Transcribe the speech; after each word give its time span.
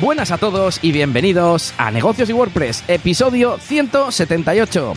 Buenas 0.00 0.30
a 0.30 0.38
todos 0.38 0.82
y 0.82 0.92
bienvenidos 0.92 1.74
a 1.76 1.90
Negocios 1.90 2.30
y 2.30 2.32
WordPress, 2.32 2.84
episodio 2.88 3.58
178. 3.58 4.94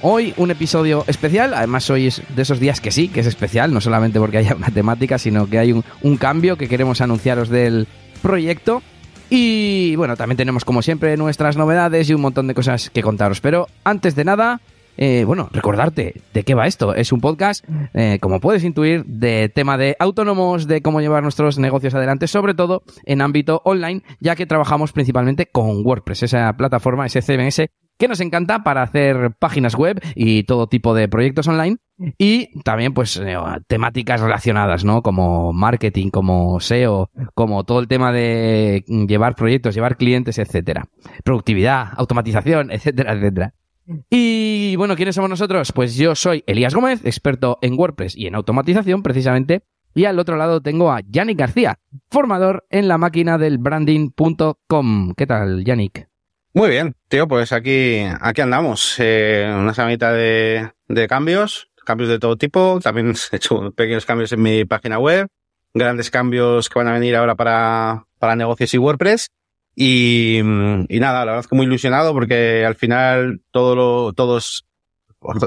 Hoy 0.00 0.34
un 0.36 0.50
episodio 0.50 1.04
especial, 1.06 1.54
además 1.54 1.88
hoy 1.90 2.08
es 2.08 2.22
de 2.34 2.42
esos 2.42 2.58
días 2.58 2.80
que 2.80 2.90
sí, 2.90 3.06
que 3.06 3.20
es 3.20 3.28
especial, 3.28 3.72
no 3.72 3.80
solamente 3.80 4.18
porque 4.18 4.38
haya 4.38 4.56
una 4.56 4.70
temática, 4.70 5.16
sino 5.18 5.48
que 5.48 5.60
hay 5.60 5.70
un, 5.70 5.84
un 6.02 6.16
cambio 6.16 6.56
que 6.56 6.66
queremos 6.66 7.00
anunciaros 7.00 7.50
del 7.50 7.86
proyecto. 8.20 8.82
Y 9.30 9.94
bueno, 9.94 10.16
también 10.16 10.36
tenemos 10.36 10.64
como 10.64 10.82
siempre 10.82 11.16
nuestras 11.16 11.56
novedades 11.56 12.10
y 12.10 12.14
un 12.14 12.22
montón 12.22 12.48
de 12.48 12.54
cosas 12.54 12.90
que 12.90 13.00
contaros. 13.00 13.40
Pero 13.40 13.68
antes 13.84 14.16
de 14.16 14.24
nada, 14.24 14.60
eh, 14.96 15.24
bueno, 15.24 15.48
recordarte 15.52 16.22
de 16.32 16.44
qué 16.44 16.54
va 16.54 16.66
esto. 16.66 16.94
Es 16.94 17.12
un 17.12 17.20
podcast, 17.20 17.64
eh, 17.94 18.18
como 18.20 18.40
puedes 18.40 18.64
intuir, 18.64 19.04
de 19.04 19.48
tema 19.48 19.78
de 19.78 19.96
autónomos, 19.98 20.66
de 20.66 20.82
cómo 20.82 21.00
llevar 21.00 21.22
nuestros 21.22 21.58
negocios 21.58 21.94
adelante, 21.94 22.26
sobre 22.26 22.54
todo 22.54 22.82
en 23.04 23.22
ámbito 23.22 23.62
online, 23.64 24.02
ya 24.20 24.36
que 24.36 24.46
trabajamos 24.46 24.92
principalmente 24.92 25.46
con 25.46 25.84
WordPress, 25.84 26.24
esa 26.24 26.52
plataforma, 26.56 27.06
ese 27.06 27.22
CMS 27.22 27.66
que 27.98 28.08
nos 28.08 28.20
encanta 28.20 28.64
para 28.64 28.82
hacer 28.82 29.32
páginas 29.38 29.76
web 29.76 30.00
y 30.14 30.42
todo 30.42 30.66
tipo 30.66 30.94
de 30.94 31.08
proyectos 31.08 31.46
online 31.46 31.76
y 32.18 32.60
también 32.62 32.94
pues 32.94 33.16
eh, 33.16 33.36
temáticas 33.68 34.20
relacionadas, 34.20 34.84
¿no? 34.84 35.02
Como 35.02 35.52
marketing, 35.52 36.10
como 36.10 36.58
SEO, 36.58 37.10
como 37.34 37.64
todo 37.64 37.78
el 37.78 37.86
tema 37.88 38.10
de 38.12 38.84
llevar 39.06 39.36
proyectos, 39.36 39.74
llevar 39.74 39.96
clientes, 39.96 40.38
etcétera. 40.38 40.88
Productividad, 41.22 41.90
automatización, 41.96 42.70
etcétera, 42.72 43.12
etcétera. 43.12 43.54
Y 44.10 44.76
bueno, 44.76 44.96
¿quiénes 44.96 45.14
somos 45.14 45.30
nosotros? 45.30 45.72
Pues 45.72 45.96
yo 45.96 46.14
soy 46.14 46.44
Elías 46.46 46.74
Gómez, 46.74 47.04
experto 47.04 47.58
en 47.62 47.78
WordPress 47.78 48.16
y 48.16 48.26
en 48.26 48.34
automatización 48.34 49.02
precisamente. 49.02 49.62
Y 49.94 50.06
al 50.06 50.18
otro 50.18 50.36
lado 50.36 50.62
tengo 50.62 50.90
a 50.90 51.00
Yannick 51.00 51.38
García, 51.38 51.78
formador 52.10 52.64
en 52.70 52.88
la 52.88 52.96
máquina 52.96 53.36
del 53.36 53.58
branding.com. 53.58 55.14
¿Qué 55.14 55.26
tal, 55.26 55.64
Yannick? 55.64 56.08
Muy 56.54 56.70
bien, 56.70 56.94
tío, 57.08 57.28
pues 57.28 57.52
aquí, 57.52 58.00
aquí 58.20 58.40
andamos. 58.40 58.96
Eh, 58.98 59.50
una 59.54 59.74
semanita 59.74 60.12
de, 60.12 60.70
de 60.88 61.08
cambios, 61.08 61.70
cambios 61.84 62.08
de 62.08 62.18
todo 62.18 62.36
tipo. 62.36 62.78
También 62.82 63.14
he 63.32 63.36
hecho 63.36 63.70
pequeños 63.72 64.06
cambios 64.06 64.32
en 64.32 64.42
mi 64.42 64.64
página 64.64 64.98
web, 64.98 65.28
grandes 65.74 66.10
cambios 66.10 66.68
que 66.68 66.78
van 66.78 66.88
a 66.88 66.92
venir 66.92 67.16
ahora 67.16 67.34
para, 67.34 68.06
para 68.18 68.36
negocios 68.36 68.72
y 68.74 68.78
WordPress. 68.78 69.28
Y, 69.74 70.38
y 70.38 71.00
nada, 71.00 71.20
la 71.20 71.32
verdad 71.32 71.40
es 71.40 71.48
que 71.48 71.56
muy 71.56 71.66
ilusionado 71.66 72.12
porque 72.12 72.64
al 72.64 72.74
final 72.74 73.40
todo 73.50 73.74
lo, 73.74 74.12
todos, 74.12 74.66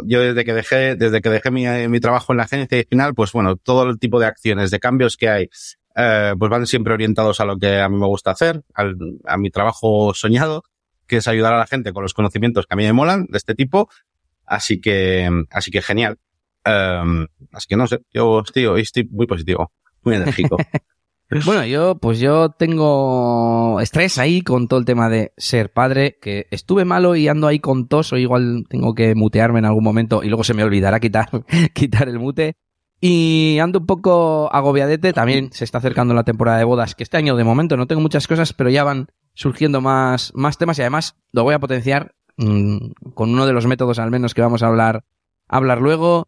yo 0.05 0.21
desde 0.21 0.43
que 0.43 0.53
dejé, 0.53 0.95
desde 0.95 1.21
que 1.21 1.29
dejé 1.29 1.51
mi, 1.51 1.65
mi 1.89 1.99
trabajo 1.99 2.33
en 2.33 2.37
la 2.37 2.43
agencia 2.43 2.77
y 2.77 2.81
al 2.81 2.87
final, 2.87 3.13
pues 3.13 3.31
bueno, 3.31 3.55
todo 3.55 3.83
el 3.89 3.99
tipo 3.99 4.19
de 4.19 4.25
acciones, 4.25 4.71
de 4.71 4.79
cambios 4.79 5.15
que 5.15 5.29
hay, 5.29 5.49
eh, 5.95 6.33
pues 6.39 6.49
van 6.49 6.65
siempre 6.65 6.93
orientados 6.93 7.39
a 7.39 7.45
lo 7.45 7.57
que 7.57 7.79
a 7.79 7.87
mí 7.87 7.97
me 7.97 8.07
gusta 8.07 8.31
hacer, 8.31 8.63
al, 8.73 8.95
a 9.25 9.37
mi 9.37 9.51
trabajo 9.51 10.13
soñado 10.13 10.63
que 11.07 11.17
es 11.17 11.27
ayudar 11.27 11.53
a 11.53 11.57
la 11.57 11.67
gente 11.67 11.93
con 11.93 12.03
los 12.03 12.13
conocimientos 12.13 12.65
que 12.65 12.73
a 12.73 12.77
mí 12.77 12.83
me 12.83 12.93
molan 12.93 13.25
de 13.29 13.37
este 13.37 13.55
tipo. 13.55 13.89
Así 14.45 14.79
que, 14.79 15.29
así 15.49 15.71
que 15.71 15.81
genial. 15.81 16.17
Um, 16.65 17.27
así 17.51 17.67
que 17.67 17.75
no 17.75 17.87
sé, 17.87 17.99
yo 18.11 18.41
estoy, 18.41 18.81
estoy 18.81 19.07
muy 19.11 19.27
positivo, 19.27 19.71
muy 20.03 20.15
enérgico. 20.15 20.57
bueno, 21.45 21.65
yo, 21.65 21.95
pues 21.95 22.19
yo 22.19 22.49
tengo 22.49 23.79
estrés 23.81 24.17
ahí 24.19 24.41
con 24.41 24.67
todo 24.67 24.79
el 24.79 24.85
tema 24.85 25.09
de 25.09 25.33
ser 25.37 25.73
padre, 25.73 26.17
que 26.21 26.47
estuve 26.51 26.85
malo 26.85 27.15
y 27.15 27.27
ando 27.27 27.47
ahí 27.47 27.59
con 27.59 27.87
tos, 27.87 28.13
o 28.13 28.17
igual 28.17 28.65
tengo 28.69 28.93
que 28.93 29.15
mutearme 29.15 29.59
en 29.59 29.65
algún 29.65 29.83
momento 29.83 30.23
y 30.23 30.27
luego 30.27 30.43
se 30.43 30.53
me 30.53 30.63
olvidará 30.63 30.99
quitar, 30.99 31.29
quitar 31.73 32.09
el 32.09 32.19
mute. 32.19 32.55
Y 33.01 33.59
ando 33.59 33.79
un 33.79 33.85
poco 33.85 34.49
agobiadete, 34.53 35.13
también 35.13 35.51
se 35.51 35.63
está 35.63 35.79
acercando 35.79 36.13
la 36.13 36.23
temporada 36.23 36.57
de 36.57 36.63
bodas, 36.63 36.95
que 36.95 37.03
este 37.03 37.17
año 37.17 37.35
de 37.35 37.43
momento 37.43 37.75
no 37.75 37.87
tengo 37.87 38.01
muchas 38.01 38.27
cosas, 38.27 38.53
pero 38.53 38.69
ya 38.69 38.83
van 38.83 39.07
surgiendo 39.33 39.81
más, 39.81 40.31
más 40.33 40.57
temas 40.57 40.79
y 40.79 40.81
además 40.81 41.15
lo 41.31 41.43
voy 41.43 41.53
a 41.53 41.59
potenciar 41.59 42.15
mmm, 42.37 42.77
con 43.13 43.31
uno 43.31 43.45
de 43.45 43.53
los 43.53 43.67
métodos 43.67 43.99
al 43.99 44.11
menos 44.11 44.33
que 44.33 44.41
vamos 44.41 44.63
a 44.63 44.67
hablar, 44.67 45.03
hablar 45.47 45.81
luego. 45.81 46.27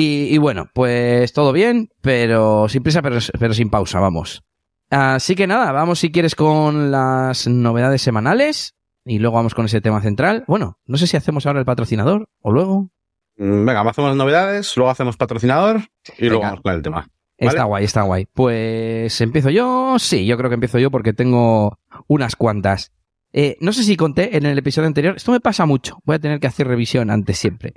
Y, 0.00 0.38
bueno, 0.38 0.70
pues 0.74 1.32
todo 1.32 1.52
bien, 1.52 1.88
pero 2.00 2.68
sin 2.68 2.84
prisa, 2.84 3.02
pero 3.02 3.52
sin 3.52 3.68
pausa, 3.68 3.98
vamos. 3.98 4.44
Así 4.90 5.34
que 5.34 5.46
nada, 5.46 5.72
vamos 5.72 5.98
si 5.98 6.10
quieres 6.10 6.34
con 6.34 6.90
las 6.90 7.46
novedades 7.46 8.00
semanales 8.02 8.74
y 9.04 9.18
luego 9.18 9.36
vamos 9.36 9.54
con 9.54 9.66
ese 9.66 9.80
tema 9.80 10.00
central. 10.00 10.44
Bueno, 10.46 10.78
no 10.86 10.96
sé 10.96 11.06
si 11.06 11.16
hacemos 11.16 11.46
ahora 11.46 11.60
el 11.60 11.66
patrocinador 11.66 12.28
o 12.40 12.52
luego. 12.52 12.90
Venga, 13.36 13.80
hacemos 13.82 14.10
las 14.10 14.16
novedades, 14.16 14.76
luego 14.76 14.90
hacemos 14.90 15.16
patrocinador 15.16 15.76
y 16.18 16.22
Venga. 16.22 16.28
luego 16.28 16.42
vamos 16.42 16.60
con 16.62 16.74
el 16.74 16.82
tema. 16.82 16.96
¿vale? 16.96 17.10
Está 17.36 17.64
guay, 17.64 17.84
está 17.84 18.02
guay. 18.02 18.26
Pues 18.32 19.20
empiezo 19.20 19.50
yo. 19.50 19.96
Sí, 19.98 20.26
yo 20.26 20.36
creo 20.36 20.50
que 20.50 20.54
empiezo 20.54 20.78
yo 20.78 20.90
porque 20.90 21.12
tengo 21.12 21.78
unas 22.06 22.34
cuantas. 22.34 22.92
Eh, 23.32 23.56
no 23.60 23.72
sé 23.72 23.82
si 23.84 23.96
conté 23.96 24.36
en 24.36 24.46
el 24.46 24.58
episodio 24.58 24.86
anterior, 24.86 25.16
esto 25.16 25.32
me 25.32 25.40
pasa 25.40 25.66
mucho, 25.66 25.98
voy 26.04 26.16
a 26.16 26.18
tener 26.18 26.40
que 26.40 26.46
hacer 26.46 26.66
revisión 26.66 27.10
antes 27.10 27.38
siempre. 27.38 27.74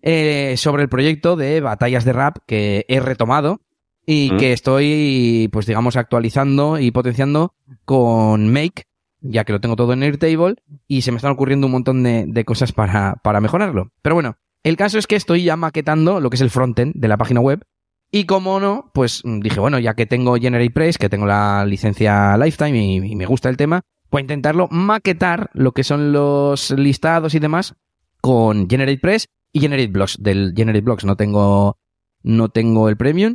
Eh, 0.00 0.54
sobre 0.56 0.82
el 0.82 0.88
proyecto 0.88 1.36
de 1.36 1.60
batallas 1.60 2.04
de 2.04 2.12
rap 2.12 2.38
que 2.46 2.84
he 2.88 3.00
retomado 3.00 3.60
y 4.06 4.30
mm. 4.32 4.36
que 4.36 4.52
estoy, 4.52 5.48
pues 5.52 5.66
digamos, 5.66 5.96
actualizando 5.96 6.78
y 6.78 6.90
potenciando 6.90 7.54
con 7.84 8.52
Make, 8.52 8.84
ya 9.20 9.44
que 9.44 9.52
lo 9.52 9.60
tengo 9.60 9.76
todo 9.76 9.92
en 9.92 10.02
Airtable 10.02 10.56
y 10.86 11.02
se 11.02 11.10
me 11.10 11.16
están 11.16 11.32
ocurriendo 11.32 11.66
un 11.66 11.72
montón 11.72 12.02
de, 12.02 12.26
de 12.26 12.44
cosas 12.44 12.72
para, 12.72 13.16
para 13.22 13.40
mejorarlo. 13.40 13.90
Pero 14.02 14.14
bueno, 14.14 14.36
el 14.62 14.76
caso 14.76 14.98
es 14.98 15.06
que 15.06 15.16
estoy 15.16 15.44
ya 15.44 15.56
maquetando 15.56 16.20
lo 16.20 16.30
que 16.30 16.36
es 16.36 16.42
el 16.42 16.50
frontend 16.50 16.94
de 16.94 17.08
la 17.08 17.16
página 17.16 17.40
web 17.40 17.64
y 18.10 18.26
como 18.26 18.60
no, 18.60 18.92
pues 18.94 19.22
dije, 19.24 19.58
bueno, 19.58 19.80
ya 19.80 19.94
que 19.94 20.06
tengo 20.06 20.36
GeneratePress, 20.36 20.98
que 20.98 21.08
tengo 21.08 21.26
la 21.26 21.66
licencia 21.66 22.36
Lifetime 22.36 22.78
y, 22.78 22.96
y, 23.12 23.16
me 23.16 23.26
gusta 23.26 23.48
el 23.48 23.56
tema, 23.56 23.80
voy 24.08 24.20
a 24.20 24.22
intentarlo 24.22 24.68
maquetar 24.70 25.50
lo 25.52 25.72
que 25.72 25.82
son 25.82 26.12
los 26.12 26.70
listados 26.70 27.34
y 27.34 27.40
demás 27.40 27.74
con 28.20 28.70
GeneratePress 28.70 29.26
y 29.52 29.60
GenerateBlocks. 29.60 30.22
Del 30.22 30.52
GenerateBlocks 30.56 31.04
no 31.04 31.16
tengo, 31.16 31.78
no 32.22 32.50
tengo 32.50 32.88
el 32.88 32.96
premium. 32.96 33.34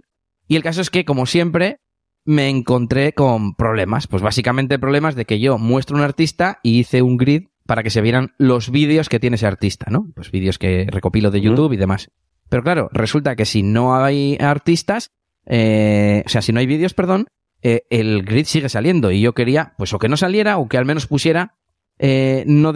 Y 0.49 0.55
el 0.55 0.63
caso 0.63 0.81
es 0.81 0.89
que, 0.89 1.05
como 1.05 1.27
siempre, 1.27 1.79
me 2.25 2.49
encontré 2.49 3.13
con 3.13 3.53
problemas. 3.53 4.07
Pues 4.07 4.21
básicamente 4.21 4.79
problemas 4.79 5.15
de 5.15 5.25
que 5.25 5.39
yo 5.39 5.57
muestro 5.59 5.95
un 5.95 6.01
artista 6.03 6.59
y 6.63 6.79
hice 6.79 7.01
un 7.03 7.17
grid 7.17 7.43
para 7.67 7.83
que 7.83 7.91
se 7.91 8.01
vieran 8.01 8.33
los 8.39 8.71
vídeos 8.71 9.09
que 9.09 9.19
tiene 9.19 9.35
ese 9.35 9.45
artista, 9.45 9.85
¿no? 9.91 10.11
Pues 10.15 10.31
vídeos 10.31 10.57
que 10.57 10.87
recopilo 10.89 11.29
de 11.29 11.39
YouTube 11.39 11.67
uh 11.67 11.69
-huh. 11.69 11.73
y 11.75 11.77
demás. 11.77 12.11
Pero 12.49 12.63
claro, 12.63 12.89
resulta 12.91 13.35
que 13.35 13.45
si 13.45 13.61
no 13.61 13.95
hay 13.95 14.37
artistas, 14.39 15.11
eh, 15.45 16.23
o 16.25 16.29
sea, 16.29 16.41
si 16.41 16.51
no 16.51 16.59
hay 16.59 16.65
vídeos, 16.65 16.95
perdón, 16.95 17.27
eh, 17.61 17.83
el 17.91 18.23
grid 18.23 18.45
sigue 18.45 18.69
saliendo. 18.69 19.11
Y 19.11 19.21
yo 19.21 19.33
quería, 19.33 19.75
pues, 19.77 19.93
o 19.93 19.99
que 19.99 20.09
no 20.09 20.17
saliera, 20.17 20.57
o 20.57 20.67
que 20.67 20.79
al 20.79 20.85
menos 20.85 21.05
pusiera, 21.05 21.57
eh, 21.99 22.43
no 22.47 22.73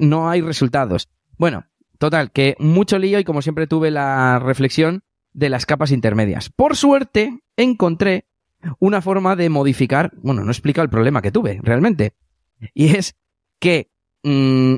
no 0.00 0.28
hay 0.28 0.42
resultados. 0.42 1.08
Bueno, 1.38 1.64
total, 1.98 2.30
que 2.30 2.56
mucho 2.58 2.98
lío 2.98 3.18
y 3.18 3.24
como 3.24 3.40
siempre 3.40 3.66
tuve 3.66 3.90
la 3.90 4.38
reflexión 4.38 5.02
de 5.36 5.50
las 5.50 5.66
capas 5.66 5.92
intermedias. 5.92 6.48
Por 6.48 6.76
suerte, 6.76 7.40
encontré 7.56 8.26
una 8.80 9.02
forma 9.02 9.36
de 9.36 9.50
modificar, 9.50 10.12
bueno, 10.16 10.42
no 10.42 10.50
explica 10.50 10.80
el 10.80 10.88
problema 10.88 11.20
que 11.20 11.30
tuve, 11.30 11.60
realmente. 11.62 12.14
Y 12.72 12.96
es 12.96 13.14
que 13.60 13.90
mmm, 14.24 14.76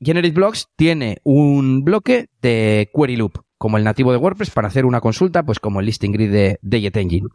GenerateBlocks 0.00 0.68
tiene 0.76 1.18
un 1.24 1.84
bloque 1.84 2.28
de 2.40 2.88
query 2.94 3.16
loop 3.16 3.40
como 3.58 3.78
el 3.78 3.84
nativo 3.84 4.12
de 4.12 4.18
WordPress 4.18 4.50
para 4.50 4.68
hacer 4.68 4.84
una 4.84 5.00
consulta, 5.00 5.42
pues 5.42 5.58
como 5.58 5.80
el 5.80 5.86
listing 5.86 6.12
grid 6.12 6.30
de, 6.30 6.80
JetEngine. 6.80 7.28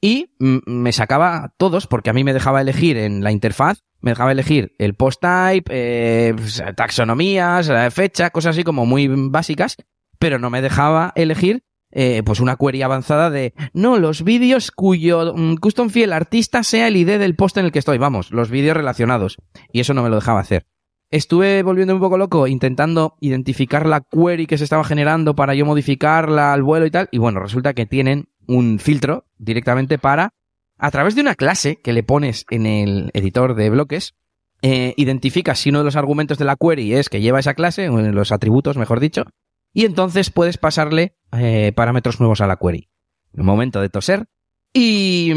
Y 0.00 0.30
me 0.38 0.92
sacaba 0.92 1.52
todos, 1.58 1.86
porque 1.86 2.10
a 2.10 2.12
mí 2.12 2.24
me 2.24 2.32
dejaba 2.32 2.60
elegir 2.60 2.96
en 2.96 3.22
la 3.22 3.32
interfaz, 3.32 3.82
me 4.00 4.12
dejaba 4.12 4.32
elegir 4.32 4.74
el 4.78 4.94
post 4.94 5.20
type, 5.20 5.70
eh, 5.70 6.34
taxonomías, 6.76 7.70
fecha, 7.92 8.30
cosas 8.30 8.54
así 8.54 8.64
como 8.64 8.86
muy 8.86 9.08
básicas, 9.08 9.76
pero 10.18 10.38
no 10.38 10.48
me 10.48 10.62
dejaba 10.62 11.12
elegir 11.16 11.64
eh, 11.94 12.22
pues 12.24 12.40
una 12.40 12.56
query 12.56 12.82
avanzada 12.82 13.30
de 13.30 13.54
no, 13.72 13.98
los 13.98 14.22
vídeos 14.22 14.70
cuyo 14.70 15.32
um, 15.32 15.56
custom 15.56 15.88
fiel 15.88 16.12
artista 16.12 16.62
sea 16.62 16.88
el 16.88 16.96
ID 16.96 17.18
del 17.18 17.36
post 17.36 17.56
en 17.56 17.64
el 17.64 17.72
que 17.72 17.78
estoy, 17.78 17.98
vamos, 17.98 18.30
los 18.30 18.50
vídeos 18.50 18.76
relacionados. 18.76 19.38
Y 19.72 19.80
eso 19.80 19.94
no 19.94 20.02
me 20.02 20.10
lo 20.10 20.16
dejaba 20.16 20.40
hacer 20.40 20.66
estuve 21.10 21.62
volviendo 21.62 21.94
un 21.94 22.00
poco 22.00 22.18
loco 22.18 22.48
intentando 22.48 23.14
identificar 23.20 23.86
la 23.86 24.00
query 24.00 24.46
que 24.46 24.58
se 24.58 24.64
estaba 24.64 24.82
generando 24.82 25.36
para 25.36 25.54
yo 25.54 25.64
modificarla 25.64 26.52
al 26.52 26.64
vuelo 26.64 26.86
y 26.86 26.90
tal. 26.90 27.08
Y 27.12 27.18
bueno, 27.18 27.38
resulta 27.38 27.72
que 27.72 27.86
tienen 27.86 28.28
un 28.48 28.80
filtro 28.80 29.24
directamente 29.38 29.96
para, 29.96 30.30
a 30.76 30.90
través 30.90 31.14
de 31.14 31.20
una 31.20 31.36
clase 31.36 31.76
que 31.76 31.92
le 31.92 32.02
pones 32.02 32.46
en 32.50 32.66
el 32.66 33.10
editor 33.14 33.54
de 33.54 33.70
bloques, 33.70 34.14
eh, 34.62 34.94
identificas 34.96 35.60
si 35.60 35.70
uno 35.70 35.80
de 35.80 35.84
los 35.84 35.96
argumentos 35.96 36.38
de 36.38 36.46
la 36.46 36.56
query 36.56 36.94
es 36.94 37.08
que 37.08 37.20
lleva 37.20 37.38
esa 37.38 37.54
clase, 37.54 37.88
los 37.88 38.32
atributos, 38.32 38.76
mejor 38.76 38.98
dicho, 38.98 39.24
y 39.74 39.84
entonces 39.84 40.30
puedes 40.30 40.56
pasarle 40.56 41.16
eh, 41.36 41.72
parámetros 41.74 42.20
nuevos 42.20 42.40
a 42.40 42.46
la 42.46 42.56
query. 42.56 42.88
Un 43.32 43.44
momento 43.44 43.80
de 43.80 43.90
toser. 43.90 44.26
Y, 44.72 45.32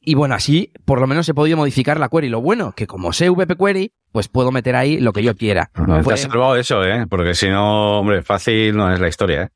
y 0.00 0.14
bueno, 0.14 0.34
así 0.34 0.72
por 0.84 1.00
lo 1.00 1.06
menos 1.06 1.28
he 1.28 1.34
podido 1.34 1.56
modificar 1.56 1.98
la 2.00 2.08
query. 2.08 2.28
Lo 2.28 2.40
bueno, 2.40 2.72
que 2.74 2.86
como 2.86 3.12
sé 3.12 3.28
VP 3.28 3.56
Query, 3.56 3.92
pues 4.12 4.28
puedo 4.28 4.52
meter 4.52 4.76
ahí 4.76 5.00
lo 5.00 5.12
que 5.12 5.22
yo 5.22 5.36
quiera. 5.36 5.70
No, 5.74 6.02
te 6.02 6.14
has 6.14 6.20
salvado 6.20 6.56
eso, 6.56 6.84
¿eh? 6.84 7.06
Porque 7.08 7.34
si 7.34 7.48
no, 7.48 7.98
hombre, 7.98 8.22
fácil 8.22 8.76
no 8.76 8.92
es 8.92 9.00
la 9.00 9.08
historia, 9.08 9.42
¿eh? 9.42 9.48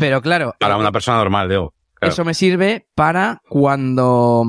Pero 0.00 0.22
claro. 0.22 0.54
Para 0.58 0.76
una 0.76 0.90
persona 0.92 1.18
normal, 1.18 1.48
digo. 1.48 1.74
Claro. 1.94 2.12
Eso 2.12 2.24
me 2.24 2.34
sirve 2.34 2.88
para 2.94 3.42
cuando... 3.48 4.44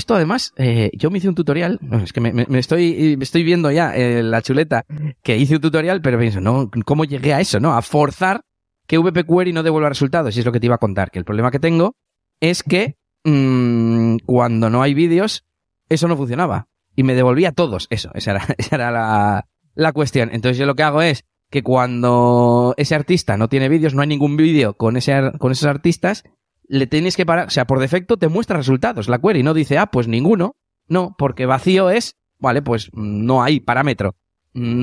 esto 0.00 0.14
además, 0.14 0.52
eh, 0.56 0.90
yo 0.94 1.10
me 1.10 1.18
hice 1.18 1.28
un 1.28 1.34
tutorial, 1.34 1.78
es 2.02 2.12
que 2.12 2.20
me, 2.20 2.58
estoy, 2.58 3.16
me 3.16 3.24
estoy 3.24 3.44
viendo 3.44 3.70
ya 3.70 3.94
eh, 3.94 4.22
la 4.22 4.42
chuleta 4.42 4.84
que 5.22 5.36
hice 5.36 5.56
un 5.56 5.60
tutorial, 5.60 6.00
pero 6.00 6.18
pienso, 6.18 6.40
no, 6.40 6.70
¿cómo 6.84 7.04
llegué 7.04 7.34
a 7.34 7.40
eso, 7.40 7.60
no? 7.60 7.76
A 7.76 7.82
forzar 7.82 8.40
que 8.86 8.98
VP 8.98 9.24
Query 9.24 9.52
no 9.52 9.62
devuelva 9.62 9.88
resultados, 9.88 10.34
y 10.36 10.40
es 10.40 10.46
lo 10.46 10.52
que 10.52 10.58
te 10.58 10.66
iba 10.66 10.74
a 10.74 10.78
contar, 10.78 11.10
que 11.10 11.18
el 11.18 11.24
problema 11.24 11.50
que 11.50 11.60
tengo 11.60 11.94
es 12.40 12.62
que 12.62 12.96
mmm, 13.24 14.16
cuando 14.24 14.70
no 14.70 14.82
hay 14.82 14.94
vídeos, 14.94 15.44
eso 15.88 16.08
no 16.08 16.16
funcionaba. 16.16 16.68
Y 16.96 17.02
me 17.02 17.14
devolvía 17.14 17.52
todos, 17.52 17.86
eso, 17.90 18.10
esa 18.14 18.32
era, 18.32 18.46
esa 18.58 18.76
era 18.76 18.90
la, 18.90 19.46
la 19.74 19.92
cuestión. 19.92 20.30
Entonces 20.32 20.58
yo 20.58 20.66
lo 20.66 20.74
que 20.74 20.82
hago 20.82 21.02
es 21.02 21.24
que 21.50 21.62
cuando 21.62 22.74
ese 22.76 22.94
artista 22.94 23.36
no 23.36 23.48
tiene 23.48 23.68
vídeos, 23.68 23.94
no 23.94 24.02
hay 24.02 24.08
ningún 24.08 24.36
vídeo 24.36 24.74
con, 24.74 24.96
ese, 24.96 25.32
con 25.38 25.52
esos 25.52 25.68
artistas, 25.68 26.24
le 26.70 26.86
tienes 26.86 27.16
que 27.16 27.26
parar, 27.26 27.48
o 27.48 27.50
sea, 27.50 27.66
por 27.66 27.80
defecto 27.80 28.16
te 28.16 28.28
muestra 28.28 28.56
resultados 28.56 29.08
la 29.08 29.18
query, 29.18 29.42
no 29.42 29.54
dice, 29.54 29.76
ah, 29.76 29.86
pues 29.86 30.06
ninguno, 30.06 30.56
no, 30.86 31.16
porque 31.18 31.44
vacío 31.44 31.90
es, 31.90 32.16
vale, 32.38 32.62
pues 32.62 32.90
no 32.94 33.42
hay 33.42 33.58
parámetro, 33.58 34.14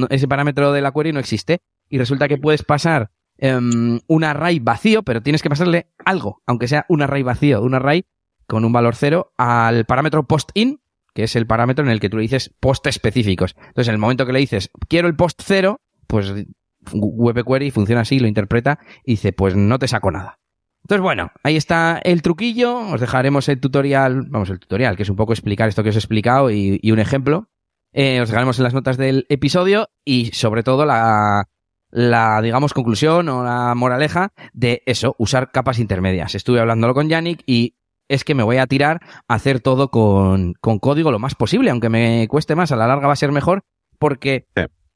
ese 0.09 0.27
parámetro 0.27 0.73
de 0.73 0.81
la 0.81 0.91
query 0.91 1.13
no 1.13 1.21
existe, 1.21 1.61
y 1.87 1.97
resulta 1.97 2.27
que 2.27 2.37
puedes 2.37 2.63
pasar 2.63 3.11
um, 3.41 3.99
un 4.05 4.23
array 4.25 4.59
vacío, 4.59 5.03
pero 5.03 5.23
tienes 5.23 5.41
que 5.41 5.49
pasarle 5.49 5.87
algo, 6.03 6.41
aunque 6.45 6.67
sea 6.67 6.85
un 6.89 7.03
array 7.03 7.23
vacío, 7.23 7.63
un 7.63 7.73
array 7.73 8.03
con 8.47 8.65
un 8.65 8.73
valor 8.73 8.95
cero, 8.95 9.31
al 9.37 9.85
parámetro 9.85 10.27
post-in, 10.27 10.81
que 11.13 11.23
es 11.23 11.37
el 11.37 11.47
parámetro 11.47 11.85
en 11.85 11.91
el 11.91 12.01
que 12.01 12.09
tú 12.09 12.17
le 12.17 12.23
dices 12.23 12.53
post 12.59 12.85
específicos. 12.87 13.55
Entonces, 13.57 13.87
en 13.87 13.93
el 13.93 13.99
momento 13.99 14.25
que 14.25 14.33
le 14.33 14.39
dices, 14.39 14.71
quiero 14.87 15.07
el 15.07 15.15
post 15.15 15.41
cero, 15.43 15.79
pues 16.05 16.33
web 16.91 17.45
query 17.45 17.71
funciona 17.71 18.01
así, 18.01 18.19
lo 18.19 18.27
interpreta 18.27 18.79
y 19.05 19.13
dice, 19.13 19.31
pues 19.31 19.55
no 19.55 19.79
te 19.79 19.87
saco 19.87 20.11
nada. 20.11 20.37
Entonces, 20.87 21.03
bueno, 21.03 21.33
ahí 21.43 21.57
está 21.57 21.99
el 22.01 22.21
truquillo. 22.21 22.77
Os 22.77 23.01
dejaremos 23.01 23.49
el 23.49 23.59
tutorial, 23.59 24.23
vamos, 24.29 24.49
el 24.49 24.57
tutorial, 24.57 24.95
que 24.95 25.03
es 25.03 25.09
un 25.09 25.17
poco 25.17 25.33
explicar 25.33 25.67
esto 25.67 25.83
que 25.83 25.89
os 25.89 25.95
he 25.95 25.99
explicado 25.99 26.49
y, 26.49 26.79
un 26.89 26.99
ejemplo. 26.99 27.49
Eh, 27.91 28.21
os 28.21 28.29
dejaremos 28.29 28.57
en 28.57 28.63
las 28.63 28.73
notas 28.73 28.95
del 28.95 29.25
episodio 29.27 29.89
y 30.05 30.27
sobre 30.27 30.63
todo 30.63 30.85
la, 30.85 31.49
la, 31.89 32.41
digamos, 32.41 32.73
conclusión 32.73 33.27
o 33.27 33.43
la 33.43 33.75
moraleja 33.75 34.31
de 34.53 34.81
eso, 34.85 35.13
usar 35.19 35.51
capas 35.51 35.79
intermedias. 35.79 36.35
Estuve 36.35 36.61
hablándolo 36.61 36.93
con 36.93 37.09
Yannick 37.09 37.43
y 37.45 37.75
es 38.07 38.23
que 38.23 38.33
me 38.33 38.43
voy 38.43 38.55
a 38.55 38.67
tirar 38.67 39.01
a 39.27 39.33
hacer 39.33 39.59
todo 39.59 39.91
con, 39.91 40.53
con 40.61 40.79
código 40.79 41.11
lo 41.11 41.19
más 41.19 41.35
posible, 41.35 41.69
aunque 41.69 41.89
me 41.89 42.29
cueste 42.29 42.55
más, 42.55 42.71
a 42.71 42.77
la 42.77 42.87
larga 42.87 43.07
va 43.07 43.13
a 43.13 43.17
ser 43.17 43.33
mejor 43.33 43.65
porque 43.99 44.47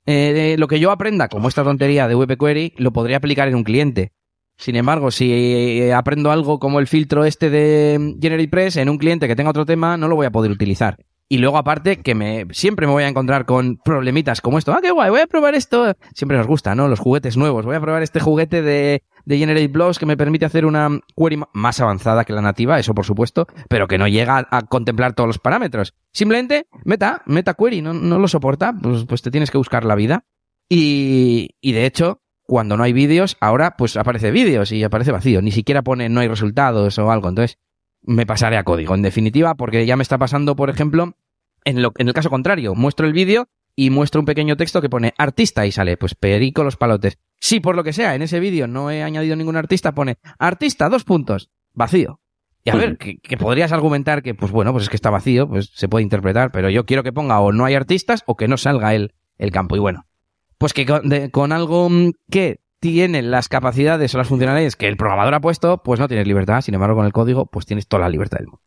eh, 0.05 0.55
lo 0.57 0.69
que 0.69 0.79
yo 0.79 0.89
aprenda 0.89 1.27
como 1.27 1.49
esta 1.49 1.65
tontería 1.65 2.07
de 2.07 2.13
WP 2.13 2.39
Query 2.39 2.75
lo 2.77 2.93
podría 2.93 3.17
aplicar 3.17 3.49
en 3.49 3.55
un 3.55 3.65
cliente. 3.65 4.13
Sin 4.61 4.75
embargo, 4.75 5.09
si 5.09 5.31
eh, 5.33 5.91
aprendo 5.91 6.29
algo 6.29 6.59
como 6.59 6.79
el 6.79 6.85
filtro 6.85 7.25
este 7.25 7.49
de 7.49 8.15
GeneratePress 8.21 8.77
en 8.77 8.89
un 8.89 8.99
cliente 8.99 9.27
que 9.27 9.35
tenga 9.35 9.49
otro 9.49 9.65
tema, 9.65 9.97
no 9.97 10.07
lo 10.07 10.15
voy 10.15 10.27
a 10.27 10.31
poder 10.31 10.51
utilizar. 10.51 10.97
Y 11.27 11.39
luego, 11.39 11.57
aparte, 11.57 11.97
que 11.97 12.13
me, 12.13 12.45
siempre 12.51 12.85
me 12.85 12.93
voy 12.93 13.01
a 13.01 13.07
encontrar 13.07 13.47
con 13.47 13.77
problemitas 13.77 14.39
como 14.39 14.59
esto. 14.59 14.71
Ah, 14.71 14.79
qué 14.79 14.91
guay, 14.91 15.09
voy 15.09 15.21
a 15.21 15.25
probar 15.25 15.55
esto. 15.55 15.95
Siempre 16.13 16.37
nos 16.37 16.45
gusta, 16.45 16.75
¿no? 16.75 16.87
Los 16.87 16.99
juguetes 16.99 17.37
nuevos. 17.37 17.65
Voy 17.65 17.75
a 17.75 17.81
probar 17.81 18.03
este 18.03 18.19
juguete 18.19 18.61
de, 18.61 19.01
de 19.25 19.37
Generate 19.39 19.71
que 19.99 20.05
me 20.05 20.15
permite 20.15 20.45
hacer 20.45 20.67
una 20.67 20.89
query 21.17 21.41
más 21.53 21.79
avanzada 21.79 22.23
que 22.23 22.33
la 22.33 22.43
nativa, 22.43 22.77
eso 22.77 22.93
por 22.93 23.05
supuesto, 23.05 23.47
pero 23.67 23.87
que 23.87 23.97
no 23.97 24.07
llega 24.07 24.47
a 24.51 24.61
contemplar 24.67 25.13
todos 25.13 25.27
los 25.27 25.39
parámetros. 25.39 25.95
Simplemente, 26.11 26.67
meta, 26.85 27.23
meta 27.25 27.55
query, 27.55 27.81
no, 27.81 27.93
lo 27.93 28.27
soporta, 28.27 28.75
pues, 28.79 29.05
pues 29.05 29.23
te 29.23 29.31
tienes 29.31 29.49
que 29.49 29.57
buscar 29.57 29.85
la 29.85 29.95
vida. 29.95 30.25
Y 30.69 31.49
de 31.63 31.85
hecho, 31.85 32.20
cuando 32.51 32.75
no 32.75 32.83
hay 32.83 32.91
vídeos, 32.91 33.37
ahora 33.39 33.77
pues 33.77 33.95
aparece 33.95 34.29
vídeos 34.29 34.73
y 34.73 34.83
aparece 34.83 35.13
vacío. 35.13 35.41
Ni 35.41 35.51
siquiera 35.51 35.83
pone 35.83 36.09
no 36.09 36.19
hay 36.19 36.27
resultados 36.27 36.99
o 36.99 37.09
algo. 37.09 37.29
Entonces, 37.29 37.57
me 38.01 38.25
pasaré 38.25 38.57
a 38.57 38.65
código. 38.65 38.93
En 38.93 39.01
definitiva, 39.01 39.55
porque 39.55 39.85
ya 39.85 39.95
me 39.95 40.03
está 40.03 40.17
pasando, 40.17 40.53
por 40.57 40.69
ejemplo, 40.69 41.15
en, 41.63 41.81
lo, 41.81 41.93
en 41.97 42.09
el 42.09 42.13
caso 42.13 42.29
contrario, 42.29 42.75
muestro 42.75 43.07
el 43.07 43.13
vídeo 43.13 43.47
y 43.73 43.89
muestro 43.89 44.19
un 44.19 44.25
pequeño 44.25 44.57
texto 44.57 44.81
que 44.81 44.89
pone 44.89 45.13
artista 45.17 45.65
y 45.65 45.71
sale, 45.71 45.95
pues 45.95 46.13
perico 46.13 46.65
los 46.65 46.75
palotes. 46.75 47.19
Si 47.39 47.61
por 47.61 47.77
lo 47.77 47.85
que 47.85 47.93
sea, 47.93 48.15
en 48.15 48.21
ese 48.21 48.41
vídeo 48.41 48.67
no 48.67 48.91
he 48.91 49.01
añadido 49.01 49.37
ningún 49.37 49.55
artista, 49.55 49.93
pone 49.93 50.17
artista, 50.37 50.89
dos 50.89 51.05
puntos, 51.05 51.51
vacío. 51.71 52.19
Y 52.65 52.71
a 52.71 52.75
ver, 52.75 52.97
que, 52.97 53.19
que, 53.19 53.37
podrías 53.37 53.71
argumentar 53.71 54.23
que, 54.23 54.35
pues 54.35 54.51
bueno, 54.51 54.73
pues 54.73 54.83
es 54.83 54.89
que 54.89 54.97
está 54.97 55.09
vacío, 55.09 55.47
pues 55.47 55.71
se 55.73 55.87
puede 55.87 56.03
interpretar, 56.03 56.51
pero 56.51 56.69
yo 56.69 56.85
quiero 56.85 57.01
que 57.01 57.13
ponga 57.13 57.39
o 57.39 57.53
no 57.53 57.63
hay 57.63 57.75
artistas 57.75 58.23
o 58.25 58.35
que 58.35 58.49
no 58.49 58.57
salga 58.57 58.93
el, 58.93 59.13
el 59.37 59.51
campo. 59.51 59.77
Y 59.77 59.79
bueno, 59.79 60.05
pues 60.61 60.73
que 60.73 60.85
con, 61.31 61.51
algo 61.53 61.89
que 62.29 62.59
tiene 62.79 63.23
las 63.23 63.49
capacidades 63.49 64.13
o 64.13 64.19
las 64.19 64.27
funcionalidades 64.27 64.75
que 64.75 64.87
el 64.87 64.95
programador 64.95 65.33
ha 65.33 65.39
puesto, 65.39 65.81
pues 65.81 65.99
no 65.99 66.07
tienes 66.07 66.27
libertad. 66.27 66.61
Sin 66.61 66.75
embargo, 66.75 66.97
con 66.97 67.07
el 67.07 67.11
código, 67.11 67.47
pues 67.47 67.65
tienes 67.65 67.87
toda 67.87 68.03
la 68.03 68.09
libertad 68.09 68.37
del 68.37 68.45
mundo. 68.45 68.61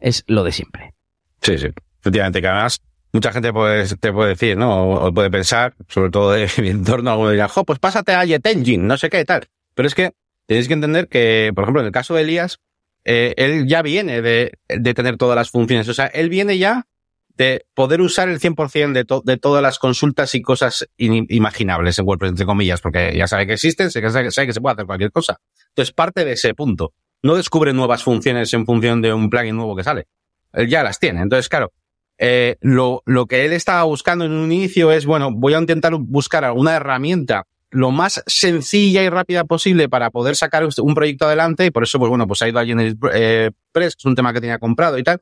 Es 0.00 0.24
lo 0.26 0.42
de 0.42 0.50
siempre. 0.50 0.94
Sí, 1.42 1.56
sí. 1.56 1.68
Efectivamente, 2.00 2.40
que 2.40 2.48
además 2.48 2.80
mucha 3.12 3.30
gente 3.30 3.52
te 4.00 4.12
puede 4.12 4.28
decir, 4.30 4.56
¿no? 4.56 4.90
O, 4.90 5.14
puede 5.14 5.30
pensar, 5.30 5.76
sobre 5.86 6.10
todo 6.10 6.32
de 6.32 6.50
mi 6.60 6.70
entorno, 6.70 7.12
alguno 7.12 7.30
dirá, 7.30 7.46
jo, 7.46 7.62
pues 7.62 7.78
pásate 7.78 8.12
a 8.12 8.26
JetEngine, 8.26 8.82
no 8.82 8.96
sé 8.96 9.08
qué 9.08 9.24
tal. 9.24 9.46
Pero 9.76 9.86
es 9.86 9.94
que 9.94 10.14
tenéis 10.46 10.66
que 10.66 10.74
entender 10.74 11.06
que, 11.06 11.52
por 11.54 11.62
ejemplo, 11.62 11.80
en 11.80 11.86
el 11.86 11.92
caso 11.92 12.16
de 12.16 12.22
Elías, 12.22 12.58
eh, 13.04 13.34
él 13.36 13.68
ya 13.68 13.82
viene 13.82 14.20
de 14.20 14.50
tener 14.94 15.16
todas 15.16 15.36
las 15.36 15.50
funciones. 15.50 15.88
O 15.88 15.94
sea, 15.94 16.06
él 16.06 16.28
viene 16.28 16.58
ya 16.58 16.88
de 17.36 17.66
poder 17.74 18.00
usar 18.00 18.28
el 18.28 18.40
100% 18.40 18.92
de, 18.92 19.04
de 19.24 19.36
todas 19.36 19.62
las 19.62 19.78
consultas 19.78 20.34
y 20.34 20.42
cosas 20.42 20.88
imaginables 20.96 21.98
en 21.98 22.06
WordPress, 22.06 22.30
entre 22.30 22.46
comillas, 22.46 22.80
porque 22.80 23.14
ya 23.16 23.26
sabe 23.26 23.46
que 23.46 23.54
existen, 23.54 23.90
sabe 23.90 24.06
que, 24.24 24.30
sabe 24.30 24.46
que 24.46 24.52
se 24.52 24.60
puede 24.60 24.74
hacer 24.74 24.86
cualquier 24.86 25.12
cosa. 25.12 25.38
Entonces, 25.68 25.92
parte 25.92 26.24
de 26.24 26.32
ese 26.32 26.54
punto. 26.54 26.94
No 27.22 27.34
descubre 27.34 27.72
nuevas 27.72 28.02
funciones 28.02 28.52
en 28.54 28.64
función 28.64 29.02
de 29.02 29.12
un 29.12 29.28
plugin 29.28 29.56
nuevo 29.56 29.76
que 29.76 29.84
sale. 29.84 30.06
Él 30.52 30.68
ya 30.68 30.82
las 30.82 30.98
tiene. 30.98 31.20
Entonces, 31.20 31.48
claro, 31.48 31.72
eh, 32.18 32.56
lo, 32.60 33.02
lo 33.04 33.26
que 33.26 33.44
él 33.44 33.52
estaba 33.52 33.82
buscando 33.84 34.24
en 34.24 34.32
un 34.32 34.50
inicio 34.50 34.90
es, 34.92 35.04
bueno, 35.04 35.30
voy 35.32 35.54
a 35.54 35.58
intentar 35.58 35.94
buscar 35.94 36.44
alguna 36.44 36.76
herramienta 36.76 37.46
lo 37.70 37.90
más 37.90 38.22
sencilla 38.26 39.02
y 39.02 39.10
rápida 39.10 39.44
posible 39.44 39.88
para 39.88 40.10
poder 40.10 40.36
sacar 40.36 40.66
un 40.78 40.94
proyecto 40.94 41.26
adelante 41.26 41.66
y 41.66 41.70
por 41.70 41.82
eso, 41.82 41.98
pues 41.98 42.08
bueno, 42.08 42.26
pues 42.26 42.40
ha 42.42 42.48
ido 42.48 42.58
a 42.58 42.64
Generate 42.64 42.96
eh, 43.12 43.50
Press, 43.72 43.96
que 43.96 44.00
es 44.00 44.04
un 44.06 44.14
tema 44.14 44.32
que 44.32 44.40
tenía 44.40 44.58
comprado 44.58 44.96
y 44.98 45.02
tal. 45.02 45.20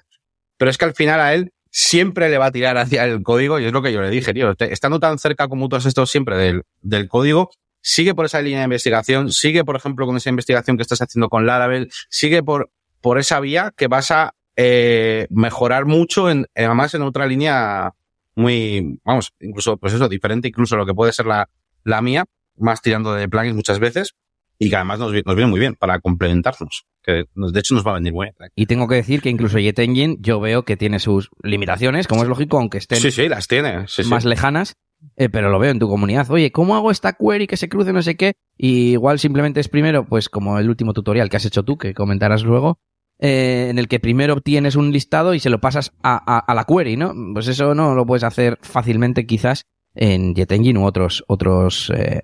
Pero 0.57 0.71
es 0.71 0.79
que 0.79 0.85
al 0.85 0.95
final 0.95 1.21
a 1.21 1.35
él 1.35 1.53
siempre 1.77 2.29
le 2.29 2.39
va 2.39 2.47
a 2.47 2.53
tirar 2.53 2.79
hacia 2.79 3.05
el 3.05 3.25
código 3.25 3.59
y 3.59 3.65
es 3.65 3.73
lo 3.73 3.83
que 3.83 3.93
yo 3.93 4.01
le 4.01 4.09
dije, 4.09 4.33
tío, 4.33 4.55
estando 4.61 5.01
tan 5.01 5.19
cerca 5.19 5.49
como 5.49 5.69
todos 5.69 5.87
estos 5.87 6.09
siempre 6.09 6.37
del, 6.37 6.63
del 6.83 7.09
código, 7.09 7.51
sigue 7.81 8.15
por 8.15 8.27
esa 8.27 8.41
línea 8.41 8.61
de 8.61 8.67
investigación, 8.67 9.33
sigue, 9.33 9.65
por 9.65 9.75
ejemplo, 9.75 10.07
con 10.07 10.17
esa 10.17 10.31
investigación 10.31 10.77
que 10.77 10.85
estás 10.85 11.03
haciendo 11.03 11.29
con 11.29 11.47
Laravel, 11.47 11.91
sigue 12.09 12.45
por, 12.45 12.71
por 13.01 13.19
esa 13.19 13.41
vía 13.41 13.73
que 13.77 13.89
vas 13.89 14.13
a 14.13 14.37
eh, 14.55 15.27
mejorar 15.31 15.85
mucho, 15.85 16.31
en, 16.31 16.47
además 16.55 16.95
en 16.95 17.03
otra 17.03 17.27
línea 17.27 17.93
muy, 18.37 19.01
vamos, 19.03 19.35
incluso, 19.41 19.77
pues 19.77 19.95
eso, 19.95 20.09
diferente 20.09 20.47
incluso 20.47 20.77
lo 20.77 20.87
que 20.87 20.95
puede 20.95 21.13
ser 21.13 21.27
la, 21.27 21.51
la 21.83 22.01
mía, 22.01 22.25
más 22.57 22.83
tirando 22.83 23.15
de 23.15 23.29
plugins 23.29 23.57
muchas 23.57 23.81
veces, 23.81 24.15
y 24.61 24.71
que 24.71 24.77
además 24.77 25.01
nos, 25.01 25.13
nos 25.13 25.35
viene 25.35 25.51
muy 25.51 25.59
bien 25.59 25.75
para 25.75 25.99
complementarnos 25.99 26.87
que 27.05 27.25
de 27.35 27.61
hecho 27.61 27.75
nos 27.75 27.87
va 27.87 27.93
a 27.93 27.95
venir 27.95 28.13
muy 28.13 28.27
bien. 28.27 28.51
Y 28.57 28.67
tengo 28.67 28.89
que 28.89 28.97
decir 28.97 29.21
que 29.21 29.29
incluso 29.29 29.59
Jet 29.59 29.79
Engine 29.79 30.17
yo 30.21 30.41
veo 30.41 30.65
que 30.65 30.77
tiene 30.77 30.99
sus 30.99 31.31
limitaciones, 31.43 32.09
como 32.09 32.23
es 32.23 32.29
lógico, 32.29 32.59
aunque 32.59 32.79
estén 32.79 32.99
sí, 32.99 33.11
sí, 33.11 33.29
las 33.29 33.47
tiene. 33.47 33.85
más 34.07 34.25
lejanas, 34.25 34.77
eh, 35.17 35.29
pero 35.29 35.51
lo 35.51 35.59
veo 35.59 35.71
en 35.71 35.79
tu 35.79 35.89
comunidad. 35.89 36.31
Oye, 36.31 36.51
¿cómo 36.51 36.77
hago 36.77 36.91
esta 36.91 37.13
query 37.13 37.47
que 37.47 37.57
se 37.57 37.69
cruce 37.69 37.93
no 37.93 38.03
sé 38.03 38.17
qué? 38.17 38.35
Y 38.57 38.93
igual 38.93 39.19
simplemente 39.19 39.61
es 39.61 39.69
primero, 39.69 40.07
pues 40.07 40.29
como 40.29 40.59
el 40.59 40.69
último 40.69 40.95
tutorial 40.95 41.29
que 41.29 41.37
has 41.37 41.45
hecho 41.45 41.63
tú, 41.63 41.77
que 41.77 41.93
comentarás 41.93 42.43
luego, 42.43 42.79
eh, 43.19 43.69
en 43.71 43.79
el 43.79 43.87
que 43.87 44.01
primero 44.01 44.35
obtienes 44.35 44.75
un 44.75 44.91
listado 44.91 45.35
y 45.35 45.41
se 45.41 45.51
lo 45.51 45.61
pasas 45.61 45.93
a, 46.03 46.17
a, 46.41 46.55
la 46.55 46.65
query, 46.65 46.97
¿no? 46.97 47.15
Pues 47.35 47.49
eso 47.49 47.75
no 47.75 47.95
lo 47.95 48.07
puedes 48.07 48.25
hacer 48.25 48.59
fácilmente 48.63 49.27
quizás 49.27 49.67
en 49.95 50.35
Jet 50.35 50.51
Engine 50.53 50.79
u 50.79 50.85
otros, 50.85 51.23
otros 51.29 51.93
eh, 51.95 52.23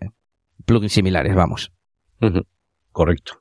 plugins 0.65 0.93
similares, 0.93 1.35
vamos. 1.35 1.73
Correcto. 2.93 3.40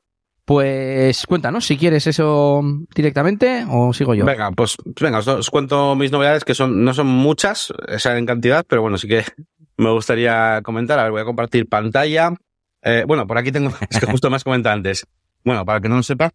Pues 0.50 1.28
cuéntanos 1.28 1.64
si 1.64 1.76
quieres 1.76 2.08
eso 2.08 2.60
directamente 2.92 3.64
o 3.70 3.92
sigo 3.92 4.14
yo. 4.14 4.24
Venga, 4.24 4.50
pues 4.50 4.76
venga, 5.00 5.20
os, 5.20 5.48
cuento 5.48 5.94
mis 5.94 6.10
novedades 6.10 6.44
que 6.44 6.56
son 6.56 6.82
no 6.82 6.92
son 6.92 7.06
muchas, 7.06 7.72
esa 7.86 8.18
en 8.18 8.26
cantidad, 8.26 8.66
pero 8.66 8.82
bueno, 8.82 8.98
sí 8.98 9.06
que 9.06 9.22
me 9.76 9.92
gustaría 9.92 10.60
comentar. 10.64 10.98
A 10.98 11.04
ver, 11.04 11.12
voy 11.12 11.20
a 11.20 11.24
compartir 11.24 11.68
pantalla. 11.68 12.34
Eh, 12.82 13.04
bueno, 13.06 13.28
por 13.28 13.38
aquí 13.38 13.52
tengo, 13.52 13.70
es 13.90 14.00
que 14.00 14.06
justo 14.06 14.26
has 14.34 14.42
comentado 14.42 14.74
antes. 14.74 15.06
Bueno, 15.44 15.64
para 15.64 15.80
que 15.80 15.88
no 15.88 15.94
lo 15.94 16.02
sepa. 16.02 16.32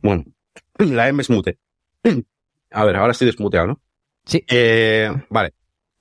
Bueno, 0.00 0.24
la 0.78 1.10
M 1.10 1.20
es 1.20 1.28
mute. 1.28 1.58
A 2.70 2.86
ver, 2.86 2.96
ahora 2.96 3.12
estoy 3.12 3.26
desmuteado, 3.26 3.66
¿no? 3.66 3.80
Sí. 4.24 4.42
Eh, 4.48 5.12
vale. 5.28 5.52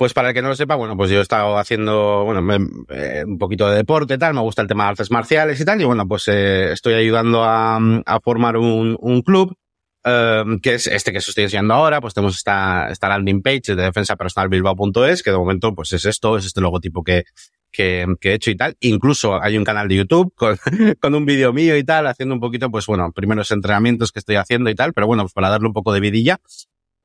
Pues 0.02 0.16
para 0.16 0.30
el 0.30 0.34
que 0.34 0.42
no 0.42 0.48
lo 0.48 0.56
sepa, 0.56 0.74
bueno, 0.74 0.98
pues 0.98 1.12
yo 1.12 1.20
he 1.20 1.22
estado 1.22 1.60
haciendo, 1.60 2.24
bueno, 2.26 2.42
eh, 2.90 3.24
un 3.24 3.38
poquito 3.38 3.70
de 3.70 3.76
deporte 3.76 4.18
tal, 4.18 4.34
me 4.34 4.42
gusta 4.42 4.64
el 4.64 4.68
tema 4.68 4.86
de 4.86 4.90
artes 4.90 5.12
marciales 5.12 5.62
y 5.62 5.64
tal, 5.64 5.80
y 5.80 5.84
bueno, 5.84 6.08
pues 6.08 6.28
eh, 6.28 6.72
estoy 6.72 6.96
ayudando 6.96 7.44
a, 7.44 7.80
formar 8.24 8.58
un, 8.58 9.22
club, 9.24 9.56
eh, 10.04 10.44
que 10.64 10.74
es 10.74 10.88
este 10.88 11.12
que 11.12 11.20
os 11.20 11.30
estoy 11.30 11.44
enseñando 11.44 11.76
ahora, 11.76 12.02
pues 12.02 12.16
tenemos 12.16 12.36
esta, 12.36 12.90
landing 13.00 13.44
page 13.44 13.76
de 13.76 13.84
defensa 13.84 14.16
personal 14.16 14.50
bilbao.es, 14.50 15.22
que 15.22 15.30
de 15.30 15.38
momento 15.38 15.76
pues 15.76 15.94
es 15.94 16.04
esto, 16.06 16.36
es 16.36 16.48
este 16.48 16.62
logotipo 16.62 17.04
que, 17.04 17.26
que, 17.72 18.08
he 18.24 18.34
hecho 18.34 18.50
y 18.50 18.58
tal. 18.58 18.78
Incluso 18.80 19.40
hay 19.40 19.56
un 19.56 19.64
canal 19.64 19.88
de 19.88 19.98
YouTube 19.98 20.34
con, 20.36 20.58
con 21.00 21.14
un 21.14 21.28
vídeo 21.28 21.54
mío 21.54 21.78
y 21.78 21.84
tal, 21.84 22.08
haciendo 22.08 22.34
un 22.34 22.42
poquito, 22.42 22.72
pues 22.72 22.88
bueno, 22.88 23.12
primeros 23.12 23.52
entrenamientos 23.52 24.12
que 24.12 24.18
estoy 24.18 24.38
haciendo 24.38 24.72
y 24.72 24.74
tal, 24.74 24.94
pero 24.94 25.06
bueno, 25.06 25.22
pues 25.26 25.34
para 25.34 25.50
darle 25.50 25.68
un 25.68 25.74
poco 25.74 25.94
de 25.94 26.00
vidilla. 26.00 26.40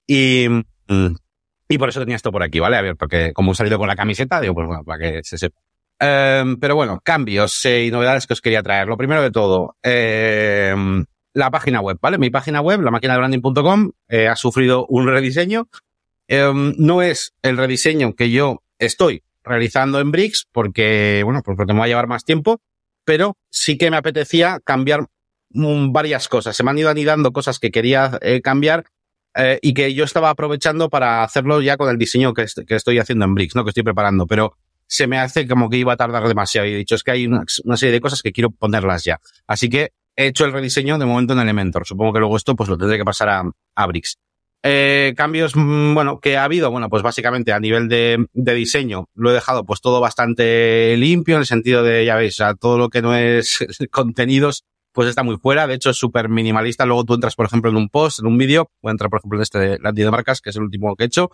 Y, 0.07 0.47
mm, 0.88 1.09
y 1.69 1.79
por 1.79 1.89
eso 1.89 2.01
tenía 2.01 2.17
esto 2.17 2.33
por 2.33 2.43
aquí, 2.43 2.61
¿vale? 2.61 2.77
A 2.77 2.83
ver, 2.83 2.97
porque 2.97 3.33
como 3.33 3.53
he 3.53 3.55
salido 3.55 3.79
con 3.79 3.89
la 3.89 3.97
camiseta, 3.97 4.41
digo, 4.41 4.55
pues 4.55 4.67
bueno, 4.67 4.85
para 4.85 4.99
que 4.99 5.23
se 5.25 5.39
sepa. 5.39 5.61
Em, 5.99 6.59
pero 6.59 6.77
bueno, 6.77 7.01
cambios 7.03 7.65
eh, 7.65 7.87
y 7.87 7.91
novedades 7.91 8.27
que 8.27 8.35
os 8.35 8.43
quería 8.43 8.63
traer. 8.63 8.87
Lo 8.87 8.97
primero 8.97 9.23
de 9.23 9.31
todo, 9.31 9.77
eh, 9.83 10.75
la 11.33 11.51
página 11.51 11.81
web, 11.81 11.99
¿vale? 12.01 12.19
Mi 12.19 12.31
página 12.31 12.61
web, 12.61 12.81
la 12.81 12.91
máquina 12.91 13.15
de 13.15 13.19
branding.com, 13.19 13.93
eh, 14.09 14.29
ha 14.29 14.37
sufrido 14.37 14.87
un 14.89 15.07
rediseño. 15.07 15.69
Em, 16.29 16.75
no 16.79 17.03
es 17.03 17.35
el 17.43 17.57
rediseño 17.57 18.15
que 18.15 18.31
yo 18.31 18.63
estoy 18.79 19.23
realizando 19.45 20.01
en 20.01 20.11
Bricks 20.11 20.47
porque, 20.51 21.23
bueno, 21.25 21.43
pues 21.43 21.57
porque 21.57 21.73
me 21.73 21.79
va 21.79 21.85
a 21.85 21.89
llevar 21.89 22.09
más 22.09 22.25
tiempo, 22.25 22.61
pero 23.05 23.37
sí 23.51 23.79
que 23.79 23.91
me 23.91 23.97
apetecía 23.97 24.61
cambiar 24.65 25.07
mm, 25.51 25.93
varias 25.93 26.29
cosas. 26.29 26.57
Se 26.57 26.65
me 26.65 26.71
han 26.71 26.79
ido 26.79 26.91
anidando 26.91 27.33
cosas 27.33 27.59
que 27.59 27.71
quería 27.71 28.19
eh, 28.23 28.43
cambiar 28.43 28.85
eh, 29.37 29.59
y 29.61 29.75
que 29.75 29.93
yo 29.93 30.05
estaba 30.05 30.31
aprovechando 30.31 30.88
para 30.88 31.23
hacerlo 31.23 31.61
ya 31.61 31.76
con 31.76 31.90
el 31.90 31.99
diseño 31.99 32.33
que, 32.33 32.47
que, 32.66 32.75
estoy 32.75 32.99
haciendo 32.99 33.26
en 33.26 33.35
Bricks, 33.35 33.55
¿no? 33.55 33.64
Que 33.64 33.71
estoy 33.71 33.83
preparando, 33.83 34.26
pero 34.26 34.57
se 34.87 35.07
me 35.07 35.19
hace 35.19 35.47
como 35.47 35.69
que 35.69 35.76
iba 35.76 35.93
a 35.93 35.97
tardar 35.97 36.26
demasiado 36.26 36.66
y 36.66 36.73
he 36.73 36.76
dicho, 36.76 36.95
es 36.95 37.02
que 37.02 37.11
hay 37.11 37.26
una, 37.26 37.45
serie 37.76 37.93
de 37.93 38.00
cosas 38.00 38.23
que 38.23 38.33
quiero 38.33 38.50
ponerlas 38.50 39.05
ya. 39.05 39.21
Así 39.47 39.69
que 39.69 39.90
he 40.16 40.28
hecho 40.28 40.47
el 40.47 40.52
rediseño 40.52 40.99
de 40.99 41.05
momento 41.05 41.35
en 41.35 41.40
Elementor. 41.40 41.87
Supongo 41.87 42.14
que 42.14 42.21
luego 42.21 42.37
esto 42.37 42.57
pues 42.57 42.71
lo 42.71 42.78
tendré 42.78 42.97
que 42.97 43.05
pasar 43.05 43.28
a, 43.28 43.43
a 43.75 43.87
Bricks. 43.87 44.16
Eh, 44.62 45.12
cambios, 45.16 45.55
mm, 45.55 45.95
bueno, 45.95 46.19
que 46.19 46.37
ha 46.37 46.45
habido, 46.45 46.71
bueno, 46.71 46.88
pues 46.88 47.02
básicamente 47.02 47.52
a 47.52 47.61
nivel 47.61 47.88
de, 47.88 48.26
de, 48.33 48.55
diseño 48.55 49.09
lo 49.14 49.31
he 49.31 49.35
dejado 49.35 49.64
pues 49.64 49.81
todo 49.81 50.00
bastante 50.00 50.97
limpio 50.97 51.37
en 51.37 51.40
el 51.40 51.47
sentido 51.47 51.83
de, 51.83 52.05
ya 52.05 52.16
veis, 52.16 52.38
todo 52.59 52.78
lo 52.78 52.88
que 52.88 53.02
no 53.02 53.14
es 53.14 53.59
contenidos 53.90 54.64
pues 54.97 55.11
está 55.11 55.23
muy 55.23 55.37
fuera. 55.37 55.67
De 55.67 55.75
hecho, 55.75 55.91
es 55.91 55.99
súper 55.99 56.31
minimalista. 56.31 56.87
Luego 56.87 57.05
tú 57.05 57.12
entras, 57.12 57.37
por 57.37 57.45
ejemplo, 57.45 57.71
en 57.71 57.76
un 57.76 57.91
post, 57.91 58.21
en 58.21 58.26
un 58.26 58.38
vídeo, 58.38 58.71
voy 58.81 58.88
a 58.88 58.93
entrar, 58.93 59.11
por 59.11 59.19
ejemplo, 59.19 59.38
en 59.38 59.43
este 59.43 59.59
de 59.59 59.79
Landy 59.79 60.03
de 60.03 60.11
marcas, 60.11 60.41
que 60.41 60.49
es 60.49 60.57
el 60.57 60.62
último 60.62 60.97
que 60.97 61.05
he 61.05 61.07
hecho, 61.07 61.33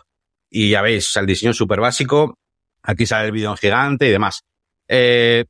y 0.49 0.71
ya 0.71 0.81
veis, 0.81 1.15
el 1.15 1.25
diseño 1.25 1.51
es 1.51 1.57
súper 1.57 1.79
básico. 1.79 2.37
Aquí 2.81 3.05
sale 3.05 3.27
el 3.27 3.31
vídeo 3.31 3.51
en 3.51 3.55
gigante 3.55 4.05
y 4.05 4.11
demás. 4.11 4.41
Eh, 4.89 5.45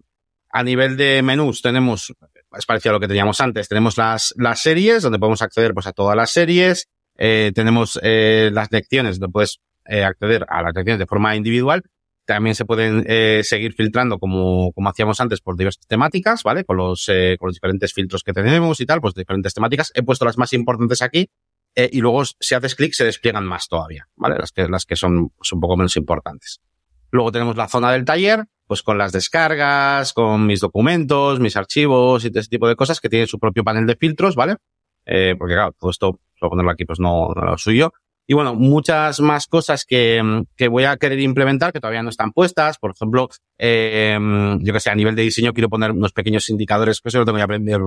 a 0.52 0.62
nivel 0.62 0.96
de 0.96 1.24
menús 1.24 1.64
tenemos, 1.64 2.14
es 2.56 2.66
parecido 2.68 2.92
a 2.92 2.94
lo 2.94 3.00
que 3.00 3.08
teníamos 3.08 3.42
antes, 3.42 3.68
tenemos 3.68 3.98
las, 3.98 4.36
las 4.38 4.62
series, 4.62 5.02
donde 5.02 5.18
podemos 5.18 5.42
acceder 5.42 5.74
pues 5.74 5.88
a 5.88 5.92
todas 5.92 6.16
las 6.16 6.30
series. 6.30 6.88
Eh, 7.18 7.52
tenemos 7.56 8.00
eh, 8.04 8.52
las 8.54 8.72
lecciones, 8.72 9.20
donde 9.20 9.34
puedes 9.34 9.60
eh, 9.86 10.04
acceder 10.04 10.46
a 10.48 10.62
las 10.62 10.76
lecciones 10.76 11.00
de 11.00 11.08
forma 11.08 11.36
individual. 11.36 11.82
También 12.26 12.56
se 12.56 12.64
pueden 12.64 13.04
eh, 13.08 13.42
seguir 13.44 13.74
filtrando 13.74 14.18
como, 14.18 14.72
como 14.72 14.90
hacíamos 14.90 15.20
antes 15.20 15.42
por 15.42 15.58
diversas 15.58 15.86
temáticas, 15.88 16.44
¿vale? 16.44 16.64
Con 16.64 16.78
los, 16.78 17.10
eh, 17.10 17.36
con 17.38 17.48
los 17.48 17.56
diferentes 17.56 17.94
filtros 17.94 18.24
que 18.24 18.32
tenemos 18.32 18.80
y 18.80 18.86
tal, 18.86 19.02
pues 19.02 19.14
diferentes 19.14 19.54
temáticas. 19.54 19.92
He 19.94 20.04
puesto 20.04 20.24
las 20.24 20.38
más 20.38 20.54
importantes 20.54 21.02
aquí 21.02 21.30
eh, 21.76 21.90
y 21.92 22.00
luego 22.00 22.24
si 22.26 22.56
haces 22.56 22.76
clic 22.76 22.94
se 22.94 23.04
despliegan 23.04 23.46
más 23.46 23.68
todavía, 23.68 24.08
¿vale? 24.16 24.38
Las 24.38 24.52
que, 24.52 24.70
las 24.70 24.86
que 24.86 24.96
son, 24.96 25.32
son 25.42 25.58
un 25.58 25.62
poco 25.62 25.76
menos 25.76 25.98
importantes. 25.98 26.62
Luego 27.12 27.32
tenemos 27.32 27.58
la 27.58 27.68
zona 27.68 27.92
del 27.92 28.06
taller, 28.06 28.46
pues 28.66 28.84
con 28.84 28.98
las 28.98 29.12
descargas, 29.12 30.14
con 30.14 30.46
mis 30.46 30.62
documentos, 30.62 31.40
mis 31.40 31.58
archivos 31.58 32.24
y 32.24 32.32
ese 32.34 32.50
tipo 32.50 32.68
de 32.68 32.76
cosas 32.76 33.00
que 33.00 33.10
tiene 33.10 33.28
su 33.28 33.38
propio 33.38 33.64
panel 33.64 33.86
de 33.86 33.96
filtros, 33.96 34.36
¿vale? 34.36 34.56
Eh, 35.06 35.36
porque 35.38 35.56
claro, 35.56 35.74
todo 35.78 35.92
esto, 35.92 36.20
solo 36.40 36.50
ponerlo 36.52 36.72
aquí, 36.72 36.86
pues 36.86 37.00
no, 37.00 37.30
no 37.36 37.44
lo 37.44 37.58
suyo. 37.58 37.92
Y 38.26 38.34
bueno, 38.34 38.56
muchas 38.56 39.20
más 39.20 39.48
cosas 39.48 39.86
que, 39.86 40.44
que 40.56 40.68
voy 40.70 40.86
a 40.86 40.96
querer 40.98 41.20
implementar 41.20 41.74
que 41.74 41.80
todavía 41.80 42.04
no 42.04 42.10
están 42.10 42.32
puestas. 42.32 42.78
Por 42.78 42.92
ejemplo, 42.92 43.30
eh, 43.58 44.18
yo 44.60 44.74
que 44.74 44.80
sé, 44.80 44.90
a 44.90 44.96
nivel 44.96 45.16
de 45.16 45.24
diseño 45.24 45.54
quiero 45.54 45.70
poner 45.70 45.92
unos 45.92 46.14
pequeños 46.14 46.50
indicadores, 46.50 47.02
que 47.02 47.10
eso 47.10 47.20
lo 47.20 47.26
tengo 47.26 47.38
ya 47.38 47.44
aprendido, 47.44 47.80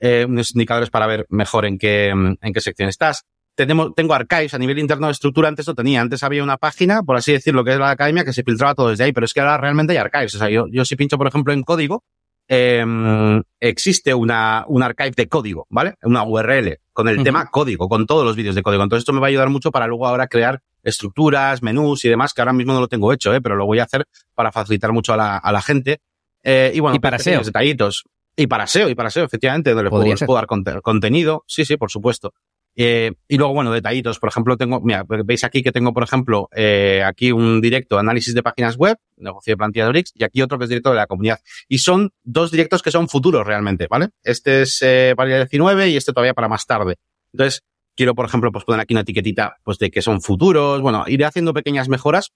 eh, 0.00 0.24
unos 0.26 0.54
indicadores 0.54 0.88
para 0.88 1.06
ver 1.06 1.26
mejor 1.28 1.66
en 1.66 1.78
qué, 1.78 2.08
en 2.08 2.52
qué 2.52 2.60
sección 2.60 2.88
estás. 2.88 3.24
Tenemos, 3.54 3.94
tengo 3.94 4.14
archives 4.14 4.54
a 4.54 4.58
nivel 4.58 4.78
interno 4.78 5.08
de 5.08 5.12
estructura, 5.12 5.48
antes 5.48 5.66
no 5.66 5.74
tenía. 5.74 6.00
Antes 6.00 6.22
había 6.22 6.42
una 6.42 6.56
página, 6.56 7.02
por 7.02 7.16
así 7.16 7.32
decirlo, 7.32 7.62
que 7.62 7.72
es 7.72 7.78
la 7.78 7.90
academia, 7.90 8.24
que 8.24 8.32
se 8.32 8.42
filtraba 8.42 8.74
todo 8.74 8.88
desde 8.88 9.04
ahí, 9.04 9.12
pero 9.12 9.26
es 9.26 9.34
que 9.34 9.40
ahora 9.40 9.58
realmente 9.58 9.92
hay 9.92 9.98
archives. 9.98 10.34
O 10.36 10.38
sea, 10.38 10.48
yo, 10.48 10.66
yo 10.70 10.86
si 10.86 10.96
pincho, 10.96 11.18
por 11.18 11.26
ejemplo, 11.26 11.52
en 11.52 11.62
código, 11.62 12.02
eh, 12.52 12.84
existe 13.60 14.12
una, 14.12 14.64
un 14.66 14.82
archive 14.82 15.12
de 15.16 15.28
código, 15.28 15.68
¿vale? 15.70 15.94
Una 16.02 16.24
URL 16.24 16.80
con 16.92 17.06
el 17.08 17.18
uh 17.18 17.20
-huh. 17.20 17.24
tema 17.24 17.46
código, 17.46 17.88
con 17.88 18.06
todos 18.06 18.24
los 18.24 18.34
vídeos 18.34 18.56
de 18.56 18.62
código. 18.62 18.82
Entonces 18.82 19.02
esto 19.02 19.12
me 19.12 19.20
va 19.20 19.28
a 19.28 19.30
ayudar 19.30 19.50
mucho 19.50 19.70
para 19.70 19.86
luego 19.86 20.08
ahora 20.08 20.26
crear 20.26 20.60
estructuras, 20.82 21.62
menús 21.62 22.04
y 22.04 22.08
demás, 22.08 22.34
que 22.34 22.40
ahora 22.40 22.52
mismo 22.52 22.72
no 22.72 22.80
lo 22.80 22.88
tengo 22.88 23.12
hecho, 23.12 23.32
¿eh? 23.32 23.40
pero 23.40 23.54
lo 23.54 23.66
voy 23.66 23.78
a 23.78 23.84
hacer 23.84 24.08
para 24.34 24.50
facilitar 24.50 24.92
mucho 24.92 25.12
a 25.12 25.16
la, 25.16 25.36
a 25.36 25.52
la 25.52 25.62
gente. 25.62 26.00
Eh, 26.42 26.72
y 26.74 26.80
bueno, 26.80 26.96
y 26.96 26.98
para 26.98 27.20
SEO. 27.20 27.42
detallitos. 27.42 28.04
Y 28.34 28.48
para 28.48 28.66
SEO, 28.66 28.88
y 28.88 28.96
para 28.96 29.10
SEO, 29.10 29.24
efectivamente, 29.24 29.70
donde 29.70 29.84
le 29.84 29.90
puedo, 29.90 30.04
puedo, 30.26 30.34
dar 30.34 30.82
contenido. 30.82 31.44
Sí, 31.46 31.64
sí, 31.64 31.76
por 31.76 31.90
supuesto. 31.90 32.34
Eh, 32.82 33.12
y 33.28 33.36
luego, 33.36 33.52
bueno, 33.52 33.72
detallitos. 33.72 34.18
Por 34.18 34.30
ejemplo, 34.30 34.56
tengo, 34.56 34.80
mira, 34.80 35.04
veis 35.06 35.44
aquí 35.44 35.62
que 35.62 35.70
tengo, 35.70 35.92
por 35.92 36.02
ejemplo, 36.02 36.48
eh, 36.56 37.02
aquí 37.04 37.30
un 37.30 37.60
directo 37.60 37.98
análisis 37.98 38.34
de 38.34 38.42
páginas 38.42 38.78
web, 38.78 38.96
negocio 39.18 39.52
de 39.52 39.58
plantilla 39.58 39.84
de 39.84 39.90
Bricks, 39.90 40.12
y 40.14 40.24
aquí 40.24 40.40
otro 40.40 40.56
que 40.56 40.64
es 40.64 40.70
directo 40.70 40.88
de 40.88 40.96
la 40.96 41.06
comunidad. 41.06 41.40
Y 41.68 41.80
son 41.80 42.14
dos 42.24 42.50
directos 42.50 42.80
que 42.80 42.90
son 42.90 43.10
futuros 43.10 43.46
realmente, 43.46 43.86
¿vale? 43.86 44.08
Este 44.22 44.62
es 44.62 44.80
eh, 44.80 45.12
para 45.14 45.28
el 45.30 45.46
19 45.46 45.90
y 45.90 45.98
este 45.98 46.14
todavía 46.14 46.32
para 46.32 46.48
más 46.48 46.64
tarde. 46.64 46.96
Entonces, 47.34 47.60
quiero, 47.94 48.14
por 48.14 48.24
ejemplo, 48.24 48.50
pues 48.50 48.64
poner 48.64 48.80
aquí 48.80 48.94
una 48.94 49.02
etiquetita, 49.02 49.58
pues 49.62 49.76
de 49.78 49.90
que 49.90 50.00
son 50.00 50.22
futuros. 50.22 50.80
Bueno, 50.80 51.04
iré 51.06 51.26
haciendo 51.26 51.52
pequeñas 51.52 51.90
mejoras. 51.90 52.32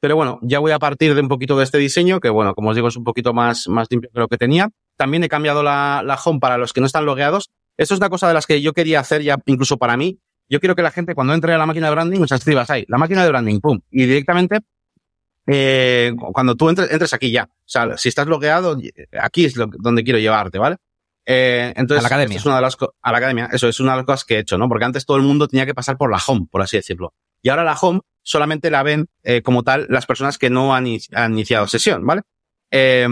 Pero 0.00 0.16
bueno, 0.16 0.40
ya 0.42 0.58
voy 0.58 0.72
a 0.72 0.80
partir 0.80 1.14
de 1.14 1.20
un 1.20 1.28
poquito 1.28 1.56
de 1.56 1.62
este 1.62 1.78
diseño, 1.78 2.18
que 2.18 2.30
bueno, 2.30 2.56
como 2.56 2.70
os 2.70 2.74
digo, 2.74 2.88
es 2.88 2.96
un 2.96 3.04
poquito 3.04 3.32
más, 3.32 3.68
más 3.68 3.86
limpio 3.90 4.10
que 4.12 4.18
lo 4.18 4.26
que 4.26 4.38
tenía. 4.38 4.70
También 4.96 5.22
he 5.22 5.28
cambiado 5.28 5.62
la, 5.62 6.02
la 6.04 6.16
home 6.16 6.40
para 6.40 6.58
los 6.58 6.72
que 6.72 6.80
no 6.80 6.86
están 6.86 7.06
logueados 7.06 7.52
esto 7.76 7.94
es 7.94 8.00
una 8.00 8.10
cosa 8.10 8.28
de 8.28 8.34
las 8.34 8.46
que 8.46 8.60
yo 8.62 8.72
quería 8.72 9.00
hacer 9.00 9.22
ya 9.22 9.38
incluso 9.46 9.76
para 9.76 9.96
mí. 9.96 10.20
Yo 10.48 10.60
quiero 10.60 10.76
que 10.76 10.82
la 10.82 10.90
gente 10.90 11.14
cuando 11.14 11.32
entre 11.32 11.54
a 11.54 11.58
la 11.58 11.66
máquina 11.66 11.88
de 11.88 11.94
branding, 11.94 12.20
o 12.20 12.26
sea, 12.26 12.36
escribas 12.36 12.68
ahí, 12.70 12.84
la 12.88 12.98
máquina 12.98 13.22
de 13.22 13.30
branding, 13.30 13.60
pum, 13.60 13.80
y 13.90 14.04
directamente, 14.04 14.60
eh, 15.46 16.12
cuando 16.32 16.54
tú 16.54 16.68
entres, 16.68 16.90
entres 16.90 17.14
aquí 17.14 17.30
ya. 17.30 17.44
O 17.44 17.62
sea, 17.64 17.96
si 17.96 18.10
estás 18.10 18.26
logueado, 18.26 18.78
aquí 19.20 19.46
es 19.46 19.56
lo, 19.56 19.66
donde 19.66 20.04
quiero 20.04 20.18
llevarte, 20.18 20.58
¿vale? 20.58 20.76
Eh, 21.26 21.72
entonces, 21.76 22.00
a 22.00 22.02
la 22.02 22.14
academia. 22.14 22.36
Es 22.36 22.44
una 22.44 22.56
de 22.56 22.62
las 22.62 22.76
a 23.00 23.12
la 23.12 23.18
academia, 23.18 23.48
eso 23.52 23.68
es 23.68 23.80
una 23.80 23.92
de 23.92 23.98
las 23.98 24.06
cosas 24.06 24.24
que 24.24 24.36
he 24.36 24.38
hecho, 24.40 24.58
¿no? 24.58 24.68
Porque 24.68 24.84
antes 24.84 25.06
todo 25.06 25.16
el 25.16 25.22
mundo 25.22 25.48
tenía 25.48 25.64
que 25.64 25.74
pasar 25.74 25.96
por 25.96 26.10
la 26.10 26.20
home, 26.24 26.46
por 26.50 26.60
así 26.60 26.76
decirlo. 26.76 27.14
Y 27.42 27.48
ahora 27.48 27.64
la 27.64 27.74
home 27.74 28.00
solamente 28.22 28.70
la 28.70 28.82
ven 28.82 29.06
eh, 29.22 29.42
como 29.42 29.62
tal 29.62 29.86
las 29.88 30.06
personas 30.06 30.38
que 30.38 30.50
no 30.50 30.74
han, 30.74 30.86
han 31.12 31.32
iniciado 31.32 31.66
sesión, 31.68 32.04
¿vale? 32.06 32.22
Eh, 32.70 33.06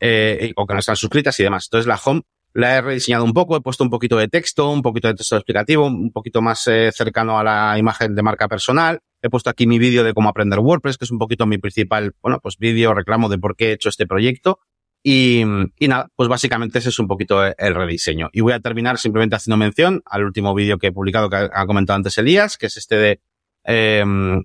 eh, 0.00 0.52
o 0.56 0.66
que 0.66 0.74
no 0.74 0.80
están 0.80 0.96
suscritas 0.96 1.38
y 1.40 1.42
demás. 1.42 1.66
Entonces 1.66 1.86
la 1.86 1.98
home 2.04 2.22
la 2.54 2.76
he 2.76 2.80
rediseñado 2.80 3.24
un 3.24 3.32
poco, 3.32 3.56
he 3.56 3.60
puesto 3.60 3.82
un 3.82 3.90
poquito 3.90 4.16
de 4.16 4.28
texto, 4.28 4.70
un 4.70 4.80
poquito 4.80 5.08
de 5.08 5.14
texto 5.14 5.36
explicativo, 5.36 5.86
un 5.86 6.12
poquito 6.12 6.40
más 6.40 6.66
eh, 6.68 6.90
cercano 6.92 7.38
a 7.38 7.42
la 7.42 7.76
imagen 7.78 8.14
de 8.14 8.22
marca 8.22 8.46
personal. 8.48 9.00
He 9.20 9.28
puesto 9.28 9.50
aquí 9.50 9.66
mi 9.66 9.78
vídeo 9.80 10.04
de 10.04 10.14
cómo 10.14 10.28
aprender 10.28 10.60
WordPress, 10.60 10.96
que 10.96 11.04
es 11.04 11.10
un 11.10 11.18
poquito 11.18 11.46
mi 11.46 11.58
principal, 11.58 12.14
bueno, 12.22 12.38
pues 12.40 12.56
vídeo, 12.56 12.94
reclamo 12.94 13.28
de 13.28 13.38
por 13.38 13.56
qué 13.56 13.70
he 13.70 13.72
hecho 13.72 13.88
este 13.88 14.06
proyecto. 14.06 14.60
Y, 15.02 15.42
y 15.78 15.88
nada, 15.88 16.08
pues 16.14 16.28
básicamente 16.28 16.78
ese 16.78 16.90
es 16.90 16.98
un 16.98 17.08
poquito 17.08 17.44
el 17.44 17.74
rediseño. 17.74 18.30
Y 18.32 18.40
voy 18.40 18.52
a 18.52 18.60
terminar 18.60 18.98
simplemente 18.98 19.34
haciendo 19.34 19.56
mención 19.56 20.02
al 20.06 20.24
último 20.24 20.54
vídeo 20.54 20.78
que 20.78 20.86
he 20.86 20.92
publicado 20.92 21.28
que 21.28 21.36
ha 21.52 21.66
comentado 21.66 21.96
antes 21.96 22.16
Elías, 22.18 22.56
que 22.56 22.66
es 22.66 22.76
este 22.76 22.96
de, 22.96 23.20
eh, 23.64 24.04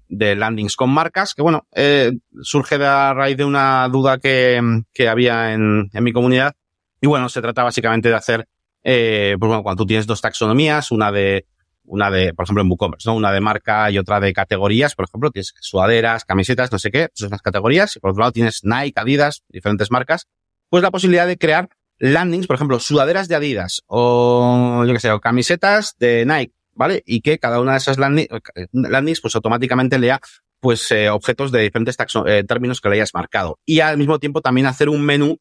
de 0.09 0.35
landings 0.35 0.75
con 0.75 0.89
marcas, 0.89 1.35
que 1.35 1.43
bueno, 1.43 1.67
eh, 1.75 2.11
surge 2.41 2.77
de 2.77 2.87
a 2.87 3.13
raíz 3.13 3.37
de 3.37 3.45
una 3.45 3.87
duda 3.89 4.17
que, 4.17 4.61
que 4.93 5.07
había 5.07 5.53
en, 5.53 5.89
en 5.93 6.03
mi 6.03 6.11
comunidad 6.11 6.55
y 7.01 7.07
bueno, 7.07 7.29
se 7.29 7.41
trata 7.41 7.63
básicamente 7.63 8.09
de 8.09 8.15
hacer, 8.15 8.47
eh, 8.83 9.35
pues 9.39 9.47
bueno, 9.47 9.63
cuando 9.63 9.83
tú 9.83 9.87
tienes 9.87 10.07
dos 10.07 10.21
taxonomías, 10.21 10.91
una 10.91 11.11
de, 11.11 11.45
una 11.85 12.11
de, 12.11 12.33
por 12.33 12.43
ejemplo, 12.43 12.61
en 12.61 12.69
WooCommerce, 12.69 13.09
¿no? 13.09 13.15
Una 13.15 13.31
de 13.31 13.41
marca 13.41 13.89
y 13.91 13.97
otra 13.97 14.19
de 14.19 14.31
categorías, 14.33 14.95
por 14.95 15.05
ejemplo, 15.05 15.31
tienes 15.31 15.53
sudaderas, 15.59 16.25
camisetas, 16.25 16.71
no 16.71 16.79
sé 16.79 16.91
qué, 16.91 17.03
esas 17.03 17.11
son 17.15 17.29
las 17.31 17.41
categorías, 17.41 17.95
y 17.95 17.99
por 17.99 18.11
otro 18.11 18.21
lado 18.21 18.31
tienes 18.31 18.61
Nike, 18.63 18.99
Adidas, 18.99 19.43
diferentes 19.49 19.91
marcas, 19.91 20.27
pues 20.69 20.83
la 20.83 20.91
posibilidad 20.91 21.27
de 21.27 21.37
crear 21.37 21.69
landings, 21.97 22.47
por 22.47 22.55
ejemplo, 22.55 22.79
sudaderas 22.79 23.27
de 23.27 23.35
Adidas, 23.35 23.81
o 23.87 24.83
yo 24.85 24.93
qué 24.93 24.99
sé, 24.99 25.11
o 25.11 25.19
camisetas 25.19 25.95
de 25.99 26.25
Nike, 26.25 26.53
¿vale? 26.73 27.03
Y 27.05 27.21
que 27.21 27.39
cada 27.39 27.59
una 27.59 27.71
de 27.71 27.77
esas 27.79 27.97
landings, 27.97 28.29
landings 28.71 29.21
pues 29.21 29.35
automáticamente 29.35 29.99
lea 29.99 30.19
pues 30.59 30.91
eh, 30.91 31.09
objetos 31.09 31.51
de 31.51 31.61
diferentes 31.61 31.95
eh, 32.25 32.43
términos 32.47 32.81
que 32.81 32.89
le 32.89 32.95
hayas 32.95 33.13
marcado. 33.13 33.59
Y 33.65 33.79
al 33.79 33.97
mismo 33.97 34.19
tiempo 34.19 34.41
también 34.41 34.67
hacer 34.67 34.89
un 34.89 35.01
menú 35.01 35.39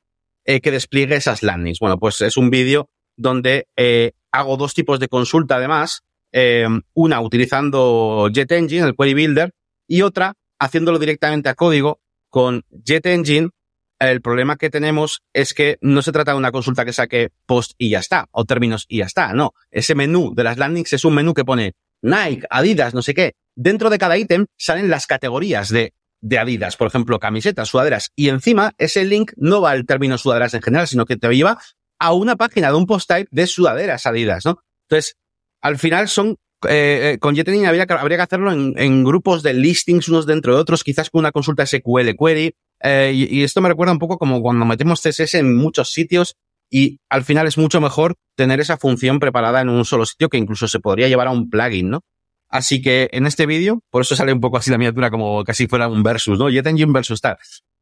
eh, 0.48 0.62
que 0.62 0.70
despliegue 0.70 1.14
esas 1.14 1.42
landings. 1.42 1.78
Bueno, 1.78 1.98
pues 1.98 2.22
es 2.22 2.38
un 2.38 2.48
vídeo 2.48 2.88
donde 3.18 3.68
eh, 3.76 4.12
hago 4.32 4.56
dos 4.56 4.72
tipos 4.72 4.98
de 4.98 5.08
consulta 5.08 5.56
además, 5.56 6.00
eh, 6.32 6.66
una 6.94 7.20
utilizando 7.20 8.30
JetEngine, 8.32 8.86
el 8.86 8.96
Query 8.96 9.12
Builder, 9.12 9.52
y 9.86 10.00
otra 10.00 10.36
haciéndolo 10.58 10.98
directamente 10.98 11.50
a 11.50 11.54
código 11.54 12.00
con 12.30 12.64
JetEngine. 12.82 13.50
El 13.98 14.22
problema 14.22 14.56
que 14.56 14.70
tenemos 14.70 15.20
es 15.34 15.52
que 15.52 15.76
no 15.82 16.00
se 16.00 16.12
trata 16.12 16.32
de 16.32 16.38
una 16.38 16.52
consulta 16.52 16.86
que 16.86 16.94
saque 16.94 17.28
post 17.44 17.72
y 17.76 17.90
ya 17.90 17.98
está, 17.98 18.26
o 18.30 18.46
términos 18.46 18.86
y 18.88 18.98
ya 18.98 19.04
está, 19.04 19.34
no. 19.34 19.52
Ese 19.70 19.94
menú 19.94 20.34
de 20.34 20.44
las 20.44 20.56
landings 20.56 20.94
es 20.94 21.04
un 21.04 21.14
menú 21.14 21.34
que 21.34 21.44
pone 21.44 21.74
Nike, 22.00 22.46
Adidas, 22.48 22.94
no 22.94 23.02
sé 23.02 23.12
qué. 23.12 23.34
Dentro 23.54 23.90
de 23.90 23.98
cada 23.98 24.16
ítem 24.16 24.46
salen 24.56 24.88
las 24.88 25.06
categorías 25.06 25.68
de 25.68 25.92
de 26.20 26.38
Adidas, 26.38 26.76
por 26.76 26.88
ejemplo, 26.88 27.18
camisetas, 27.18 27.68
sudaderas, 27.68 28.10
y 28.16 28.28
encima 28.28 28.72
ese 28.78 29.04
link 29.04 29.32
no 29.36 29.60
va 29.60 29.70
al 29.70 29.86
término 29.86 30.18
sudaderas 30.18 30.54
en 30.54 30.62
general, 30.62 30.88
sino 30.88 31.06
que 31.06 31.16
te 31.16 31.28
lleva 31.28 31.58
a 31.98 32.12
una 32.12 32.36
página 32.36 32.68
de 32.68 32.76
un 32.76 32.86
post 32.86 33.08
type 33.08 33.28
de 33.30 33.46
sudaderas 33.46 34.06
Adidas, 34.06 34.44
¿no? 34.44 34.58
Entonces, 34.88 35.16
al 35.60 35.78
final 35.78 36.08
son 36.08 36.36
eh, 36.66 37.12
eh, 37.14 37.18
con 37.18 37.36
Jetting 37.36 37.66
habría, 37.66 37.86
que 37.86 37.94
hacerlo 37.94 38.50
en, 38.50 38.74
en, 38.76 39.04
grupos 39.04 39.44
de 39.44 39.54
listings 39.54 40.08
unos 40.08 40.26
dentro 40.26 40.54
de 40.54 40.60
otros, 40.60 40.82
quizás 40.82 41.08
con 41.08 41.20
una 41.20 41.30
consulta 41.30 41.64
SQL 41.64 42.16
query. 42.18 42.54
Eh, 42.80 43.12
y, 43.14 43.38
y, 43.38 43.42
esto 43.44 43.60
me 43.60 43.68
recuerda 43.68 43.92
un 43.92 43.98
poco 43.98 44.18
como 44.18 44.40
cuando 44.42 44.64
metemos 44.64 45.00
CSS 45.00 45.34
en 45.34 45.56
muchos 45.56 45.92
sitios 45.92 46.36
y 46.70 47.00
al 47.08 47.24
final 47.24 47.46
es 47.46 47.58
mucho 47.58 47.80
mejor 47.80 48.16
tener 48.36 48.60
esa 48.60 48.76
función 48.76 49.20
preparada 49.20 49.60
en 49.60 49.68
un 49.68 49.84
solo 49.84 50.04
sitio 50.04 50.28
que 50.28 50.36
incluso 50.36 50.68
se 50.68 50.80
podría 50.80 51.08
llevar 51.08 51.28
a 51.28 51.30
un 51.30 51.48
plugin, 51.48 51.90
¿no? 51.90 52.00
Así 52.48 52.80
que 52.80 53.08
en 53.12 53.26
este 53.26 53.46
vídeo, 53.46 53.82
por 53.90 54.02
eso 54.02 54.16
sale 54.16 54.32
un 54.32 54.40
poco 54.40 54.56
así 54.56 54.70
la 54.70 54.78
miniatura 54.78 55.10
como 55.10 55.44
casi 55.44 55.66
fuera 55.66 55.88
un 55.88 56.02
versus, 56.02 56.38
¿no? 56.38 56.48
JetEngine 56.48 56.92
versus 56.92 57.20
tal. 57.20 57.36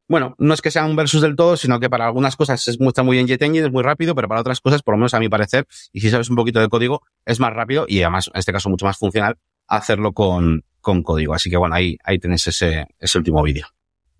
Bueno, 0.08 0.34
no 0.38 0.54
es 0.54 0.62
que 0.62 0.70
sea 0.70 0.84
un 0.84 0.94
versus 0.94 1.20
del 1.20 1.34
todo, 1.34 1.56
sino 1.56 1.80
que 1.80 1.90
para 1.90 2.06
algunas 2.06 2.36
cosas 2.36 2.60
se 2.60 2.76
muestra 2.78 3.02
muy 3.02 3.16
bien 3.16 3.26
JetEngine, 3.26 3.66
es 3.66 3.72
muy 3.72 3.82
rápido, 3.82 4.14
pero 4.14 4.28
para 4.28 4.40
otras 4.40 4.60
cosas, 4.60 4.82
por 4.82 4.94
lo 4.94 4.98
menos 4.98 5.14
a 5.14 5.20
mi 5.20 5.28
parecer, 5.28 5.66
y 5.92 6.00
si 6.00 6.10
sabes 6.10 6.30
un 6.30 6.36
poquito 6.36 6.60
de 6.60 6.68
código, 6.68 7.02
es 7.24 7.40
más 7.40 7.52
rápido 7.52 7.86
y 7.88 8.02
además, 8.02 8.30
en 8.32 8.38
este 8.38 8.52
caso, 8.52 8.68
mucho 8.68 8.86
más 8.86 8.98
funcional 8.98 9.36
hacerlo 9.68 10.12
con, 10.12 10.64
con 10.80 11.02
código. 11.02 11.34
Así 11.34 11.50
que 11.50 11.56
bueno, 11.56 11.74
ahí, 11.74 11.98
ahí 12.04 12.18
tenéis 12.18 12.46
ese, 12.46 12.86
ese 12.98 13.18
último 13.18 13.42
vídeo. 13.42 13.66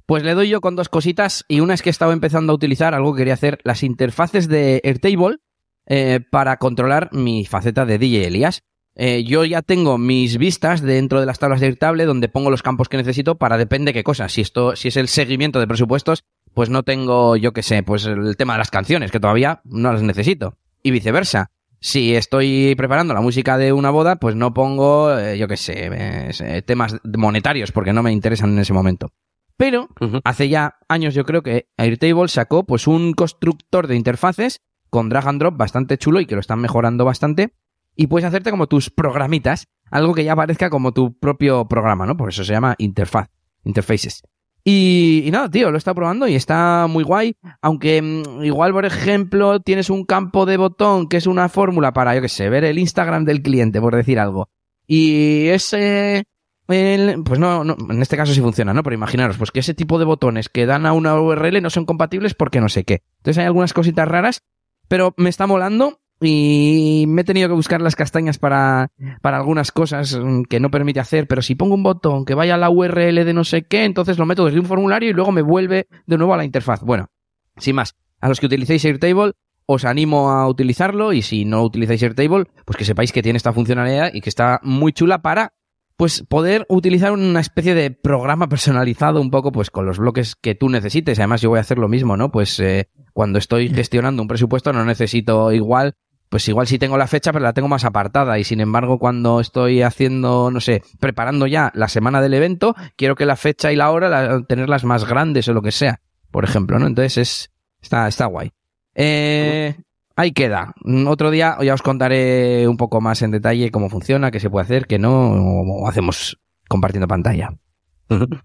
Pues 0.06 0.22
le 0.22 0.34
doy 0.34 0.48
yo 0.48 0.60
con 0.60 0.76
dos 0.76 0.88
cositas 0.88 1.44
y 1.48 1.60
una 1.60 1.74
es 1.74 1.82
que 1.82 1.90
estaba 1.90 2.12
empezando 2.12 2.52
a 2.52 2.56
utilizar 2.56 2.94
algo 2.94 3.12
que 3.12 3.18
quería 3.18 3.34
hacer, 3.34 3.58
las 3.64 3.82
interfaces 3.82 4.48
de 4.48 4.80
Airtable 4.84 5.38
eh, 5.86 6.20
para 6.30 6.58
controlar 6.58 7.10
mi 7.12 7.44
faceta 7.44 7.84
de 7.84 7.98
DJ 7.98 8.26
Elias. 8.26 8.62
Eh, 8.98 9.24
yo 9.24 9.44
ya 9.44 9.60
tengo 9.60 9.98
mis 9.98 10.38
vistas 10.38 10.80
dentro 10.80 11.20
de 11.20 11.26
las 11.26 11.38
tablas 11.38 11.60
de 11.60 11.66
Airtable 11.66 12.06
donde 12.06 12.30
pongo 12.30 12.50
los 12.50 12.62
campos 12.62 12.88
que 12.88 12.96
necesito 12.96 13.36
para 13.36 13.58
depende 13.58 13.92
qué 13.92 14.02
cosa. 14.02 14.28
Si 14.30 14.40
esto, 14.40 14.74
si 14.74 14.88
es 14.88 14.96
el 14.96 15.08
seguimiento 15.08 15.60
de 15.60 15.66
presupuestos, 15.66 16.24
pues 16.54 16.70
no 16.70 16.82
tengo, 16.82 17.36
yo 17.36 17.52
qué 17.52 17.62
sé, 17.62 17.82
pues 17.82 18.06
el 18.06 18.38
tema 18.38 18.54
de 18.54 18.60
las 18.60 18.70
canciones, 18.70 19.10
que 19.10 19.20
todavía 19.20 19.60
no 19.64 19.92
las 19.92 20.02
necesito. 20.02 20.56
Y 20.82 20.90
viceversa. 20.90 21.50
Si 21.78 22.16
estoy 22.16 22.74
preparando 22.74 23.12
la 23.12 23.20
música 23.20 23.58
de 23.58 23.74
una 23.74 23.90
boda, 23.90 24.16
pues 24.16 24.34
no 24.34 24.54
pongo, 24.54 25.16
eh, 25.16 25.36
yo 25.36 25.46
qué 25.46 25.58
sé, 25.58 25.90
eh, 25.92 26.62
temas 26.62 26.96
monetarios, 27.04 27.72
porque 27.72 27.92
no 27.92 28.02
me 28.02 28.12
interesan 28.12 28.52
en 28.52 28.60
ese 28.60 28.72
momento. 28.72 29.12
Pero 29.58 29.88
uh 30.00 30.06
-huh. 30.06 30.20
hace 30.24 30.48
ya 30.48 30.76
años 30.88 31.14
yo 31.14 31.24
creo 31.24 31.42
que 31.42 31.68
Airtable 31.76 32.28
sacó 32.28 32.64
pues 32.64 32.86
un 32.86 33.12
constructor 33.12 33.86
de 33.86 33.96
interfaces 33.96 34.60
con 34.88 35.10
drag 35.10 35.28
and 35.28 35.40
drop 35.40 35.56
bastante 35.56 35.98
chulo 35.98 36.20
y 36.20 36.26
que 36.26 36.34
lo 36.34 36.40
están 36.40 36.60
mejorando 36.60 37.04
bastante 37.04 37.52
y 37.96 38.06
puedes 38.06 38.26
hacerte 38.26 38.50
como 38.50 38.66
tus 38.66 38.90
programitas, 38.90 39.66
algo 39.90 40.14
que 40.14 40.24
ya 40.24 40.36
parezca 40.36 40.70
como 40.70 40.92
tu 40.92 41.18
propio 41.18 41.66
programa, 41.66 42.06
¿no? 42.06 42.16
Por 42.16 42.28
eso 42.28 42.44
se 42.44 42.52
llama 42.52 42.74
interfaz, 42.78 43.28
interfaces. 43.64 44.22
Y, 44.68 45.28
nada, 45.30 45.48
tío, 45.48 45.70
lo 45.70 45.76
he 45.76 45.78
estado 45.78 45.94
probando 45.94 46.26
y 46.26 46.34
está 46.34 46.88
muy 46.88 47.04
guay, 47.04 47.36
aunque 47.62 48.02
mmm, 48.02 48.44
igual, 48.44 48.72
por 48.72 48.84
ejemplo, 48.84 49.60
tienes 49.60 49.90
un 49.90 50.04
campo 50.04 50.44
de 50.44 50.56
botón 50.56 51.08
que 51.08 51.16
es 51.16 51.28
una 51.28 51.48
fórmula 51.48 51.92
para, 51.92 52.16
yo 52.16 52.20
qué 52.20 52.28
sé, 52.28 52.48
ver 52.50 52.64
el 52.64 52.78
Instagram 52.78 53.24
del 53.24 53.42
cliente, 53.42 53.80
por 53.80 53.94
decir 53.94 54.18
algo. 54.18 54.50
Y 54.86 55.46
ese... 55.48 56.24
El, 56.66 57.22
pues 57.22 57.38
no, 57.38 57.62
no, 57.62 57.76
en 57.90 58.02
este 58.02 58.16
caso 58.16 58.34
sí 58.34 58.40
funciona, 58.40 58.74
¿no? 58.74 58.82
Pero 58.82 58.94
imaginaros, 58.94 59.36
pues 59.36 59.52
que 59.52 59.60
ese 59.60 59.72
tipo 59.72 60.00
de 60.00 60.04
botones 60.04 60.48
que 60.48 60.66
dan 60.66 60.84
a 60.84 60.92
una 60.92 61.14
URL 61.14 61.62
no 61.62 61.70
son 61.70 61.86
compatibles 61.86 62.34
porque 62.34 62.60
no 62.60 62.68
sé 62.68 62.82
qué. 62.82 63.04
Entonces 63.18 63.38
hay 63.38 63.46
algunas 63.46 63.72
cositas 63.72 64.08
raras, 64.08 64.42
pero 64.88 65.14
me 65.16 65.28
está 65.28 65.46
molando 65.46 66.00
y 66.26 67.04
me 67.08 67.22
he 67.22 67.24
tenido 67.24 67.48
que 67.48 67.54
buscar 67.54 67.80
las 67.80 67.96
castañas 67.96 68.38
para, 68.38 68.88
para 69.22 69.38
algunas 69.38 69.72
cosas 69.72 70.18
que 70.48 70.60
no 70.60 70.70
permite 70.70 71.00
hacer, 71.00 71.26
pero 71.26 71.42
si 71.42 71.54
pongo 71.54 71.74
un 71.74 71.82
botón 71.82 72.24
que 72.24 72.34
vaya 72.34 72.54
a 72.54 72.58
la 72.58 72.70
URL 72.70 73.24
de 73.24 73.34
no 73.34 73.44
sé 73.44 73.62
qué, 73.62 73.84
entonces 73.84 74.18
lo 74.18 74.26
meto 74.26 74.44
desde 74.44 74.60
un 74.60 74.66
formulario 74.66 75.10
y 75.10 75.12
luego 75.12 75.32
me 75.32 75.42
vuelve 75.42 75.88
de 76.06 76.16
nuevo 76.18 76.34
a 76.34 76.36
la 76.36 76.44
interfaz. 76.44 76.82
Bueno, 76.82 77.08
sin 77.56 77.76
más, 77.76 77.94
a 78.20 78.28
los 78.28 78.40
que 78.40 78.46
utilicéis 78.46 78.84
Airtable, 78.84 79.32
os 79.66 79.84
animo 79.84 80.30
a 80.30 80.48
utilizarlo 80.48 81.12
y 81.12 81.22
si 81.22 81.44
no 81.44 81.62
utilizáis 81.62 82.02
Airtable, 82.02 82.44
pues 82.64 82.76
que 82.76 82.84
sepáis 82.84 83.12
que 83.12 83.22
tiene 83.22 83.36
esta 83.36 83.52
funcionalidad 83.52 84.12
y 84.12 84.20
que 84.20 84.28
está 84.28 84.60
muy 84.62 84.92
chula 84.92 85.22
para 85.22 85.52
pues 85.96 86.22
poder 86.28 86.66
utilizar 86.68 87.12
una 87.12 87.40
especie 87.40 87.74
de 87.74 87.90
programa 87.90 88.48
personalizado 88.48 89.20
un 89.20 89.30
poco 89.30 89.50
pues 89.50 89.70
con 89.70 89.86
los 89.86 89.98
bloques 89.98 90.36
que 90.36 90.54
tú 90.54 90.68
necesites. 90.68 91.18
Además 91.18 91.40
yo 91.40 91.48
voy 91.48 91.58
a 91.58 91.62
hacer 91.62 91.78
lo 91.78 91.88
mismo, 91.88 92.16
¿no? 92.16 92.30
Pues 92.30 92.60
eh, 92.60 92.90
cuando 93.12 93.38
estoy 93.38 93.68
gestionando 93.74 94.22
un 94.22 94.28
presupuesto 94.28 94.72
no 94.72 94.84
necesito 94.84 95.52
igual 95.52 95.94
pues 96.36 96.48
igual 96.48 96.66
sí 96.66 96.78
tengo 96.78 96.98
la 96.98 97.06
fecha, 97.06 97.32
pero 97.32 97.44
la 97.44 97.54
tengo 97.54 97.66
más 97.66 97.86
apartada. 97.86 98.38
Y 98.38 98.44
sin 98.44 98.60
embargo, 98.60 98.98
cuando 98.98 99.40
estoy 99.40 99.80
haciendo, 99.80 100.50
no 100.50 100.60
sé, 100.60 100.82
preparando 101.00 101.46
ya 101.46 101.72
la 101.74 101.88
semana 101.88 102.20
del 102.20 102.34
evento, 102.34 102.74
quiero 102.94 103.14
que 103.14 103.24
la 103.24 103.36
fecha 103.36 103.72
y 103.72 103.76
la 103.76 103.90
hora 103.90 104.10
la, 104.10 104.42
tenerlas 104.42 104.84
más 104.84 105.06
grandes 105.06 105.48
o 105.48 105.54
lo 105.54 105.62
que 105.62 105.72
sea, 105.72 106.02
por 106.30 106.44
ejemplo, 106.44 106.78
¿no? 106.78 106.86
Entonces 106.88 107.16
es, 107.16 107.52
está, 107.80 108.06
está 108.06 108.26
guay. 108.26 108.52
Eh, 108.94 109.76
ahí 110.14 110.32
queda. 110.32 110.74
Otro 111.06 111.30
día 111.30 111.56
ya 111.62 111.72
os 111.72 111.80
contaré 111.80 112.68
un 112.68 112.76
poco 112.76 113.00
más 113.00 113.22
en 113.22 113.30
detalle 113.30 113.70
cómo 113.70 113.88
funciona, 113.88 114.30
qué 114.30 114.38
se 114.38 114.50
puede 114.50 114.64
hacer, 114.64 114.86
qué 114.86 114.98
no, 114.98 115.30
o 115.30 115.88
hacemos 115.88 116.38
compartiendo 116.68 117.08
pantalla. 117.08 117.48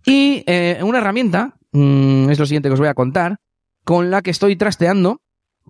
y 0.05 0.45
eh, 0.47 0.79
una 0.81 0.99
herramienta, 0.99 1.57
mmm, 1.73 2.29
es 2.29 2.39
lo 2.39 2.45
siguiente 2.45 2.69
que 2.69 2.73
os 2.73 2.79
voy 2.79 2.87
a 2.87 2.93
contar, 2.93 3.41
con 3.83 4.11
la 4.11 4.21
que 4.21 4.31
estoy 4.31 4.55
trasteando 4.55 5.19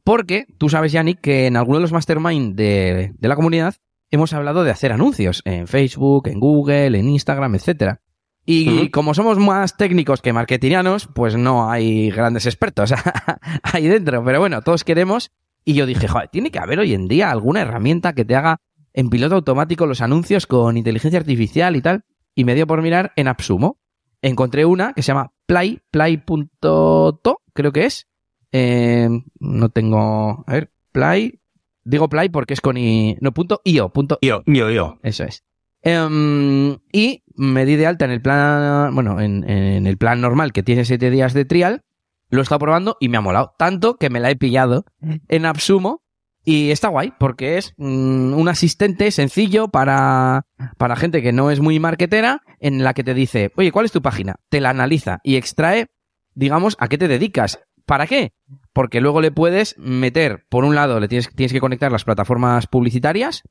porque 0.03 0.45
tú 0.57 0.69
sabes, 0.69 0.91
Yannick, 0.91 1.21
que 1.21 1.47
en 1.47 1.57
alguno 1.57 1.77
de 1.77 1.83
los 1.83 1.91
mastermind 1.91 2.55
de, 2.55 3.11
de, 3.17 3.27
la 3.27 3.35
comunidad 3.35 3.75
hemos 4.09 4.33
hablado 4.33 4.63
de 4.63 4.71
hacer 4.71 4.91
anuncios 4.91 5.41
en 5.45 5.67
Facebook, 5.67 6.27
en 6.27 6.39
Google, 6.39 6.97
en 6.97 7.09
Instagram, 7.09 7.55
etcétera. 7.55 8.01
Y 8.45 8.67
uh 8.67 8.71
-huh. 8.71 8.91
como 8.91 9.13
somos 9.13 9.37
más 9.37 9.77
técnicos 9.77 10.21
que 10.21 10.33
marketingianos, 10.33 11.07
pues 11.13 11.37
no 11.37 11.69
hay 11.69 12.09
grandes 12.09 12.45
expertos 12.45 12.93
ahí 13.63 13.87
dentro. 13.87 14.23
Pero 14.23 14.39
bueno, 14.39 14.61
todos 14.61 14.83
queremos. 14.83 15.31
Y 15.63 15.73
yo 15.73 15.85
dije, 15.85 16.07
joder, 16.07 16.29
tiene 16.29 16.49
que 16.49 16.59
haber 16.59 16.79
hoy 16.79 16.93
en 16.93 17.07
día 17.07 17.29
alguna 17.29 17.61
herramienta 17.61 18.13
que 18.13 18.25
te 18.25 18.35
haga 18.35 18.57
en 18.93 19.09
piloto 19.09 19.35
automático 19.35 19.85
los 19.85 20.01
anuncios 20.01 20.47
con 20.47 20.75
inteligencia 20.75 21.19
artificial 21.19 21.75
y 21.75 21.81
tal. 21.81 22.03
Y 22.33 22.45
me 22.45 22.55
dio 22.55 22.65
por 22.65 22.81
mirar 22.81 23.13
en 23.15 23.27
Absumo. 23.27 23.77
Encontré 24.23 24.65
una 24.65 24.93
que 24.93 25.03
se 25.03 25.07
llama 25.07 25.33
Play, 25.45 25.81
play.to, 25.91 27.41
creo 27.53 27.71
que 27.71 27.85
es, 27.85 28.07
eh, 28.51 29.09
no 29.39 29.69
tengo. 29.69 30.43
A 30.47 30.53
ver, 30.53 30.71
Play. 30.91 31.39
Digo 31.83 32.09
Play 32.09 32.29
porque 32.29 32.53
es 32.53 32.61
con 32.61 32.77
i. 32.77 33.17
No, 33.21 33.33
punto 33.33 33.61
io. 33.63 33.89
Punto 33.89 34.17
io, 34.21 34.43
io, 34.45 34.69
io. 34.69 34.99
Eso 35.03 35.23
es. 35.23 35.43
Um, 35.83 36.77
y 36.91 37.23
me 37.35 37.65
di 37.65 37.75
de 37.75 37.87
alta 37.87 38.05
en 38.05 38.11
el 38.11 38.21
plan. 38.21 38.93
Bueno, 38.93 39.19
en, 39.19 39.49
en, 39.49 39.87
el 39.87 39.97
plan 39.97 40.21
normal 40.21 40.53
que 40.53 40.63
tiene 40.63 40.85
7 40.85 41.09
días 41.09 41.33
de 41.33 41.45
trial. 41.45 41.83
Lo 42.29 42.39
he 42.39 42.43
estado 42.43 42.59
probando 42.59 42.97
y 42.99 43.09
me 43.09 43.17
ha 43.17 43.21
molado. 43.21 43.53
Tanto 43.57 43.97
que 43.97 44.09
me 44.09 44.19
la 44.19 44.29
he 44.29 44.35
pillado 44.35 44.85
en 45.27 45.45
Absumo. 45.45 46.01
Y 46.43 46.71
está 46.71 46.87
guay 46.87 47.13
porque 47.19 47.57
es 47.57 47.73
mm, 47.77 48.33
un 48.33 48.49
asistente 48.49 49.11
sencillo 49.11 49.67
para, 49.67 50.47
para 50.77 50.95
gente 50.95 51.21
que 51.21 51.33
no 51.33 51.51
es 51.51 51.59
muy 51.59 51.79
marketera 51.79 52.41
en 52.59 52.83
la 52.83 52.95
que 52.95 53.03
te 53.03 53.13
dice, 53.13 53.51
oye, 53.57 53.71
¿cuál 53.71 53.85
es 53.85 53.91
tu 53.91 54.01
página? 54.01 54.37
Te 54.49 54.59
la 54.59 54.71
analiza 54.71 55.19
y 55.23 55.35
extrae, 55.35 55.91
digamos, 56.33 56.77
a 56.79 56.87
qué 56.87 56.97
te 56.97 57.07
dedicas 57.07 57.59
¿Para 57.91 58.07
qué? 58.07 58.31
Porque 58.71 59.01
luego 59.01 59.19
le 59.19 59.31
puedes 59.31 59.77
meter, 59.77 60.45
por 60.47 60.63
un 60.63 60.75
lado, 60.75 61.01
le 61.01 61.09
tienes, 61.09 61.27
que 61.27 61.59
conectar 61.59 61.91
las 61.91 62.05
plataformas 62.05 62.65
publicitarias 62.65 63.43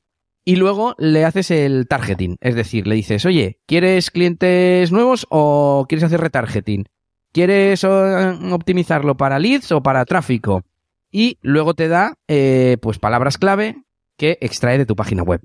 y 0.43 0.55
luego 0.55 0.95
le 0.97 1.25
haces 1.25 1.51
el 1.51 1.87
targeting. 1.87 2.37
Es 2.41 2.55
decir, 2.55 2.87
le 2.87 2.95
dices, 2.95 3.23
oye, 3.27 3.59
¿quieres 3.67 4.09
clientes 4.09 4.91
nuevos 4.91 5.27
o 5.29 5.85
quieres 5.87 6.05
hacer 6.05 6.21
retargeting? 6.21 6.85
¿Quieres 7.31 7.83
optimizarlo 7.83 9.15
para 9.15 9.37
leads 9.37 9.71
o 9.73 9.83
para 9.83 10.05
tráfico? 10.05 10.63
Y 11.11 11.37
luego 11.43 11.75
te 11.75 11.87
da, 11.87 12.15
eh, 12.27 12.77
pues, 12.81 12.97
palabras 12.97 13.37
clave 13.37 13.83
que 14.17 14.39
extrae 14.41 14.79
de 14.79 14.87
tu 14.87 14.95
página 14.95 15.21
web. 15.21 15.41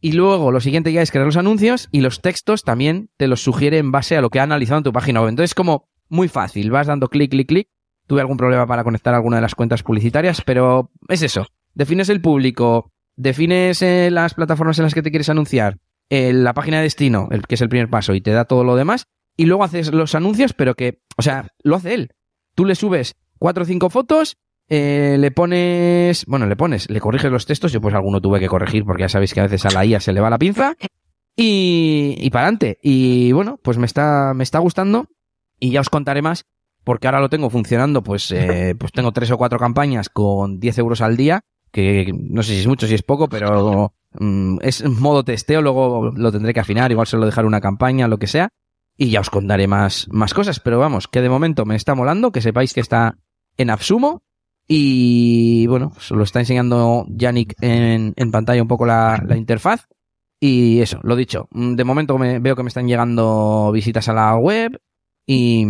Y 0.00 0.14
luego 0.14 0.50
lo 0.50 0.60
siguiente 0.60 0.92
ya 0.92 1.02
es 1.02 1.12
crear 1.12 1.26
los 1.26 1.36
anuncios 1.36 1.88
y 1.92 2.00
los 2.00 2.20
textos 2.20 2.64
también 2.64 3.10
te 3.16 3.28
los 3.28 3.44
sugiere 3.44 3.78
en 3.78 3.92
base 3.92 4.16
a 4.16 4.20
lo 4.20 4.30
que 4.30 4.40
ha 4.40 4.42
analizado 4.42 4.78
en 4.78 4.84
tu 4.84 4.92
página 4.92 5.20
web. 5.20 5.28
Entonces, 5.28 5.54
como 5.54 5.88
muy 6.08 6.26
fácil, 6.26 6.72
vas 6.72 6.88
dando 6.88 7.06
clic, 7.06 7.30
clic, 7.30 7.46
clic 7.46 7.68
tuve 8.10 8.22
algún 8.22 8.36
problema 8.36 8.66
para 8.66 8.82
conectar 8.82 9.14
alguna 9.14 9.36
de 9.36 9.42
las 9.42 9.54
cuentas 9.54 9.84
publicitarias, 9.84 10.42
pero 10.44 10.90
es 11.06 11.22
eso. 11.22 11.46
Defines 11.74 12.08
el 12.08 12.20
público, 12.20 12.90
defines 13.14 13.82
eh, 13.82 14.10
las 14.10 14.34
plataformas 14.34 14.76
en 14.80 14.82
las 14.82 14.94
que 14.94 15.02
te 15.02 15.10
quieres 15.10 15.28
anunciar, 15.28 15.78
eh, 16.08 16.32
la 16.32 16.52
página 16.52 16.78
de 16.78 16.82
destino, 16.82 17.28
que 17.46 17.54
es 17.54 17.60
el 17.60 17.68
primer 17.68 17.88
paso, 17.88 18.12
y 18.12 18.20
te 18.20 18.32
da 18.32 18.46
todo 18.46 18.64
lo 18.64 18.74
demás, 18.74 19.06
y 19.36 19.46
luego 19.46 19.62
haces 19.62 19.92
los 19.92 20.16
anuncios, 20.16 20.54
pero 20.54 20.74
que, 20.74 21.02
o 21.18 21.22
sea, 21.22 21.46
lo 21.62 21.76
hace 21.76 21.94
él. 21.94 22.10
Tú 22.56 22.64
le 22.64 22.74
subes 22.74 23.14
cuatro 23.38 23.62
o 23.62 23.66
cinco 23.66 23.90
fotos, 23.90 24.38
eh, 24.68 25.14
le 25.16 25.30
pones, 25.30 26.26
bueno, 26.26 26.48
le 26.48 26.56
pones, 26.56 26.90
le 26.90 26.98
corriges 26.98 27.30
los 27.30 27.46
textos, 27.46 27.70
yo 27.70 27.80
pues 27.80 27.94
alguno 27.94 28.20
tuve 28.20 28.40
que 28.40 28.48
corregir 28.48 28.84
porque 28.84 29.02
ya 29.02 29.08
sabéis 29.08 29.32
que 29.34 29.38
a 29.38 29.44
veces 29.44 29.66
a 29.66 29.70
la 29.70 29.86
IA 29.86 30.00
se 30.00 30.12
le 30.12 30.20
va 30.20 30.30
la 30.30 30.38
pinza, 30.38 30.74
y, 31.36 32.16
y 32.18 32.30
para 32.30 32.46
adelante. 32.46 32.80
Y 32.82 33.30
bueno, 33.30 33.60
pues 33.62 33.78
me 33.78 33.86
está, 33.86 34.34
me 34.34 34.42
está 34.42 34.58
gustando, 34.58 35.06
y 35.60 35.70
ya 35.70 35.80
os 35.80 35.90
contaré 35.90 36.22
más 36.22 36.46
porque 36.84 37.06
ahora 37.06 37.20
lo 37.20 37.28
tengo 37.28 37.50
funcionando, 37.50 38.02
pues, 38.02 38.30
eh, 38.32 38.74
pues 38.78 38.92
tengo 38.92 39.12
tres 39.12 39.30
o 39.30 39.38
cuatro 39.38 39.58
campañas 39.58 40.08
con 40.08 40.60
10 40.60 40.78
euros 40.78 41.00
al 41.00 41.16
día, 41.16 41.42
que 41.70 42.12
no 42.12 42.42
sé 42.42 42.54
si 42.54 42.60
es 42.60 42.66
mucho, 42.66 42.86
si 42.86 42.94
es 42.94 43.02
poco, 43.02 43.28
pero 43.28 43.94
mm, 44.18 44.58
es 44.62 44.84
modo 44.88 45.24
testeo, 45.24 45.62
luego 45.62 46.10
lo 46.10 46.32
tendré 46.32 46.52
que 46.52 46.60
afinar, 46.60 46.90
igual 46.90 47.06
solo 47.06 47.26
dejar 47.26 47.46
una 47.46 47.60
campaña, 47.60 48.08
lo 48.08 48.18
que 48.18 48.26
sea. 48.26 48.50
y 48.96 49.10
ya 49.10 49.20
os 49.20 49.30
contaré 49.30 49.66
más, 49.66 50.08
más 50.10 50.34
cosas. 50.34 50.60
Pero 50.60 50.78
vamos, 50.78 51.08
que 51.08 51.22
de 51.22 51.30
momento 51.30 51.64
me 51.64 51.76
está 51.76 51.94
molando, 51.94 52.32
que 52.32 52.42
sepáis 52.42 52.74
que 52.74 52.80
está 52.80 53.16
en 53.56 53.70
Absumo. 53.70 54.22
Y 54.72 55.66
bueno, 55.66 55.92
se 55.98 56.14
lo 56.14 56.22
está 56.22 56.38
enseñando 56.40 57.04
Yannick 57.08 57.54
en, 57.60 58.12
en 58.14 58.30
pantalla 58.30 58.62
un 58.62 58.68
poco 58.68 58.86
la, 58.86 59.20
la 59.26 59.36
interfaz. 59.36 59.86
Y 60.40 60.80
eso, 60.80 61.00
lo 61.02 61.16
dicho, 61.16 61.48
de 61.50 61.84
momento 61.84 62.16
me, 62.16 62.38
veo 62.38 62.56
que 62.56 62.62
me 62.62 62.68
están 62.68 62.88
llegando 62.88 63.70
visitas 63.72 64.08
a 64.08 64.14
la 64.14 64.36
web 64.36 64.80
y, 65.26 65.66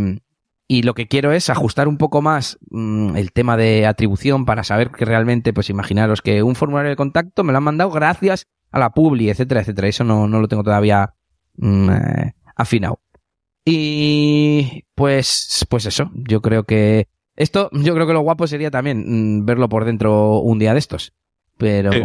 y 0.73 0.85
lo 0.85 0.95
que 0.95 1.09
quiero 1.09 1.33
es 1.33 1.51
ajustar 1.51 1.89
un 1.89 1.99
poco 1.99 2.23
más 2.23 2.57
mmm, 2.71 3.17
el 3.17 3.33
tema 3.33 3.57
de 3.57 3.89
atribución 3.89 4.45
para 4.45 4.63
saber 4.63 4.93
que 4.93 5.05
realmente, 5.05 5.53
pues 5.53 5.69
imaginaros 5.69 6.23
que 6.23 6.45
un 6.45 6.55
formulario 6.55 6.91
de 6.91 6.95
contacto 6.97 7.43
me 7.43 7.51
lo 7.51 7.59
han 7.59 7.65
mandado 7.65 7.91
gracias 7.91 8.47
a 8.71 8.79
la 8.79 8.91
publi, 8.91 9.31
etcétera, 9.31 9.63
etcétera. 9.63 9.89
Eso 9.89 10.05
no, 10.05 10.29
no 10.29 10.39
lo 10.39 10.47
tengo 10.47 10.63
todavía 10.63 11.13
mmm, 11.57 11.91
eh, 11.91 12.35
afinado. 12.55 13.01
Y 13.65 14.85
pues, 14.95 15.67
pues 15.69 15.87
eso, 15.87 16.13
yo 16.15 16.41
creo 16.41 16.63
que 16.63 17.09
esto, 17.35 17.69
yo 17.73 17.93
creo 17.95 18.07
que 18.07 18.13
lo 18.13 18.21
guapo 18.21 18.47
sería 18.47 18.71
también 18.71 19.05
mmm, 19.41 19.45
verlo 19.45 19.69
por 19.69 19.85
dentro 19.85 20.39
un 20.39 20.61
día 20.61 20.73
de 20.73 20.79
estos. 20.79 21.15
Pero, 21.59 21.93
Sí. 21.93 22.01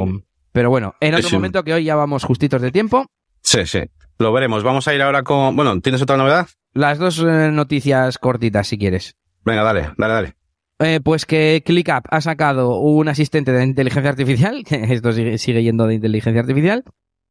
pero 0.51 0.71
bueno, 0.71 0.95
en 1.01 1.13
otro 1.13 1.29
momento 1.29 1.63
que 1.63 1.73
hoy 1.75 1.83
ya 1.83 1.95
vamos 1.95 2.23
justitos 2.23 2.63
de 2.63 2.71
tiempo. 2.71 3.05
Sí, 3.43 3.67
sí. 3.67 3.81
Lo 4.17 4.33
veremos. 4.33 4.63
Vamos 4.63 4.87
a 4.87 4.95
ir 4.95 5.03
ahora 5.03 5.21
con. 5.21 5.55
Bueno, 5.55 5.79
¿tienes 5.81 6.01
otra 6.01 6.17
novedad? 6.17 6.47
Las 6.75 6.99
dos 6.99 7.19
eh, 7.19 7.51
noticias 7.53 8.17
cortitas, 8.17 8.67
si 8.67 8.77
quieres. 8.77 9.15
Venga, 9.45 9.63
dale, 9.63 9.91
dale, 9.97 10.13
dale. 10.13 10.35
Eh, 10.79 10.99
pues 11.01 11.25
que 11.25 11.63
ClickUp 11.65 12.03
ha 12.09 12.19
sacado 12.19 12.79
un 12.79 13.07
asistente 13.07 13.53
de 13.53 13.63
inteligencia 13.63 14.09
artificial, 14.09 14.63
que 14.67 14.83
esto 14.93 15.13
sigue, 15.13 15.37
sigue 15.37 15.63
yendo 15.63 15.87
de 15.87 15.95
inteligencia 15.95 16.41
artificial, 16.41 16.83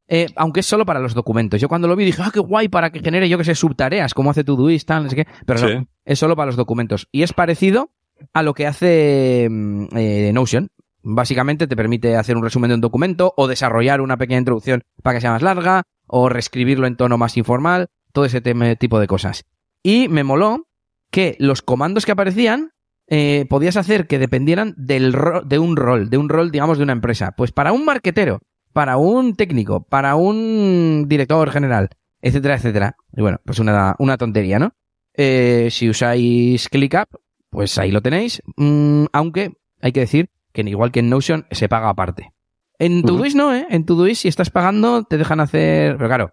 eh, 0.08 0.28
aunque 0.36 0.60
es 0.60 0.66
solo 0.66 0.86
para 0.86 0.98
los 0.98 1.12
documentos. 1.12 1.60
Yo 1.60 1.68
cuando 1.68 1.88
lo 1.88 1.94
vi 1.94 2.06
dije, 2.06 2.22
ah, 2.24 2.30
qué 2.32 2.40
guay, 2.40 2.68
para 2.68 2.90
que 2.90 3.00
genere, 3.00 3.28
yo 3.28 3.36
que 3.36 3.44
sé, 3.44 3.54
subtareas, 3.54 4.14
como 4.14 4.30
hace 4.30 4.44
Todoist, 4.44 4.88
tal, 4.88 5.04
no 5.04 5.10
sé 5.10 5.16
qué, 5.16 5.26
pero 5.44 5.60
no, 5.60 5.86
es 6.06 6.18
solo 6.18 6.36
para 6.36 6.46
los 6.46 6.56
documentos. 6.56 7.06
Y 7.12 7.22
es 7.22 7.34
parecido 7.34 7.90
a 8.32 8.42
lo 8.42 8.54
que 8.54 8.66
hace 8.66 9.48
mm, 9.50 9.86
eh, 9.94 10.30
Notion. 10.32 10.68
Básicamente 11.02 11.66
te 11.66 11.76
permite 11.76 12.16
hacer 12.16 12.38
un 12.38 12.44
resumen 12.44 12.70
de 12.70 12.76
un 12.76 12.80
documento 12.80 13.34
o 13.36 13.46
desarrollar 13.46 14.00
una 14.00 14.16
pequeña 14.16 14.38
introducción 14.38 14.84
para 15.02 15.16
que 15.16 15.20
sea 15.20 15.32
más 15.32 15.42
larga 15.42 15.82
o 16.06 16.30
reescribirlo 16.30 16.86
en 16.86 16.96
tono 16.96 17.18
más 17.18 17.36
informal, 17.36 17.88
todo 18.14 18.24
ese 18.24 18.40
tipo 18.76 18.98
de 18.98 19.06
cosas. 19.06 19.44
Y 19.82 20.08
me 20.08 20.24
moló 20.24 20.66
que 21.10 21.36
los 21.38 21.60
comandos 21.60 22.06
que 22.06 22.12
aparecían 22.12 22.70
eh, 23.06 23.44
podías 23.50 23.76
hacer 23.76 24.06
que 24.06 24.18
dependieran 24.18 24.72
del 24.78 25.12
ro- 25.12 25.42
de 25.42 25.58
un 25.58 25.76
rol, 25.76 26.08
de 26.08 26.16
un 26.16 26.30
rol, 26.30 26.50
digamos, 26.50 26.78
de 26.78 26.84
una 26.84 26.94
empresa. 26.94 27.32
Pues 27.36 27.52
para 27.52 27.72
un 27.72 27.84
marquetero, 27.84 28.40
para 28.72 28.96
un 28.96 29.34
técnico, 29.34 29.84
para 29.84 30.14
un 30.14 31.04
director 31.06 31.50
general, 31.50 31.90
etcétera, 32.22 32.54
etcétera. 32.54 32.96
Y 33.14 33.20
bueno, 33.20 33.38
pues 33.44 33.58
una, 33.58 33.94
una 33.98 34.16
tontería, 34.16 34.58
¿no? 34.58 34.72
Eh, 35.12 35.68
si 35.70 35.88
usáis 35.90 36.68
ClickUp, 36.70 37.08
pues 37.50 37.76
ahí 37.78 37.90
lo 37.90 38.00
tenéis. 38.00 38.42
Mm, 38.56 39.04
aunque 39.12 39.52
hay 39.82 39.92
que 39.92 40.00
decir 40.00 40.30
que 40.52 40.62
igual 40.62 40.90
que 40.92 41.00
en 41.00 41.10
Notion 41.10 41.46
se 41.50 41.68
paga 41.68 41.90
aparte. 41.90 42.32
En. 42.78 43.02
Todoist 43.02 43.36
no, 43.36 43.54
¿eh? 43.54 43.66
En 43.70 43.84
Todoist 43.84 44.22
si 44.22 44.28
estás 44.28 44.50
pagando 44.50 45.04
te 45.04 45.18
dejan 45.18 45.40
hacer... 45.40 45.96
Pero 45.96 46.08
claro, 46.08 46.32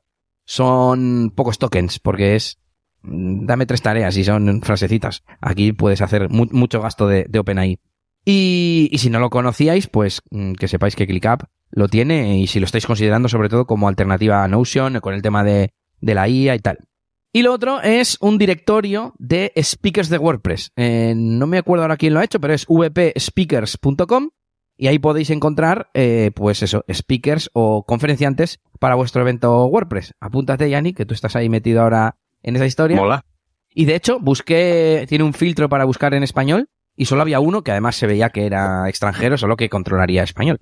son 0.56 1.32
pocos 1.34 1.58
tokens 1.60 2.00
porque 2.00 2.36
es... 2.36 2.60
mm, 3.04 3.46
Dame 3.46 3.66
tres 3.66 3.82
tareas 3.82 4.18
y 4.18 4.24
son 4.26 4.62
frasecitas. 4.62 5.24
Aquí 5.40 5.72
puedes 5.72 6.02
hacer 6.02 6.30
mu- 6.30 6.50
mucho 6.52 6.82
gasto 6.82 7.08
de, 7.08 7.26
de 7.30 7.40
OpenAI. 7.40 7.80
Y, 8.26 8.90
y 8.92 8.98
si 8.98 9.10
no 9.10 9.20
lo 9.20 9.30
conocíais, 9.30 9.88
pues 9.88 10.22
mm, 10.30 10.54
que 10.54 10.68
sepáis 10.68 10.96
que 10.98 11.08
ClickUp 11.08 11.44
lo 11.72 11.88
tiene 11.88 12.38
y 12.40 12.48
si 12.48 12.60
lo 12.60 12.66
estáis 12.66 12.86
considerando 12.86 13.30
sobre 13.30 13.48
todo 13.48 13.66
como 13.66 13.88
alternativa 13.88 14.44
a 14.44 14.48
Notion 14.50 15.00
con 15.00 15.14
el 15.14 15.22
tema 15.22 15.44
de, 15.46 15.72
de 16.02 16.16
la 16.16 16.28
IA 16.28 16.56
y 16.56 16.60
tal. 16.60 16.80
Y 17.34 17.44
lo 17.44 17.54
otro 17.54 17.82
es 17.82 18.18
un 18.20 18.38
directorio 18.38 19.14
de 19.18 19.54
speakers 19.58 20.10
de 20.10 20.18
WordPress. 20.18 20.72
Eh, 20.76 21.14
no 21.16 21.48
me 21.48 21.60
acuerdo 21.60 21.84
ahora 21.86 21.96
quién 21.96 22.14
lo 22.14 22.20
ha 22.20 22.26
hecho, 22.26 22.42
pero 22.42 22.54
es 22.54 22.66
vpspeakers.com 22.68 24.30
y 24.82 24.88
ahí 24.88 24.98
podéis 24.98 25.30
encontrar, 25.30 25.92
eh, 25.94 26.32
pues 26.34 26.64
eso, 26.64 26.84
speakers 26.92 27.52
o 27.54 27.86
conferenciantes 27.86 28.60
para 28.80 28.96
vuestro 28.96 29.22
evento 29.22 29.68
WordPress. 29.68 30.16
Apúntate, 30.20 30.72
Yannick, 30.72 30.98
que 30.98 31.06
tú 31.06 31.14
estás 31.14 31.36
ahí 31.36 31.50
metido 31.50 31.84
ahora 31.84 32.16
en 32.42 32.56
esa 32.56 32.66
historia. 32.66 32.98
Mola. 32.98 33.24
Y 33.76 33.86
de 33.86 33.94
hecho, 33.94 34.20
busqué, 34.20 35.06
tiene 35.08 35.24
un 35.24 35.36
filtro 35.36 35.70
para 35.70 35.86
buscar 35.86 36.16
en 36.16 36.24
español 36.24 36.68
y 36.96 37.06
solo 37.06 37.22
había 37.22 37.40
uno 37.40 37.64
que 37.64 37.70
además 37.70 37.96
se 37.96 38.08
veía 38.08 38.32
que 38.32 38.48
era 38.48 38.90
extranjero, 38.90 39.38
solo 39.38 39.56
que 39.56 39.70
controlaría 39.70 40.24
español. 40.24 40.58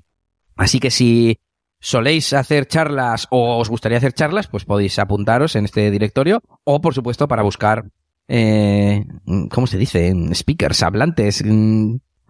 Así 0.58 0.82
que 0.82 0.92
si 0.92 1.40
soléis 1.80 2.34
hacer 2.34 2.68
charlas 2.68 3.26
o 3.32 3.58
os 3.58 3.70
gustaría 3.70 4.00
hacer 4.00 4.12
charlas, 4.12 4.48
pues 4.48 4.66
podéis 4.66 5.00
apuntaros 5.00 5.56
en 5.56 5.64
este 5.64 5.90
directorio 5.92 6.44
o, 6.66 6.82
por 6.82 6.94
supuesto, 6.94 7.30
para 7.30 7.44
buscar, 7.44 7.86
eh, 8.28 9.06
¿cómo 9.50 9.66
se 9.66 9.78
dice? 9.78 10.14
Speakers, 10.34 10.84
hablantes, 10.84 11.42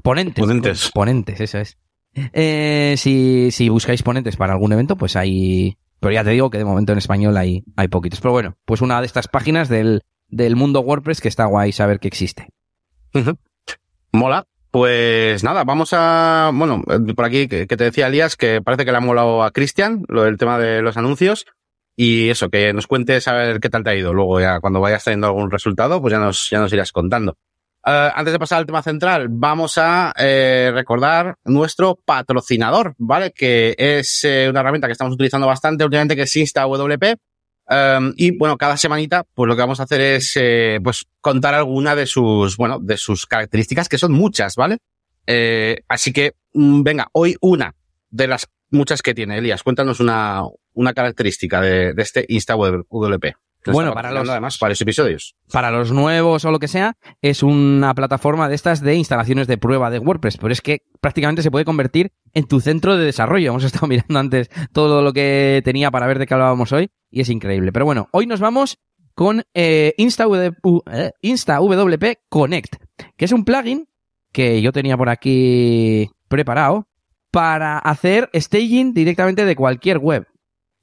ponentes. 0.03 0.41
Ponentes. 0.41 0.91
Ponentes, 0.91 1.41
eso 1.41 1.59
es. 1.59 1.77
Eh, 2.33 2.95
si, 2.97 3.51
si 3.51 3.69
buscáis 3.69 4.03
ponentes 4.03 4.35
para 4.35 4.53
algún 4.53 4.73
evento, 4.73 4.95
pues 4.95 5.15
hay... 5.15 5.77
Pero 5.99 6.13
ya 6.13 6.23
te 6.23 6.31
digo 6.31 6.49
que 6.49 6.57
de 6.57 6.65
momento 6.65 6.93
en 6.93 6.97
español 6.97 7.35
hay, 7.37 7.63
hay 7.75 7.87
poquitos. 7.87 8.21
Pero 8.21 8.31
bueno, 8.31 8.57
pues 8.65 8.81
una 8.81 8.99
de 8.99 9.05
estas 9.05 9.27
páginas 9.27 9.69
del, 9.69 10.01
del 10.27 10.55
mundo 10.55 10.79
WordPress 10.81 11.21
que 11.21 11.27
está 11.27 11.45
guay 11.45 11.71
saber 11.71 11.99
que 11.99 12.07
existe. 12.07 12.47
Mola. 14.11 14.45
Pues 14.71 15.43
nada, 15.43 15.63
vamos 15.63 15.93
a, 15.93 16.51
bueno, 16.53 16.83
eh, 16.91 17.13
por 17.15 17.25
aquí 17.25 17.47
que, 17.47 17.65
que 17.65 17.75
te 17.75 17.85
decía 17.85 18.05
Elías 18.05 18.35
que 18.35 18.61
parece 18.61 18.85
que 18.85 18.91
le 18.91 18.97
ha 18.97 19.01
molado 19.01 19.41
a 19.43 19.49
Cristian 19.49 20.03
lo 20.07 20.25
del 20.25 20.37
tema 20.37 20.59
de 20.59 20.83
los 20.83 20.95
anuncios 20.95 21.47
y 21.95 22.29
eso, 22.29 22.49
que 22.49 22.71
nos 22.71 22.85
cuentes 22.85 23.27
a 23.27 23.33
ver 23.33 23.59
qué 23.59 23.69
tal 23.71 23.83
te 23.83 23.89
ha 23.89 23.95
ido. 23.95 24.13
Luego 24.13 24.39
ya 24.39 24.59
cuando 24.59 24.79
vayas 24.79 25.03
teniendo 25.03 25.25
algún 25.25 25.49
resultado, 25.49 25.99
pues 25.99 26.11
ya 26.11 26.19
nos, 26.19 26.51
ya 26.51 26.59
nos 26.59 26.71
irás 26.71 26.91
contando. 26.91 27.35
Eh, 27.91 28.11
antes 28.13 28.31
de 28.31 28.37
pasar 28.37 28.59
al 28.59 28.67
tema 28.67 28.83
central, 28.83 29.29
vamos 29.31 29.79
a 29.79 30.13
eh, 30.15 30.69
recordar 30.71 31.37
nuestro 31.43 31.95
patrocinador, 31.95 32.93
¿vale? 32.99 33.31
Que 33.31 33.75
es 33.79 34.23
eh, 34.25 34.47
una 34.47 34.59
herramienta 34.59 34.87
que 34.87 34.91
estamos 34.91 35.15
utilizando 35.15 35.47
bastante 35.47 35.83
últimamente, 35.83 36.15
que 36.15 36.23
es 36.23 36.35
InstaWP. 36.35 37.17
Um, 37.71 38.13
y 38.15 38.37
bueno, 38.37 38.57
cada 38.57 38.77
semanita, 38.77 39.23
pues 39.33 39.47
lo 39.47 39.55
que 39.55 39.61
vamos 39.61 39.79
a 39.79 39.83
hacer 39.83 40.01
es, 40.01 40.37
pues 40.83 41.05
contar 41.19 41.55
alguna 41.55 41.95
de 41.95 42.05
sus, 42.05 42.57
bueno, 42.57 42.79
de 42.79 42.97
sus 42.97 43.25
características, 43.25 43.89
que 43.89 43.97
son 43.97 44.11
muchas, 44.11 44.55
¿vale? 44.55 44.77
Así 45.87 46.13
que, 46.13 46.33
mm, 46.53 46.83
venga, 46.83 47.07
hoy 47.13 47.37
una 47.41 47.73
de 48.11 48.27
las 48.27 48.47
muchas 48.69 49.01
que 49.01 49.15
tiene. 49.15 49.37
Elías, 49.37 49.63
cuéntanos 49.63 49.99
una, 49.99 50.43
una 50.73 50.93
característica 50.93 51.59
de 51.61 51.93
este 51.97 52.25
InstaWP. 52.27 53.35
Bueno, 53.65 53.93
para 53.93 54.11
los- 54.11 54.27
además 54.29 54.57
varios 54.59 54.81
episodios. 54.81 55.35
para 55.51 55.69
los 55.71 55.91
nuevos 55.91 56.45
o 56.45 56.51
lo 56.51 56.59
que 56.59 56.67
sea, 56.67 56.95
es 57.21 57.43
una 57.43 57.93
plataforma 57.93 58.47
de 58.49 58.55
estas 58.55 58.81
de 58.81 58.95
instalaciones 58.95 59.47
de 59.47 59.57
prueba 59.57 59.89
de 59.89 59.99
WordPress, 59.99 60.37
pero 60.37 60.51
es 60.53 60.61
que 60.61 60.83
prácticamente 61.01 61.41
se 61.41 61.51
puede 61.51 61.65
convertir 61.65 62.11
en 62.33 62.45
tu 62.47 62.61
centro 62.61 62.95
de 62.97 63.05
desarrollo. 63.05 63.49
Hemos 63.49 63.63
estado 63.83 63.87
mirando 63.87 64.17
antes 64.19 64.49
todo 64.71 65.01
lo 65.01 65.11
que 65.13 65.61
tenía 65.65 65.91
para 65.91 66.07
ver 66.07 66.19
de 66.19 66.27
qué 66.27 66.33
hablábamos 66.33 66.71
hoy 66.71 66.89
y 67.11 67.21
es 67.21 67.29
increíble. 67.29 67.71
Pero 67.71 67.85
bueno, 67.85 68.07
hoy 68.11 68.25
nos 68.27 68.39
vamos 68.39 68.79
con 69.13 69.43
eh, 69.53 69.93
InstaWP, 69.97 70.55
eh, 70.93 71.11
InstaWP 71.21 72.15
Connect, 72.29 72.75
que 73.17 73.25
es 73.25 73.31
un 73.33 73.43
plugin 73.43 73.87
que 74.31 74.61
yo 74.61 74.71
tenía 74.71 74.95
por 74.95 75.09
aquí 75.09 76.09
preparado 76.27 76.87
para 77.31 77.77
hacer 77.79 78.29
staging 78.33 78.93
directamente 78.93 79.43
de 79.45 79.55
cualquier 79.55 79.97
web. 79.97 80.25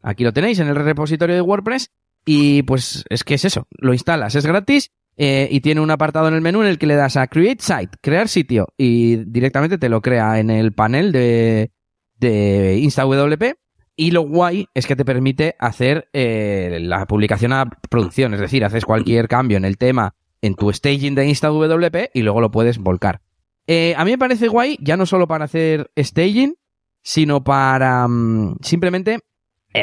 Aquí 0.02 0.22
lo 0.24 0.32
tenéis 0.32 0.58
en 0.58 0.68
el 0.68 0.76
repositorio 0.76 1.34
de 1.34 1.40
WordPress 1.40 1.90
y 2.26 2.62
pues 2.64 3.04
es 3.08 3.24
que 3.24 3.34
es 3.34 3.44
eso, 3.44 3.66
lo 3.70 3.94
instalas, 3.94 4.34
es 4.34 4.44
gratis 4.44 4.90
eh, 5.16 5.48
y 5.50 5.60
tiene 5.60 5.80
un 5.80 5.90
apartado 5.90 6.28
en 6.28 6.34
el 6.34 6.42
menú 6.42 6.60
en 6.60 6.68
el 6.68 6.78
que 6.78 6.86
le 6.86 6.96
das 6.96 7.16
a 7.16 7.28
Create 7.28 7.62
Site, 7.62 7.96
crear 8.02 8.28
sitio 8.28 8.68
y 8.76 9.16
directamente 9.24 9.78
te 9.78 9.88
lo 9.88 10.02
crea 10.02 10.38
en 10.38 10.50
el 10.50 10.72
panel 10.72 11.12
de, 11.12 11.70
de 12.18 12.78
InstaWP 12.82 13.54
y 13.94 14.10
lo 14.10 14.22
guay 14.22 14.66
es 14.74 14.86
que 14.86 14.96
te 14.96 15.04
permite 15.04 15.54
hacer 15.58 16.08
eh, 16.12 16.78
la 16.82 17.06
publicación 17.06 17.52
a 17.52 17.70
producción, 17.88 18.34
es 18.34 18.40
decir, 18.40 18.64
haces 18.64 18.84
cualquier 18.84 19.28
cambio 19.28 19.56
en 19.56 19.64
el 19.64 19.78
tema 19.78 20.14
en 20.42 20.54
tu 20.54 20.72
staging 20.72 21.14
de 21.14 21.26
InstaWP 21.28 22.10
y 22.12 22.22
luego 22.22 22.40
lo 22.40 22.50
puedes 22.50 22.78
volcar. 22.78 23.22
Eh, 23.66 23.94
a 23.96 24.04
mí 24.04 24.10
me 24.10 24.18
parece 24.18 24.48
guay, 24.48 24.76
ya 24.80 24.96
no 24.96 25.06
solo 25.06 25.26
para 25.26 25.46
hacer 25.46 25.90
staging, 25.98 26.56
sino 27.02 27.42
para 27.42 28.06
mm, 28.06 28.56
simplemente 28.62 29.20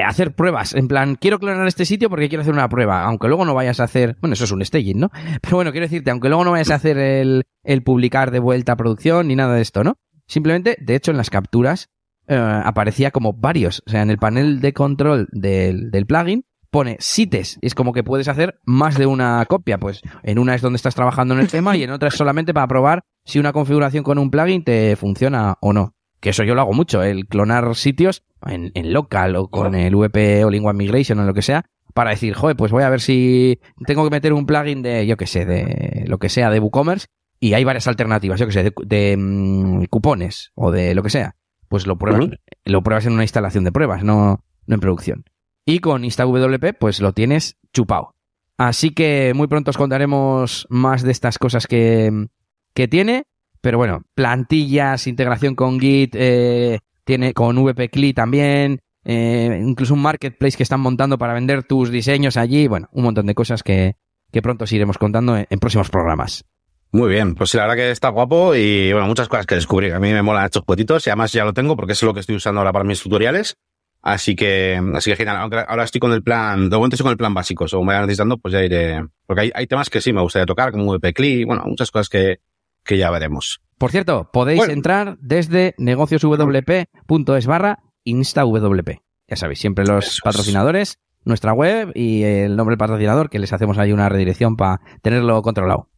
hacer 0.02 0.34
pruebas. 0.34 0.74
En 0.74 0.88
plan, 0.88 1.16
quiero 1.16 1.40
clonar 1.40 1.68
este 1.68 1.86
sitio 1.86 2.10
porque 2.10 2.30
quiero 2.30 2.42
hacer 2.42 2.54
una 2.54 2.70
prueba. 2.70 3.04
Aunque 3.04 3.28
luego 3.28 3.46
no 3.46 3.54
vayas 3.54 3.80
a 3.80 3.84
hacer. 3.84 4.18
Bueno, 4.22 4.34
eso 4.34 4.46
es 4.46 4.52
un 4.52 4.64
staging, 4.64 5.00
¿no? 5.00 5.12
Pero 5.42 5.58
bueno, 5.58 5.72
quiero 5.72 5.86
decirte, 5.86 6.12
aunque 6.12 6.30
luego 6.30 6.44
no 6.44 6.52
vayas 6.52 6.72
a 6.72 6.76
hacer 6.76 6.98
el, 6.98 7.44
el 7.64 7.84
publicar 7.84 8.32
de 8.32 8.40
vuelta 8.40 8.74
a 8.74 8.78
producción 8.78 9.28
ni 9.28 9.36
nada 9.36 9.56
de 9.56 9.62
esto, 9.62 9.84
¿no? 9.84 9.98
Simplemente, 10.28 10.78
de 10.80 10.96
hecho, 10.96 11.12
en 11.12 11.18
las 11.18 11.30
capturas 11.30 11.90
eh, 12.28 12.36
aparecía 12.36 13.12
como 13.12 13.34
varios. 13.34 13.84
O 13.86 13.92
sea, 13.92 14.02
en 14.02 14.10
el 14.10 14.18
panel 14.18 14.62
de 14.62 14.74
control 14.74 15.28
del, 15.32 15.92
del 15.92 16.06
plugin 16.06 16.46
pone 16.70 16.98
sites. 17.00 17.60
Es 17.62 17.76
como 17.76 17.94
que 17.94 18.04
puedes 18.04 18.28
hacer 18.28 18.60
más 18.66 18.98
de 18.98 19.06
una 19.06 19.46
copia. 19.46 19.78
Pues 19.78 20.02
en 20.24 20.40
una 20.40 20.56
es 20.56 20.62
donde 20.62 20.78
estás 20.78 20.96
trabajando 20.96 21.34
en 21.34 21.42
el 21.42 21.50
tema 21.50 21.78
y 21.78 21.84
en 21.84 21.92
otra 21.92 22.08
es 22.10 22.16
solamente 22.16 22.54
para 22.54 22.68
probar 22.68 23.04
si 23.26 23.40
una 23.40 23.54
configuración 23.54 24.04
con 24.04 24.18
un 24.18 24.32
plugin 24.32 24.64
te 24.64 24.96
funciona 24.96 25.58
o 25.62 25.74
no. 25.74 25.94
Que 26.24 26.30
eso 26.30 26.46
yo 26.46 26.56
lo 26.56 26.62
hago 26.62 26.72
mucho, 26.72 27.04
el 27.04 27.28
clonar 27.28 27.76
sitios 27.76 28.24
en, 28.46 28.72
en 28.76 28.94
local 28.94 29.36
o 29.36 29.50
con 29.50 29.76
el 29.76 29.94
VP 29.94 30.40
in 30.54 30.66
One 30.66 30.78
Migration 30.78 31.20
o 31.20 31.26
lo 31.26 31.34
que 31.34 31.42
sea, 31.42 31.66
para 31.94 32.12
decir, 32.12 32.34
joder, 32.34 32.56
pues 32.56 32.72
voy 32.72 32.84
a 32.84 32.90
ver 32.90 33.02
si 33.02 33.60
tengo 33.86 34.06
que 34.06 34.10
meter 34.10 34.32
un 34.32 34.46
plugin 34.46 34.82
de, 34.82 35.06
yo 35.06 35.18
qué 35.18 35.28
sé, 35.28 35.44
de 35.44 36.06
lo 36.08 36.20
que 36.20 36.30
sea, 36.30 36.50
de 36.50 36.62
WooCommerce, 36.62 37.08
y 37.42 37.56
hay 37.56 37.66
varias 37.66 37.90
alternativas, 37.90 38.40
yo 38.40 38.46
qué 38.46 38.54
sé, 38.54 38.74
de, 38.86 39.18
mm, 39.18 39.84
cupones 39.90 40.54
o 40.56 40.72
de 40.72 40.96
lo 40.96 41.04
que 41.04 41.10
sea. 41.10 41.36
Pues 41.68 41.88
lo 41.88 41.98
pruebas, 41.98 42.30
lo 42.64 42.84
pruebas 42.84 43.06
en 43.06 43.12
una 43.12 43.24
instalación 43.24 43.66
de 43.66 43.74
pruebas, 43.74 44.06
no, 44.06 44.46
no 44.66 44.76
en 44.76 44.80
producción. 44.80 45.26
Y 45.66 45.80
con 45.80 46.06
InstaWP, 46.06 46.78
pues 46.80 47.02
lo 47.02 47.12
tienes 47.12 47.58
chupado. 47.74 48.16
Así 48.58 48.92
que 48.92 49.34
muy 49.36 49.48
pronto 49.48 49.72
os 49.72 49.78
contaremos 49.78 50.68
más 50.70 51.04
de 51.04 51.12
estas 51.12 51.38
cosas 51.38 51.68
que, 51.68 52.30
que 52.74 52.88
tiene. 52.88 53.26
Pero 53.64 53.78
bueno, 53.78 54.04
plantillas, 54.14 55.08
integración 55.08 55.56
con 55.56 55.80
Git, 55.80 56.16
eh, 56.20 56.80
tiene 57.06 57.34
con 57.34 57.58
VP 57.58 58.14
también, 58.14 58.82
eh, 59.06 59.64
incluso 59.66 59.94
un 59.94 60.02
marketplace 60.02 60.58
que 60.58 60.64
están 60.64 60.82
montando 60.82 61.18
para 61.18 61.34
vender 61.34 61.64
tus 61.64 61.90
diseños 61.90 62.36
allí. 62.36 62.68
Bueno, 62.68 62.90
un 62.92 63.06
montón 63.06 63.26
de 63.26 63.34
cosas 63.34 63.64
que, 63.64 63.96
que 64.34 64.42
pronto 64.42 64.66
os 64.66 64.72
iremos 64.74 64.98
contando 64.98 65.38
en, 65.38 65.60
próximos 65.62 65.90
programas. 65.90 66.44
Muy 66.92 67.10
bien, 67.10 67.36
pues 67.36 67.52
sí, 67.52 67.58
la 67.58 67.64
verdad 67.64 67.78
que 67.78 67.92
está 67.92 68.10
guapo 68.10 68.54
y 68.54 68.92
bueno, 68.92 69.08
muchas 69.08 69.30
cosas 69.30 69.46
que 69.46 69.56
descubrir. 69.56 69.94
A 69.94 70.00
mí 70.02 70.12
me 70.12 70.22
molan 70.22 70.44
estos 70.44 70.64
cuetitos 70.66 71.08
y 71.08 71.12
además 71.12 71.32
ya 71.32 71.46
lo 71.46 71.54
tengo 71.54 71.78
porque 71.78 71.94
es 71.94 72.04
lo 72.04 72.14
que 72.14 72.20
estoy 72.20 72.36
usando 72.36 72.60
ahora 72.60 72.74
para 72.74 72.84
mis 72.84 73.02
tutoriales. 73.02 73.56
Así 74.02 74.36
que, 74.36 74.78
así 74.94 75.10
que 75.12 75.16
genial. 75.16 75.38
Aunque 75.38 75.64
ahora 75.66 75.86
estoy 75.86 76.02
con 76.02 76.12
el 76.12 76.22
plan, 76.22 76.70
de 76.70 76.76
momento 76.76 76.96
estoy 76.96 77.06
con 77.06 77.12
el 77.12 77.18
plan 77.18 77.34
básico. 77.34 77.66
Según 77.70 77.88
me 77.88 77.94
vayan 77.94 78.08
necesitando, 78.08 78.38
pues 78.40 78.52
ya 78.52 78.62
iré. 78.62 79.08
Porque 79.26 79.44
hay, 79.44 79.52
hay 79.56 79.68
temas 79.68 79.90
que 79.90 80.02
sí 80.02 80.12
me 80.12 80.20
gustaría 80.20 80.46
tocar, 80.46 80.74
como 80.74 80.92
VP 80.92 81.14
Click, 81.14 81.48
bueno, 81.48 81.64
muchas 81.66 81.90
cosas 81.90 82.10
que, 82.10 82.40
que 82.84 82.98
ya 82.98 83.10
veremos. 83.12 83.62
Por 83.78 83.92
cierto, 83.92 84.30
podéis 84.32 84.68
entrar 84.70 85.18
desde 85.20 85.76
negocioswp.es 85.78 87.48
barra 87.48 87.80
instawp. 88.04 88.90
Ya 89.28 89.36
sabéis, 89.36 89.60
siempre 89.60 89.86
los 89.86 90.22
patrocinadores, 90.24 91.00
nuestra 91.26 91.54
web 91.54 91.92
y 91.96 92.24
el 92.24 92.56
nombre 92.56 92.74
del 92.74 92.80
patrocinador, 92.80 93.30
que 93.30 93.40
les 93.40 93.54
hacemos 93.54 93.78
ahí 93.78 93.92
una 93.92 94.10
redirección 94.10 94.56
para 94.56 94.82
tenerlo 95.02 95.42
controlado. 95.42 95.90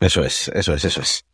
Eso 0.00 0.24
es, 0.24 0.48
eso 0.48 0.74
es, 0.74 0.84
eso 0.84 1.00
es. 1.00 1.26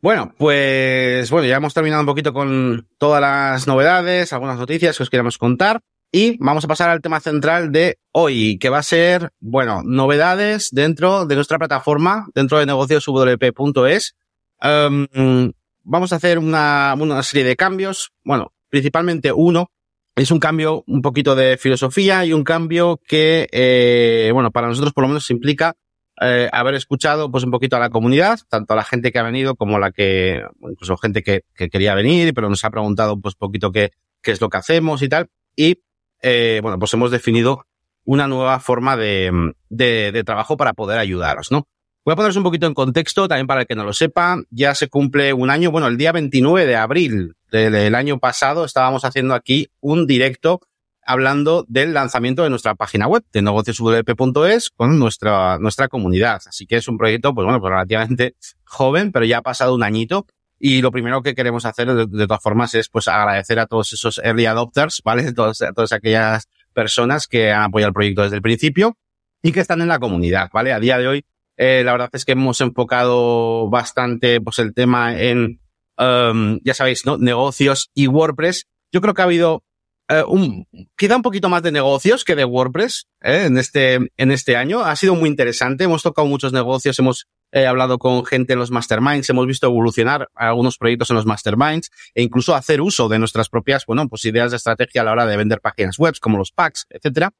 Bueno, 0.00 0.32
pues 0.38 1.28
bueno, 1.30 1.48
ya 1.48 1.56
hemos 1.56 1.74
terminado 1.74 2.00
un 2.00 2.06
poquito 2.06 2.32
con 2.32 2.88
todas 2.98 3.20
las 3.20 3.66
novedades, 3.66 4.32
algunas 4.32 4.56
noticias 4.56 4.96
que 4.96 5.02
os 5.02 5.10
queremos 5.10 5.38
contar. 5.38 5.80
Y 6.10 6.38
vamos 6.38 6.64
a 6.64 6.68
pasar 6.68 6.88
al 6.88 7.02
tema 7.02 7.20
central 7.20 7.70
de 7.70 7.98
hoy, 8.12 8.58
que 8.58 8.70
va 8.70 8.78
a 8.78 8.82
ser, 8.82 9.30
bueno, 9.40 9.82
novedades 9.84 10.70
dentro 10.72 11.26
de 11.26 11.34
nuestra 11.34 11.58
plataforma, 11.58 12.26
dentro 12.34 12.58
de 12.58 12.66
negocioswp.es. 12.66 14.16
Em, 14.62 15.52
vamos 15.84 16.12
a 16.12 16.16
hacer 16.16 16.38
una, 16.38 16.94
una 16.98 17.22
serie 17.22 17.44
de 17.44 17.56
cambios. 17.56 18.12
Bueno, 18.24 18.52
principalmente 18.70 19.32
uno. 19.32 19.70
Es 20.16 20.30
un 20.32 20.40
cambio 20.40 20.82
un 20.88 21.00
poquito 21.00 21.36
de 21.36 21.56
filosofía 21.58 22.24
y 22.24 22.32
un 22.32 22.42
cambio 22.42 23.00
que, 23.06 23.46
eh, 23.52 24.30
bueno, 24.32 24.50
para 24.50 24.66
nosotros 24.66 24.92
por 24.92 25.02
lo 25.02 25.08
menos 25.08 25.30
implica 25.30 25.76
eh, 26.20 26.48
haber 26.50 26.74
escuchado 26.74 27.30
pues 27.30 27.44
un 27.44 27.52
poquito 27.52 27.76
a 27.76 27.78
la 27.78 27.90
comunidad, 27.90 28.40
tanto 28.48 28.72
a 28.72 28.76
la 28.76 28.82
gente 28.82 29.12
que 29.12 29.20
ha 29.20 29.22
venido 29.22 29.54
como 29.54 29.78
la 29.78 29.92
que, 29.92 30.42
incluso 30.60 30.96
gente 30.96 31.22
que, 31.22 31.42
que 31.54 31.68
quería 31.68 31.94
venir, 31.94 32.34
pero 32.34 32.48
nos 32.48 32.64
ha 32.64 32.70
preguntado 32.70 33.20
pues 33.20 33.36
poquito 33.36 33.70
qué, 33.70 33.92
qué 34.20 34.32
es 34.32 34.40
lo 34.40 34.48
que 34.48 34.56
hacemos 34.56 35.02
y 35.02 35.08
tal. 35.08 35.28
Y, 35.54 35.82
eh, 36.22 36.60
bueno, 36.62 36.78
pues 36.78 36.92
hemos 36.94 37.10
definido 37.10 37.64
una 38.04 38.26
nueva 38.26 38.58
forma 38.60 38.96
de, 38.96 39.52
de, 39.68 40.12
de, 40.12 40.24
trabajo 40.24 40.56
para 40.56 40.72
poder 40.72 40.98
ayudaros, 40.98 41.50
¿no? 41.50 41.68
Voy 42.04 42.12
a 42.12 42.16
poneros 42.16 42.36
un 42.36 42.42
poquito 42.42 42.66
en 42.66 42.72
contexto, 42.72 43.28
también 43.28 43.46
para 43.46 43.60
el 43.62 43.66
que 43.66 43.74
no 43.74 43.84
lo 43.84 43.92
sepa, 43.92 44.38
ya 44.50 44.74
se 44.74 44.88
cumple 44.88 45.34
un 45.34 45.50
año, 45.50 45.70
bueno, 45.70 45.88
el 45.88 45.98
día 45.98 46.12
29 46.12 46.64
de 46.64 46.76
abril 46.76 47.34
del 47.50 47.94
año 47.94 48.18
pasado 48.18 48.64
estábamos 48.64 49.04
haciendo 49.04 49.34
aquí 49.34 49.68
un 49.80 50.06
directo 50.06 50.60
hablando 51.08 51.64
del 51.68 51.94
lanzamiento 51.94 52.42
de 52.42 52.50
nuestra 52.50 52.74
página 52.74 53.06
web 53.08 53.24
de 53.32 53.40
negocioswp.es 53.40 54.70
con 54.70 54.98
nuestra, 54.98 55.58
nuestra 55.58 55.88
comunidad. 55.88 56.42
Así 56.46 56.66
que 56.66 56.76
es 56.76 56.86
un 56.86 56.98
proyecto, 56.98 57.34
pues 57.34 57.46
bueno, 57.46 57.60
pues 57.60 57.70
relativamente 57.70 58.36
joven, 58.64 59.10
pero 59.10 59.24
ya 59.24 59.38
ha 59.38 59.42
pasado 59.42 59.74
un 59.74 59.82
añito. 59.82 60.26
Y 60.58 60.82
lo 60.82 60.90
primero 60.90 61.22
que 61.22 61.34
queremos 61.34 61.64
hacer, 61.64 61.92
de, 61.94 62.26
todas 62.26 62.42
formas, 62.42 62.74
es 62.74 62.88
pues 62.88 63.06
agradecer 63.08 63.58
a 63.60 63.66
todos 63.66 63.92
esos 63.92 64.18
early 64.18 64.46
adopters, 64.46 65.00
¿vale? 65.04 65.32
Todas, 65.34 65.58
todas 65.74 65.92
aquellas 65.92 66.48
personas 66.72 67.26
que 67.26 67.52
han 67.52 67.64
apoyado 67.64 67.88
el 67.88 67.94
proyecto 67.94 68.22
desde 68.22 68.36
el 68.36 68.42
principio 68.42 68.96
y 69.42 69.52
que 69.52 69.60
están 69.60 69.80
en 69.80 69.88
la 69.88 69.98
comunidad, 69.98 70.50
¿vale? 70.52 70.72
A 70.72 70.80
día 70.80 70.98
de 70.98 71.06
hoy, 71.06 71.24
eh, 71.56 71.82
la 71.84 71.92
verdad 71.92 72.10
es 72.12 72.24
que 72.24 72.32
hemos 72.32 72.60
enfocado 72.60 73.68
bastante, 73.68 74.40
pues 74.40 74.58
el 74.58 74.74
tema 74.74 75.20
en, 75.20 75.60
um, 75.96 76.58
ya 76.64 76.74
sabéis, 76.74 77.04
¿no? 77.06 77.18
Negocios 77.18 77.90
y 77.94 78.06
WordPress. 78.06 78.66
Yo 78.92 79.00
creo 79.00 79.14
que 79.14 79.22
ha 79.22 79.26
habido 79.26 79.64
eh, 80.08 80.22
un, 80.26 80.66
queda 80.96 81.16
un 81.16 81.22
poquito 81.22 81.48
más 81.48 81.62
de 81.62 81.72
negocios 81.72 82.24
que 82.24 82.34
de 82.34 82.44
WordPress 82.44 83.06
eh, 83.22 83.44
en 83.46 83.58
este 83.58 83.98
en 84.16 84.30
este 84.30 84.56
año. 84.56 84.80
Ha 84.80 84.96
sido 84.96 85.14
muy 85.14 85.28
interesante. 85.28 85.84
Hemos 85.84 86.02
tocado 86.02 86.26
muchos 86.26 86.52
negocios, 86.52 86.98
hemos 86.98 87.26
eh, 87.52 87.66
hablado 87.66 87.98
con 87.98 88.24
gente 88.24 88.52
en 88.52 88.58
los 88.58 88.70
masterminds, 88.70 89.28
hemos 89.30 89.46
visto 89.46 89.66
evolucionar 89.66 90.28
algunos 90.34 90.78
proyectos 90.78 91.10
en 91.10 91.16
los 91.16 91.26
masterminds 91.26 91.90
e 92.14 92.22
incluso 92.22 92.54
hacer 92.54 92.80
uso 92.80 93.08
de 93.08 93.18
nuestras 93.18 93.48
propias, 93.48 93.86
bueno, 93.86 94.08
pues 94.08 94.24
ideas 94.24 94.50
de 94.50 94.56
estrategia 94.56 95.02
a 95.02 95.04
la 95.04 95.12
hora 95.12 95.26
de 95.26 95.36
vender 95.36 95.60
páginas 95.60 95.98
web 95.98 96.14
como 96.20 96.38
los 96.38 96.52
packs, 96.52 96.86
etcétera. 96.90 97.32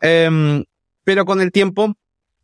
Em, 0.00 0.64
pero 1.04 1.24
con 1.24 1.40
el 1.40 1.52
tiempo, 1.52 1.94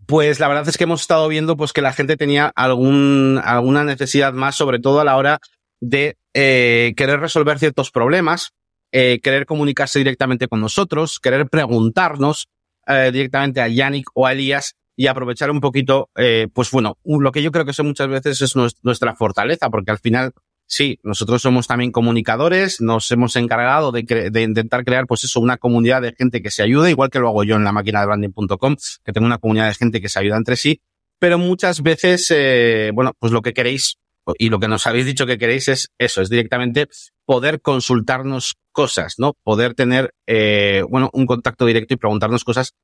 pues 0.07 0.41
la 0.41 0.49
verdad 0.49 0.69
es 0.69 0.77
que 0.77 0.85
hemos 0.85 1.03
estado 1.03 1.29
viendo 1.29 1.57
pues 1.57 1.73
que 1.73 1.83
la 1.83 1.93
gente 1.93 2.17
tenía 2.17 2.53
algún 2.57 3.41
alguna 3.45 3.85
necesidad 3.85 4.33
más, 4.33 4.57
sobre 4.57 4.79
todo 4.79 5.01
a 5.01 5.05
la 5.05 5.17
hora 5.17 5.39
de 5.81 6.17
eh, 6.35 6.95
querer 6.97 7.21
resolver 7.21 7.59
ciertos 7.59 7.91
problemas 7.91 8.53
eh, 8.95 9.21
querer 9.23 9.47
comunicarse 9.47 9.99
directamente 9.99 10.49
con 10.49 10.61
nosotros, 10.61 11.19
querer 11.19 11.49
preguntarnos 11.49 12.49
eh, 12.87 13.09
directamente 13.11 13.63
a 13.63 13.69
Yannick 13.69 14.11
o 14.13 14.27
a 14.27 14.33
Elías 14.33 14.75
y 14.97 15.07
aprovechar 15.07 15.51
un 15.51 15.61
poquito, 15.61 16.11
eh, 16.17 16.49
pues 16.53 16.71
bueno, 16.71 16.99
lo 17.05 17.33
que 17.33 17.43
yo 17.43 17.51
creo 17.51 17.65
que 17.65 17.71
eso 17.71 17.85
muchas 17.85 18.09
veces 18.09 18.43
es 18.43 18.55
nuestra 18.83 19.15
fortaleza, 19.15 19.71
porque 19.71 19.91
al 19.91 19.99
final, 19.99 20.33
sí, 20.67 20.99
nosotros 21.03 21.41
somos 21.43 21.67
también 21.67 21.93
comunicadores, 21.93 22.81
nos 22.81 23.11
hemos 23.11 23.37
encargado 23.37 23.93
de, 23.93 24.03
de 24.03 24.43
intentar 24.43 24.85
crear, 24.85 25.07
pues 25.07 25.25
eso, 25.25 25.41
una 25.41 25.57
comunidad 25.57 26.03
de 26.03 26.13
gente 26.13 26.43
que 26.43 26.51
se 26.51 26.63
ayude, 26.63 26.91
igual 26.91 27.11
que 27.11 27.21
lo 27.21 27.29
hago 27.29 27.45
yo 27.45 27.57
en 27.57 27.65
la 27.65 27.73
máquina 27.73 28.01
de 28.01 28.07
branding.com, 28.07 28.77
que 29.05 29.13
tengo 29.13 29.27
una 29.27 29.39
comunidad 29.39 29.69
de 29.69 29.75
gente 29.75 30.01
que 30.01 30.09
se 30.09 30.19
ayuda 30.19 30.37
entre 30.37 30.57
sí, 30.57 30.81
pero 31.19 31.39
muchas 31.39 31.83
veces, 31.83 32.31
eh, 32.31 32.91
bueno, 32.93 33.13
pues 33.19 33.33
lo 33.33 33.43
que 33.43 33.53
queréis 33.53 33.99
y 34.39 34.51
lo 34.51 34.61
que 34.61 34.69
nos 34.69 34.87
habéis 34.87 35.07
dicho 35.07 35.27
que 35.27 35.39
queréis 35.39 35.69
es 35.69 35.91
eso, 35.99 36.23
es 36.23 36.29
directamente 36.29 36.89
poder 37.25 37.61
consultarnos 37.61 38.57
cosas, 38.73 39.15
¿no? 39.19 39.35
Poder 39.43 39.75
tener, 39.75 40.15
eh, 40.27 40.83
bueno, 40.89 41.11
un 41.13 41.27
contacto 41.27 41.67
directo 41.67 41.95
y 41.95 41.97
preguntarnos 41.97 42.45
cosas 42.45 42.75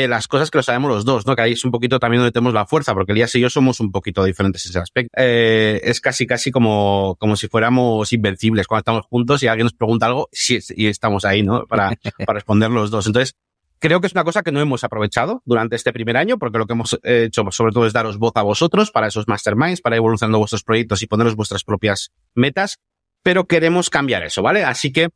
de 0.00 0.08
las 0.08 0.28
cosas 0.28 0.50
que 0.50 0.58
lo 0.58 0.62
sabemos 0.62 0.90
los 0.90 1.04
dos, 1.04 1.26
¿no? 1.26 1.34
Que 1.34 1.42
ahí 1.42 1.52
es 1.52 1.64
un 1.64 1.70
poquito 1.70 1.98
también 1.98 2.20
donde 2.20 2.32
tenemos 2.32 2.52
la 2.52 2.66
fuerza, 2.66 2.94
porque 2.94 3.12
Elías 3.12 3.34
y 3.34 3.40
yo 3.40 3.50
somos 3.50 3.80
un 3.80 3.90
poquito 3.90 4.24
diferentes 4.24 4.64
en 4.66 4.70
ese 4.70 4.78
aspecto. 4.78 5.10
Eh, 5.16 5.80
es 5.84 6.00
casi, 6.00 6.26
casi 6.26 6.50
como, 6.50 7.16
como 7.18 7.36
si 7.36 7.48
fuéramos 7.48 8.12
invencibles 8.12 8.66
cuando 8.66 8.80
estamos 8.80 9.06
juntos 9.06 9.42
y 9.42 9.48
alguien 9.48 9.64
nos 9.64 9.74
pregunta 9.74 10.06
algo 10.06 10.28
sí, 10.32 10.58
y 10.70 10.86
estamos 10.86 11.24
ahí, 11.24 11.42
¿no? 11.42 11.66
Para, 11.66 11.90
para 12.26 12.34
responder 12.34 12.70
los 12.70 12.90
dos. 12.90 13.06
Entonces, 13.06 13.34
Creo 13.78 14.00
que 14.00 14.06
es 14.06 14.14
una 14.14 14.24
cosa 14.24 14.42
que 14.42 14.52
no 14.52 14.60
hemos 14.60 14.84
aprovechado 14.84 15.42
durante 15.44 15.76
este 15.76 15.92
primer 15.92 16.16
año, 16.16 16.38
porque 16.38 16.56
lo 16.56 16.66
que 16.66 16.72
hemos 16.72 16.98
hecho 17.02 17.44
sobre 17.50 17.72
todo 17.72 17.86
es 17.86 17.92
daros 17.92 18.16
voz 18.16 18.32
a 18.36 18.42
vosotros 18.42 18.90
para 18.90 19.08
esos 19.08 19.28
masterminds, 19.28 19.82
para 19.82 19.96
evolucionando 19.96 20.38
vuestros 20.38 20.64
proyectos 20.64 21.02
y 21.02 21.06
poneros 21.06 21.36
vuestras 21.36 21.62
propias 21.62 22.10
metas, 22.34 22.78
pero 23.22 23.44
queremos 23.46 23.90
cambiar 23.90 24.22
eso, 24.22 24.42
¿vale? 24.42 24.64
Así 24.64 24.92
que 24.92 25.10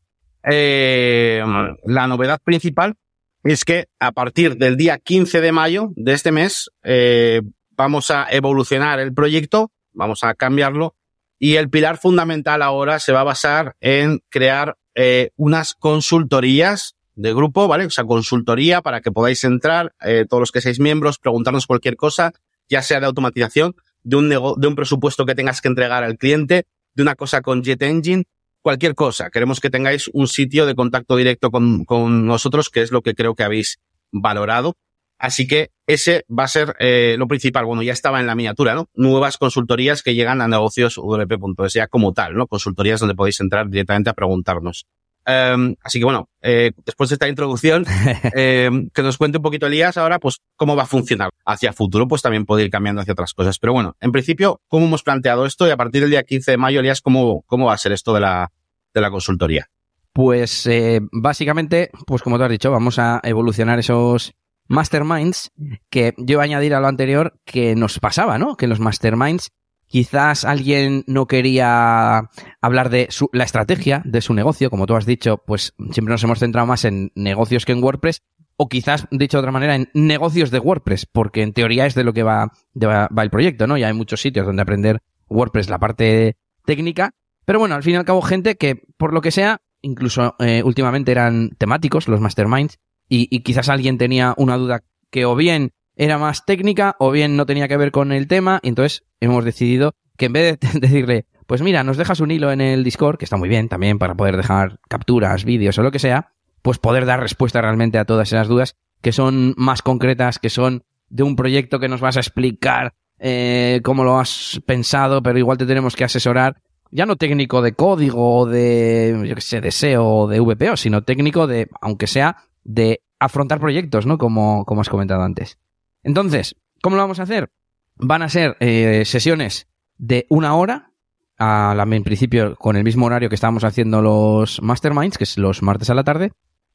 eh, 0.44 1.42
la 1.86 2.06
novedad 2.06 2.38
principal 2.44 2.96
es 3.44 3.64
que 3.64 3.88
a 3.98 4.12
partir 4.12 4.56
del 4.56 4.76
día 4.76 4.98
15 4.98 5.40
de 5.40 5.52
mayo 5.52 5.92
de 5.96 6.12
este 6.12 6.32
mes 6.32 6.70
eh, 6.82 7.42
vamos 7.70 8.10
a 8.10 8.26
evolucionar 8.30 9.00
el 9.00 9.14
proyecto, 9.14 9.72
vamos 9.92 10.24
a 10.24 10.34
cambiarlo 10.34 10.94
y 11.38 11.56
el 11.56 11.70
pilar 11.70 11.98
fundamental 11.98 12.60
ahora 12.62 12.98
se 12.98 13.12
va 13.12 13.20
a 13.20 13.24
basar 13.24 13.76
en 13.80 14.20
crear 14.28 14.76
eh, 14.94 15.30
unas 15.36 15.74
consultorías 15.74 16.96
de 17.14 17.32
grupo, 17.32 17.66
¿vale? 17.66 17.86
O 17.86 17.90
sea, 17.90 18.04
consultoría 18.04 18.82
para 18.82 19.00
que 19.00 19.10
podáis 19.10 19.42
entrar, 19.44 19.94
eh, 20.00 20.26
todos 20.28 20.40
los 20.40 20.52
que 20.52 20.60
seáis 20.60 20.80
miembros, 20.80 21.18
preguntarnos 21.18 21.66
cualquier 21.66 21.96
cosa, 21.96 22.32
ya 22.68 22.82
sea 22.82 23.00
de 23.00 23.06
automatización, 23.06 23.74
de 24.02 24.16
un, 24.16 24.28
de 24.28 24.38
un 24.68 24.74
presupuesto 24.74 25.26
que 25.26 25.34
tengas 25.34 25.60
que 25.60 25.68
entregar 25.68 26.04
al 26.04 26.18
cliente, 26.18 26.66
de 26.94 27.02
una 27.02 27.14
cosa 27.14 27.40
con 27.40 27.62
Jet 27.62 27.82
Engine, 27.82 28.24
cualquier 28.62 28.94
cosa. 28.94 29.30
Queremos 29.30 29.60
que 29.60 29.70
tengáis 29.70 30.10
un 30.12 30.26
sitio 30.26 30.66
de 30.66 30.74
contacto 30.74 31.16
directo 31.16 31.50
con, 31.50 31.84
con 31.84 32.26
nosotros, 32.26 32.70
que 32.70 32.82
es 32.82 32.92
lo 32.92 33.02
que 33.02 33.14
creo 33.14 33.34
que 33.34 33.44
habéis 33.44 33.78
valorado. 34.12 34.76
Así 35.18 35.46
que 35.46 35.70
ese 35.86 36.24
va 36.30 36.44
a 36.44 36.48
ser 36.48 36.76
eh, 36.78 37.16
lo 37.18 37.28
principal. 37.28 37.66
Bueno, 37.66 37.82
ya 37.82 37.92
estaba 37.92 38.20
en 38.20 38.26
la 38.26 38.34
miniatura, 38.34 38.74
¿no? 38.74 38.88
Nuevas 38.94 39.36
consultorías 39.36 40.02
que 40.02 40.14
llegan 40.14 40.40
a 40.40 40.48
negocios 40.48 40.96
WP.es 40.96 41.74
ya 41.74 41.88
como 41.88 42.14
tal, 42.14 42.34
¿no? 42.34 42.46
Consultorías 42.46 43.00
donde 43.00 43.14
podéis 43.14 43.38
entrar 43.40 43.68
directamente 43.68 44.08
a 44.08 44.14
preguntarnos. 44.14 44.86
Em, 45.30 45.76
así 45.82 45.98
que 45.98 46.04
bueno, 46.04 46.28
eh, 46.42 46.72
después 46.84 47.10
de 47.10 47.14
esta 47.14 47.28
introducción, 47.28 47.84
em, 48.34 48.88
que 48.90 49.02
nos 49.02 49.18
cuente 49.18 49.38
un 49.38 49.42
poquito 49.42 49.66
Elías 49.66 49.96
ahora, 49.96 50.18
pues 50.18 50.40
cómo 50.56 50.76
va 50.76 50.84
a 50.84 50.86
funcionar. 50.86 51.30
Hacia 51.44 51.72
futuro, 51.72 52.08
pues 52.08 52.22
también 52.22 52.46
puede 52.46 52.64
ir 52.64 52.70
cambiando 52.70 53.00
hacia 53.00 53.12
otras 53.12 53.34
cosas. 53.34 53.58
Pero 53.58 53.72
bueno, 53.72 53.96
en 54.00 54.12
principio, 54.12 54.60
¿cómo 54.68 54.86
hemos 54.86 55.02
planteado 55.02 55.46
esto? 55.46 55.66
Y 55.66 55.70
a 55.70 55.76
partir 55.76 56.02
del 56.02 56.10
día 56.10 56.22
15 56.22 56.52
de 56.52 56.56
mayo, 56.56 56.80
Elías, 56.80 57.00
¿cómo, 57.00 57.42
cómo 57.46 57.66
va 57.66 57.74
a 57.74 57.78
ser 57.78 57.92
esto 57.92 58.12
de 58.14 58.20
la, 58.20 58.50
de 58.94 59.00
la 59.00 59.10
consultoría? 59.10 59.68
Pues 60.12 60.66
eh, 60.66 61.00
básicamente, 61.12 61.90
pues 62.06 62.22
como 62.22 62.36
tú 62.36 62.44
has 62.44 62.50
dicho, 62.50 62.70
vamos 62.70 62.98
a 62.98 63.20
evolucionar 63.22 63.78
esos 63.78 64.32
masterminds, 64.66 65.50
que 65.88 66.14
yo 66.16 66.34
iba 66.34 66.42
a 66.42 66.44
añadir 66.44 66.74
a 66.74 66.80
lo 66.80 66.86
anterior 66.86 67.34
que 67.44 67.74
nos 67.74 67.98
pasaba, 67.98 68.38
¿no? 68.38 68.56
Que 68.56 68.66
los 68.66 68.80
masterminds 68.80 69.50
quizás 69.90 70.44
alguien 70.44 71.02
no 71.08 71.26
quería 71.26 72.30
hablar 72.60 72.90
de 72.90 73.08
su, 73.10 73.28
la 73.32 73.42
estrategia 73.42 74.02
de 74.04 74.20
su 74.20 74.34
negocio, 74.34 74.70
como 74.70 74.86
tú 74.86 74.94
has 74.94 75.04
dicho, 75.04 75.38
pues 75.44 75.74
siempre 75.90 76.12
nos 76.12 76.22
hemos 76.22 76.38
centrado 76.38 76.66
más 76.66 76.84
en 76.84 77.10
negocios 77.16 77.64
que 77.64 77.72
en 77.72 77.82
WordPress, 77.82 78.22
o 78.56 78.68
quizás, 78.68 79.08
dicho 79.10 79.38
de 79.38 79.40
otra 79.40 79.50
manera, 79.50 79.74
en 79.74 79.90
negocios 79.92 80.52
de 80.52 80.60
WordPress, 80.60 81.06
porque 81.06 81.42
en 81.42 81.52
teoría 81.52 81.86
es 81.86 81.96
de 81.96 82.04
lo 82.04 82.12
que 82.12 82.22
va, 82.22 82.52
va, 82.76 83.22
el 83.22 83.30
proyecto, 83.30 83.66
¿no? 83.66 83.76
Ya 83.76 83.88
hay 83.88 83.92
muchos 83.92 84.20
sitios 84.20 84.46
donde 84.46 84.62
aprender 84.62 85.02
WordPress, 85.28 85.68
la 85.68 85.80
parte 85.80 86.36
técnica, 86.64 87.10
pero 87.44 87.58
bueno, 87.58 87.74
al 87.74 87.82
fin 87.82 87.94
y 87.94 87.96
al 87.96 88.04
cabo, 88.04 88.22
gente 88.22 88.56
que, 88.56 88.84
por 88.96 89.12
lo 89.12 89.20
que 89.20 89.32
sea, 89.32 89.60
incluso 89.82 90.36
eh, 90.38 90.62
últimamente 90.64 91.10
eran 91.10 91.50
temáticos, 91.58 92.06
los 92.06 92.20
masterminds, 92.20 92.78
y, 93.08 93.26
y 93.34 93.40
quizás 93.40 93.68
alguien 93.68 93.98
tenía 93.98 94.34
una 94.36 94.56
duda 94.56 94.84
que 95.10 95.24
o 95.24 95.34
bien 95.34 95.72
era 96.00 96.16
más 96.16 96.46
técnica 96.46 96.96
o 96.98 97.10
bien 97.10 97.36
no 97.36 97.44
tenía 97.44 97.68
que 97.68 97.76
ver 97.76 97.92
con 97.92 98.10
el 98.10 98.26
tema, 98.26 98.58
y 98.62 98.68
entonces 98.68 99.04
hemos 99.20 99.44
decidido 99.44 99.94
que 100.16 100.26
en 100.26 100.32
vez 100.32 100.58
de 100.58 100.68
decirle, 100.80 101.26
pues 101.46 101.60
mira, 101.60 101.84
nos 101.84 101.98
dejas 101.98 102.20
un 102.20 102.30
hilo 102.30 102.50
en 102.52 102.62
el 102.62 102.84
Discord, 102.84 103.18
que 103.18 103.26
está 103.26 103.36
muy 103.36 103.50
bien 103.50 103.68
también 103.68 103.98
para 103.98 104.14
poder 104.14 104.38
dejar 104.38 104.80
capturas, 104.88 105.44
vídeos 105.44 105.76
o 105.76 105.82
lo 105.82 105.90
que 105.90 105.98
sea, 105.98 106.32
pues 106.62 106.78
poder 106.78 107.04
dar 107.04 107.20
respuesta 107.20 107.60
realmente 107.60 107.98
a 107.98 108.06
todas 108.06 108.28
esas 108.32 108.48
dudas 108.48 108.76
que 109.02 109.12
son 109.12 109.52
más 109.58 109.82
concretas, 109.82 110.38
que 110.38 110.48
son 110.48 110.84
de 111.10 111.22
un 111.22 111.36
proyecto 111.36 111.80
que 111.80 111.88
nos 111.88 112.00
vas 112.00 112.16
a 112.16 112.20
explicar 112.20 112.94
eh, 113.18 113.82
cómo 113.84 114.02
lo 114.02 114.18
has 114.18 114.58
pensado, 114.64 115.22
pero 115.22 115.38
igual 115.38 115.58
te 115.58 115.66
tenemos 115.66 115.96
que 115.96 116.04
asesorar, 116.04 116.62
ya 116.90 117.04
no 117.04 117.16
técnico 117.16 117.60
de 117.60 117.74
código 117.74 118.38
o 118.38 118.46
de, 118.46 119.22
yo 119.26 119.34
qué 119.34 119.40
sé, 119.42 119.60
de 119.60 119.70
SEO 119.70 120.06
o 120.06 120.28
de 120.28 120.40
VPO, 120.40 120.78
sino 120.78 121.02
técnico 121.02 121.46
de, 121.46 121.68
aunque 121.82 122.06
sea, 122.06 122.38
de 122.64 123.02
afrontar 123.18 123.60
proyectos, 123.60 124.06
¿no? 124.06 124.16
Como, 124.16 124.64
como 124.64 124.80
has 124.80 124.88
comentado 124.88 125.22
antes. 125.22 125.58
Entonces, 126.02 126.56
¿cómo 126.82 126.96
lo 126.96 127.02
vamos 127.02 127.20
a 127.20 127.24
hacer? 127.24 127.50
Van 127.96 128.22
a 128.22 128.28
ser 128.28 128.56
eh, 128.60 129.04
sesiones 129.04 129.68
de 129.98 130.26
una 130.30 130.54
hora, 130.54 130.92
a 131.38 131.74
la, 131.74 131.82
en 131.84 132.04
principio 132.04 132.56
con 132.56 132.76
el 132.76 132.84
mismo 132.84 133.06
horario 133.06 133.28
que 133.28 133.34
estábamos 133.34 133.64
haciendo 133.64 134.02
los 134.02 134.60
masterminds, 134.62 135.18
que 135.18 135.24
es 135.24 135.38
los 135.38 135.62
martes 135.62 135.90
a 135.90 135.94
la 135.94 136.04
tarde, 136.04 136.32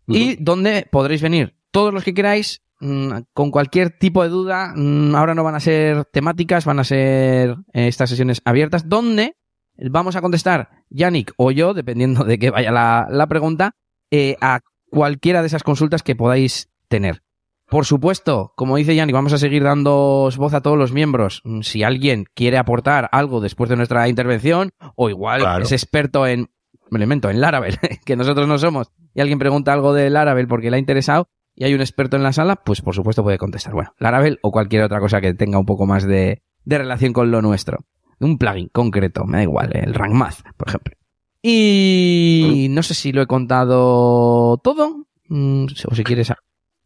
y 0.08 0.36
donde 0.36 0.88
podréis 0.92 1.22
venir 1.22 1.56
todos 1.72 1.94
los 1.94 2.04
que 2.04 2.14
queráis 2.14 2.62
mm, 2.80 3.12
con 3.34 3.52
cualquier 3.52 3.98
tipo 3.98 4.24
de 4.24 4.30
duda. 4.30 4.74
Mm, 4.76 5.16
ahora 5.16 5.36
no 5.36 5.44
van 5.44 5.56
a 5.56 5.60
ser 5.60 6.06
temáticas, 6.06 6.66
van 6.66 6.80
a 6.80 6.84
ser 6.84 7.58
eh, 7.74 7.88
estas 7.88 8.10
sesiones 8.10 8.42
abiertas, 8.46 8.88
donde 8.88 9.36
vamos 9.78 10.16
a 10.16 10.22
contestar 10.22 10.70
Yannick 10.90 11.34
o 11.38 11.52
yo, 11.52 11.74
dependiendo 11.74 12.24
de 12.24 12.40
que 12.40 12.50
vaya 12.50 12.72
la, 12.72 13.28
pregunta, 13.28 13.76
eh, 14.12 14.38
a 14.42 14.62
cualquiera 14.90 15.42
de 15.42 15.48
esas 15.48 15.64
consultas 15.64 16.04
que 16.04 16.16
podáis 16.16 16.70
tener. 16.88 17.25
Por 17.70 17.86
supuesto, 17.86 18.54
como 18.56 18.78
dice 18.78 18.96
Yannick, 18.96 19.16
vamos 19.16 19.34
a 19.34 19.38
seguir 19.38 19.64
dando 19.64 20.30
voz 20.38 20.54
a 20.54 20.62
todos 20.62 20.78
los 20.78 20.92
miembros. 20.92 21.42
Mm, 21.46 21.62
si 21.62 21.84
alguien 21.84 22.26
quiere 22.34 22.58
aportar 22.58 23.10
algo 23.12 23.42
después 23.42 23.70
de 23.70 23.76
nuestra 23.76 24.08
intervención, 24.08 24.72
o 24.96 25.10
igual 25.10 25.62
es 25.62 25.72
experto 25.72 26.28
en, 26.28 26.50
me 26.92 26.98
elemento, 26.98 27.30
en 27.30 27.42
Laravel, 27.42 27.78
que 28.06 28.16
nosotros 28.16 28.48
no 28.48 28.58
somos, 28.60 28.92
y 29.14 29.22
alguien 29.22 29.40
pregunta 29.40 29.74
algo 29.74 29.94
de 29.94 30.10
Laravel 30.10 30.48
porque 30.48 30.70
le 30.70 30.78
ha 30.78 30.80
interesado, 30.80 31.28
y 31.56 31.64
hay 31.64 31.74
un 31.74 31.82
experto 31.82 32.18
en 32.18 32.24
la 32.24 32.34
sala, 32.34 32.58
pues 32.58 32.82
por 32.82 32.94
supuesto 32.94 33.24
puede 33.24 33.38
contestar. 33.38 33.74
Bueno, 33.74 33.94
Laravel 33.98 34.40
o 34.44 34.52
cualquier 34.52 34.84
otra 34.84 35.00
cosa 35.00 35.22
que 35.22 35.34
tenga 35.34 35.58
un 35.58 35.66
poco 35.66 35.88
más 35.88 36.06
de, 36.06 36.44
de 36.66 36.78
relación 36.78 37.14
con 37.14 37.32
lo 37.32 37.42
nuestro. 37.42 37.80
Un 38.20 38.38
plugin 38.38 38.70
concreto, 38.72 39.26
me 39.26 39.38
da 39.38 39.44
igual, 39.44 39.72
el 39.74 39.94
Rank 39.94 40.14
Math, 40.14 40.42
por 40.58 40.70
ejemplo. 40.70 40.96
Y 41.42 42.68
no 42.72 42.84
sé 42.84 42.94
si 42.94 43.12
lo 43.12 43.22
he 43.22 43.28
contado 43.28 44.58
todo, 44.58 45.06
mm, 45.30 45.66
o 45.88 45.96
si 45.96 46.04
quieres 46.04 46.32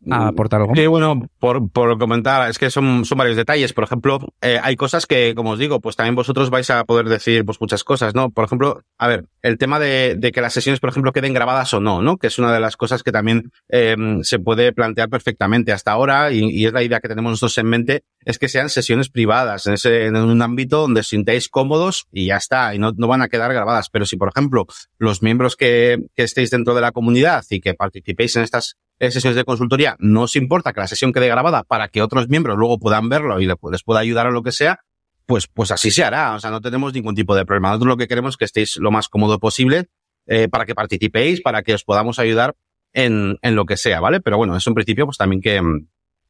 aportar 0.09 0.62
algo. 0.62 0.75
Sí, 0.75 0.88
bueno, 0.88 1.29
por, 1.39 1.69
por 1.71 1.97
comentar, 1.97 2.49
es 2.49 2.57
que 2.57 2.69
son, 2.69 3.05
son 3.05 3.17
varios 3.17 3.38
detalles. 3.38 3.73
Por 3.73 3.83
ejemplo, 3.83 4.19
eh, 4.41 4.59
hay 4.62 4.75
cosas 4.75 5.05
que, 5.05 5.33
como 5.35 5.51
os 5.51 5.59
digo, 5.59 5.79
pues 5.79 5.95
también 5.95 6.15
vosotros 6.15 6.49
vais 6.49 6.69
a 6.69 6.83
poder 6.85 7.07
decir 7.07 7.45
pues 7.45 7.59
muchas 7.59 7.83
cosas, 7.83 8.15
¿no? 8.15 8.29
Por 8.29 8.45
ejemplo, 8.45 8.81
a 8.97 9.07
ver, 9.07 9.25
el 9.41 9.57
tema 9.57 9.79
de, 9.79 10.15
de 10.17 10.31
que 10.31 10.41
las 10.41 10.53
sesiones, 10.53 10.79
por 10.79 10.89
ejemplo, 10.89 11.12
queden 11.12 11.33
grabadas 11.33 11.73
o 11.73 11.79
no, 11.79 12.01
¿no? 12.01 12.17
Que 12.17 12.27
es 12.27 12.39
una 12.39 12.53
de 12.53 12.59
las 12.59 12.77
cosas 12.77 13.03
que 13.03 13.12
también 13.12 13.51
eh, 13.69 13.95
se 14.21 14.39
puede 14.39 14.71
plantear 14.73 15.09
perfectamente 15.09 15.71
hasta 15.71 15.91
ahora 15.91 16.31
y, 16.31 16.43
y, 16.45 16.65
es 16.65 16.73
la 16.73 16.83
idea 16.83 16.99
que 16.99 17.07
tenemos 17.07 17.31
nosotros 17.31 17.57
en 17.57 17.67
mente, 17.67 18.03
es 18.25 18.39
que 18.39 18.47
sean 18.47 18.69
sesiones 18.69 19.09
privadas, 19.09 19.67
en, 19.67 19.73
ese, 19.73 20.05
en 20.05 20.15
un 20.15 20.41
ámbito 20.41 20.81
donde 20.81 21.01
os 21.01 21.07
sintáis 21.07 21.49
cómodos 21.49 22.07
y 22.12 22.27
ya 22.27 22.38
está, 22.38 22.73
y 22.75 22.79
no, 22.79 22.93
no 22.95 23.07
van 23.07 23.21
a 23.21 23.27
quedar 23.27 23.53
grabadas. 23.53 23.89
Pero 23.89 24.05
si, 24.05 24.17
por 24.17 24.29
ejemplo, 24.29 24.65
los 24.97 25.21
miembros 25.21 25.55
que, 25.55 26.07
que 26.15 26.23
estéis 26.23 26.51
dentro 26.51 26.73
de 26.73 26.81
la 26.81 26.91
comunidad 26.91 27.43
y 27.49 27.59
que 27.59 27.73
participéis 27.73 28.35
en 28.35 28.43
estas 28.43 28.77
sesiones 28.99 29.35
de 29.35 29.45
consultoría, 29.45 29.95
no 29.99 30.23
os 30.23 30.35
importa 30.35 30.73
que 30.73 30.81
la 30.81 30.88
sesión 30.88 31.13
quede 31.13 31.27
grabada 31.27 31.63
para 31.63 31.88
que 31.88 32.01
otros 32.01 32.27
miembros 32.29 32.57
luego 32.57 32.79
puedan 32.79 33.09
verlo 33.09 33.39
y 33.39 33.47
les 33.47 33.83
pueda 33.83 33.99
ayudar 33.99 34.27
a 34.27 34.31
lo 34.31 34.43
que 34.43 34.51
sea, 34.51 34.81
pues, 35.25 35.47
pues 35.47 35.71
así 35.71 35.91
se 35.91 36.03
hará. 36.03 36.33
O 36.33 36.39
sea, 36.39 36.49
no 36.49 36.59
tenemos 36.59 36.93
ningún 36.93 37.15
tipo 37.15 37.35
de 37.35 37.45
problema. 37.45 37.69
Nosotros 37.69 37.89
lo 37.89 37.97
que 37.97 38.07
queremos 38.07 38.33
es 38.33 38.38
que 38.38 38.45
estéis 38.45 38.77
lo 38.77 38.91
más 38.91 39.09
cómodo 39.09 39.39
posible 39.39 39.88
eh, 40.25 40.47
para 40.49 40.65
que 40.65 40.75
participéis, 40.75 41.41
para 41.41 41.62
que 41.62 41.75
os 41.75 41.83
podamos 41.83 42.19
ayudar 42.19 42.55
en, 42.93 43.38
en 43.41 43.55
lo 43.55 43.65
que 43.65 43.77
sea, 43.77 43.99
¿vale? 43.99 44.21
Pero 44.21 44.38
bueno, 44.38 44.57
es 44.57 44.65
un 44.65 44.73
principio 44.73 45.05
pues 45.05 45.17
también 45.17 45.41
que, 45.41 45.62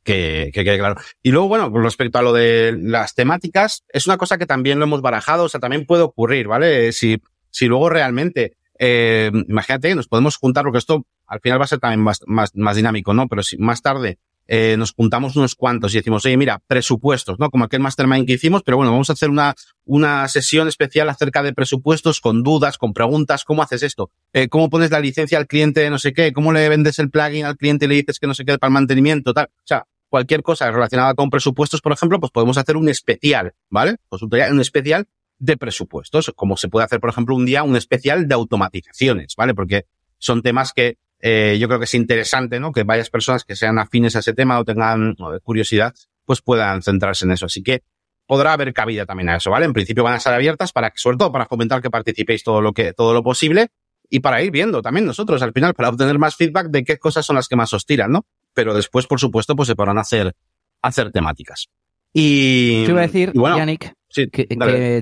que, 0.03 0.51
que 0.53 0.63
quede 0.63 0.77
claro. 0.77 0.95
Y 1.23 1.31
luego, 1.31 1.47
bueno, 1.47 1.71
con 1.71 1.83
respecto 1.83 2.19
a 2.19 2.21
lo 2.21 2.33
de 2.33 2.77
las 2.77 3.15
temáticas, 3.15 3.85
es 3.89 4.05
una 4.05 4.17
cosa 4.17 4.37
que 4.37 4.45
también 4.45 4.79
lo 4.79 4.85
hemos 4.85 5.01
barajado, 5.01 5.45
o 5.45 5.49
sea, 5.49 5.59
también 5.59 5.85
puede 5.85 6.03
ocurrir, 6.03 6.47
¿vale? 6.47 6.91
Si, 6.91 7.21
si 7.49 7.67
luego 7.67 7.89
realmente 7.89 8.57
eh, 8.79 9.29
imagínate, 9.47 9.93
nos 9.93 10.07
podemos 10.07 10.37
juntar, 10.37 10.63
porque 10.63 10.77
esto 10.77 11.05
al 11.27 11.41
final 11.41 11.59
va 11.59 11.65
a 11.65 11.67
ser 11.67 11.79
también 11.79 11.99
más, 11.99 12.21
más, 12.25 12.75
dinámico, 12.75 13.13
¿no? 13.13 13.27
Pero 13.27 13.43
si 13.43 13.57
más 13.57 13.81
tarde 13.81 14.17
eh, 14.47 14.75
nos 14.77 14.93
juntamos 14.93 15.35
unos 15.35 15.53
cuantos 15.53 15.93
y 15.93 15.97
decimos, 15.97 16.25
oye, 16.25 16.37
mira, 16.37 16.61
presupuestos, 16.65 17.37
¿no? 17.39 17.51
Como 17.51 17.65
aquel 17.65 17.81
mastermind 17.81 18.25
que 18.25 18.33
hicimos, 18.33 18.63
pero 18.63 18.77
bueno, 18.77 18.91
vamos 18.91 19.09
a 19.09 19.13
hacer 19.13 19.29
una, 19.29 19.53
una 19.83 20.27
sesión 20.29 20.69
especial 20.69 21.09
acerca 21.09 21.43
de 21.43 21.53
presupuestos 21.53 22.21
con 22.21 22.41
dudas, 22.41 22.77
con 22.77 22.93
preguntas, 22.93 23.43
¿cómo 23.43 23.61
haces 23.61 23.83
esto? 23.83 24.11
Eh, 24.33 24.47
¿Cómo 24.47 24.69
pones 24.69 24.91
la 24.91 25.01
licencia 25.01 25.37
al 25.37 25.45
cliente 25.45 25.81
de 25.81 25.89
no 25.89 25.99
sé 25.99 26.13
qué? 26.13 26.31
¿Cómo 26.31 26.53
le 26.53 26.67
vendes 26.69 26.97
el 26.99 27.11
plugin 27.11 27.45
al 27.45 27.57
cliente 27.57 27.85
y 27.85 27.89
le 27.89 27.95
dices 27.95 28.17
que 28.17 28.27
no 28.27 28.33
se 28.33 28.45
quede 28.45 28.57
para 28.57 28.69
el 28.69 28.73
mantenimiento? 28.73 29.33
Tal. 29.33 29.49
O 29.53 29.67
sea, 29.67 29.85
cualquier 30.07 30.41
cosa 30.41 30.71
relacionada 30.71 31.13
con 31.13 31.29
presupuestos, 31.29 31.81
por 31.81 31.91
ejemplo, 31.91 32.19
pues 32.19 32.31
podemos 32.31 32.57
hacer 32.57 32.77
un 32.77 32.89
especial, 32.89 33.53
¿vale? 33.69 33.97
Consultoría, 34.07 34.49
un 34.51 34.61
especial 34.61 35.05
de 35.39 35.57
presupuestos, 35.57 36.31
como 36.35 36.57
se 36.57 36.67
puede 36.67 36.85
hacer, 36.85 36.99
por 36.99 37.09
ejemplo, 37.09 37.35
un 37.35 37.45
día 37.45 37.63
un 37.63 37.75
especial 37.75 38.27
de 38.27 38.35
automatizaciones, 38.35 39.35
¿vale? 39.37 39.55
Porque 39.55 39.85
son 40.17 40.41
temas 40.41 40.73
que 40.73 40.97
eh, 41.21 41.57
yo 41.59 41.67
creo 41.67 41.79
que 41.79 41.85
es 41.85 41.93
interesante, 41.93 42.59
¿no? 42.59 42.71
Que 42.71 42.83
varias 42.83 43.09
personas 43.09 43.43
que 43.43 43.55
sean 43.55 43.79
afines 43.79 44.15
a 44.15 44.19
ese 44.19 44.33
tema 44.33 44.59
o 44.59 44.65
tengan 44.65 45.15
curiosidad, 45.43 45.93
pues 46.25 46.41
puedan 46.41 46.81
centrarse 46.81 47.25
en 47.25 47.31
eso. 47.31 47.45
Así 47.45 47.63
que 47.63 47.83
podrá 48.25 48.53
haber 48.53 48.73
cabida 48.73 49.05
también 49.05 49.29
a 49.29 49.37
eso, 49.37 49.49
¿vale? 49.49 49.65
En 49.65 49.73
principio 49.73 50.03
van 50.03 50.13
a 50.13 50.17
estar 50.17 50.33
abiertas 50.33 50.71
para, 50.71 50.91
sobre 50.95 51.17
todo 51.17 51.31
para 51.31 51.45
fomentar 51.45 51.81
que 51.81 51.89
participéis 51.89 52.43
todo 52.43 52.61
lo 52.61 52.73
que, 52.73 52.93
todo 52.93 53.13
lo 53.13 53.23
posible 53.23 53.69
y 54.09 54.19
para 54.19 54.41
ir 54.41 54.51
viendo 54.51 54.81
también 54.81 55.05
nosotros 55.05 55.41
al 55.41 55.53
final, 55.53 55.73
para 55.73 55.89
obtener 55.89 56.17
más 56.19 56.35
feedback 56.35 56.67
de 56.67 56.83
qué 56.83 56.97
cosas 56.97 57.25
son 57.25 57.35
las 57.35 57.47
que 57.47 57.55
más 57.55 57.73
os 57.73 57.85
tiran, 57.85 58.11
¿no? 58.11 58.25
Pero 58.53 58.73
después, 58.73 59.07
por 59.07 59.19
supuesto, 59.19 59.55
pues 59.55 59.67
se 59.67 59.75
podrán 59.75 59.97
hacer, 59.97 60.35
hacer 60.81 61.11
temáticas. 61.11 61.69
Y. 62.13 62.85
Te 62.85 62.91
iba 62.91 63.01
a 63.01 63.07
decir, 63.07 63.31
Yannick, 63.33 63.93
que, 64.13 64.47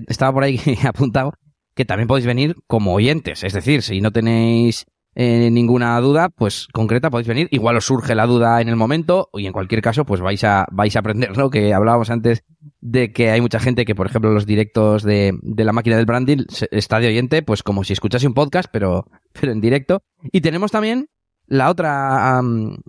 estaba 0.08 0.34
por 0.34 0.44
ahí 0.44 0.60
apuntado, 0.86 1.34
que 1.76 1.86
también 1.86 2.08
podéis 2.08 2.26
venir 2.26 2.56
como 2.68 2.94
oyentes. 2.94 3.44
Es 3.44 3.54
decir, 3.54 3.82
si 3.82 4.02
no 4.02 4.12
tenéis 4.12 4.86
eh, 5.16 5.50
ninguna 5.52 6.00
duda, 6.00 6.30
pues 6.30 6.68
concreta, 6.72 7.10
podéis 7.10 7.28
venir. 7.28 7.48
Igual 7.52 7.78
os 7.78 7.86
surge 7.86 8.14
la 8.14 8.28
duda 8.28 8.62
en 8.62 8.70
el 8.70 8.76
momento 8.76 9.30
y 9.34 9.48
en 9.48 9.54
cualquier 9.54 9.82
caso, 9.82 10.06
pues 10.06 10.22
vais 10.22 10.44
a, 10.44 10.68
vais 10.72 10.96
a 10.96 11.00
aprender, 11.00 11.36
¿no? 11.36 11.50
Que 11.50 11.74
hablábamos 11.74 12.10
antes 12.12 12.44
de 12.82 13.12
que 13.12 13.32
hay 13.32 13.42
mucha 13.42 13.60
gente 13.60 13.84
que, 13.86 13.96
por 13.96 14.06
ejemplo, 14.06 14.32
los 14.32 14.46
directos 14.46 15.04
de, 15.04 15.34
de 15.42 15.64
la 15.64 15.74
máquina 15.74 15.98
del 15.98 16.06
branding 16.06 16.46
está 16.70 17.00
de 17.00 17.08
oyente, 17.08 17.42
pues 17.42 17.64
como 17.64 17.84
si 17.84 17.94
escuchase 17.94 18.28
un 18.28 18.36
podcast, 18.36 18.70
pero, 18.72 19.08
pero 19.40 19.52
en 19.52 19.62
directo. 19.62 20.04
Y 20.32 20.42
tenemos 20.42 20.72
también 20.72 21.08
la 21.48 21.70
otra, 21.70 22.42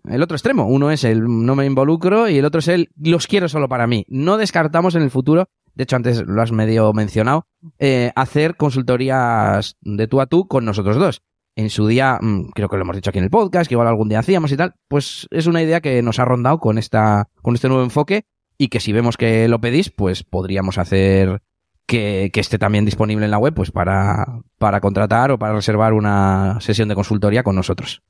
el 0.05 0.23
otro 0.23 0.35
extremo. 0.35 0.67
Uno 0.67 0.91
es 0.91 1.05
el 1.05 1.25
no 1.25 1.55
me 1.55 1.65
involucro 1.65 2.29
y 2.29 2.39
el 2.39 2.45
otro 2.45 2.59
es 2.59 2.69
el 2.69 2.91
los 2.97 3.27
quiero 3.27 3.49
solo 3.49 3.69
para 3.69 3.87
mí. 3.87 4.05
No 4.09 4.37
descartamos 4.37 4.95
en 4.97 5.03
el 5.03 5.11
futuro, 5.11 5.49
de 5.79 5.85
hecho 5.85 5.95
antes 5.95 6.27
lo 6.27 6.43
has 6.43 6.51
medio 6.51 6.93
mencionado, 6.93 7.47
eh, 7.79 8.11
hacer 8.17 8.57
consultorías 8.57 9.77
de 9.81 10.09
tú 10.09 10.21
a 10.21 10.27
tú 10.27 10.49
con 10.49 10.65
nosotros 10.65 10.97
dos. 10.97 11.23
En 11.55 11.71
su 11.71 11.87
día, 11.87 12.19
mm, 12.21 12.51
creo 12.51 12.69
que 12.69 12.77
lo 12.77 12.83
hemos 12.83 12.97
dicho 12.97 13.11
aquí 13.11 13.19
en 13.19 13.25
el 13.25 13.31
podcast, 13.31 13.69
que 13.69 13.75
igual 13.75 13.87
algún 13.87 14.09
día 14.09 14.19
hacíamos 14.19 14.51
y 14.51 14.57
tal, 14.57 14.75
pues 14.89 15.29
es 15.31 15.47
una 15.47 15.63
idea 15.63 15.81
que 15.81 16.03
nos 16.03 16.19
ha 16.19 16.25
rondado 16.25 16.59
con 16.59 16.79
esta, 16.79 17.29
con 17.43 17.55
este 17.55 17.69
nuevo 17.69 17.85
enfoque 17.85 18.25
y 18.59 18.69
que 18.69 18.81
si 18.81 18.93
vemos 18.93 19.17
que 19.17 19.47
lo 19.47 19.61
pedís, 19.61 19.91
pues 19.91 20.25
podríamos 20.25 20.79
hacer 20.79 21.43
que, 21.87 22.31
que, 22.33 22.41
esté 22.41 22.59
también 22.59 22.85
disponible 22.85 23.25
en 23.25 23.31
la 23.31 23.39
web, 23.39 23.55
pues 23.55 23.71
para, 23.71 24.43
para 24.59 24.81
contratar 24.81 25.31
o 25.31 25.39
para 25.39 25.55
reservar 25.55 25.93
una 25.93 26.59
sesión 26.61 26.89
de 26.89 26.97
consultoría 26.97 27.45
con 27.45 27.55
nosotros. 27.55 28.03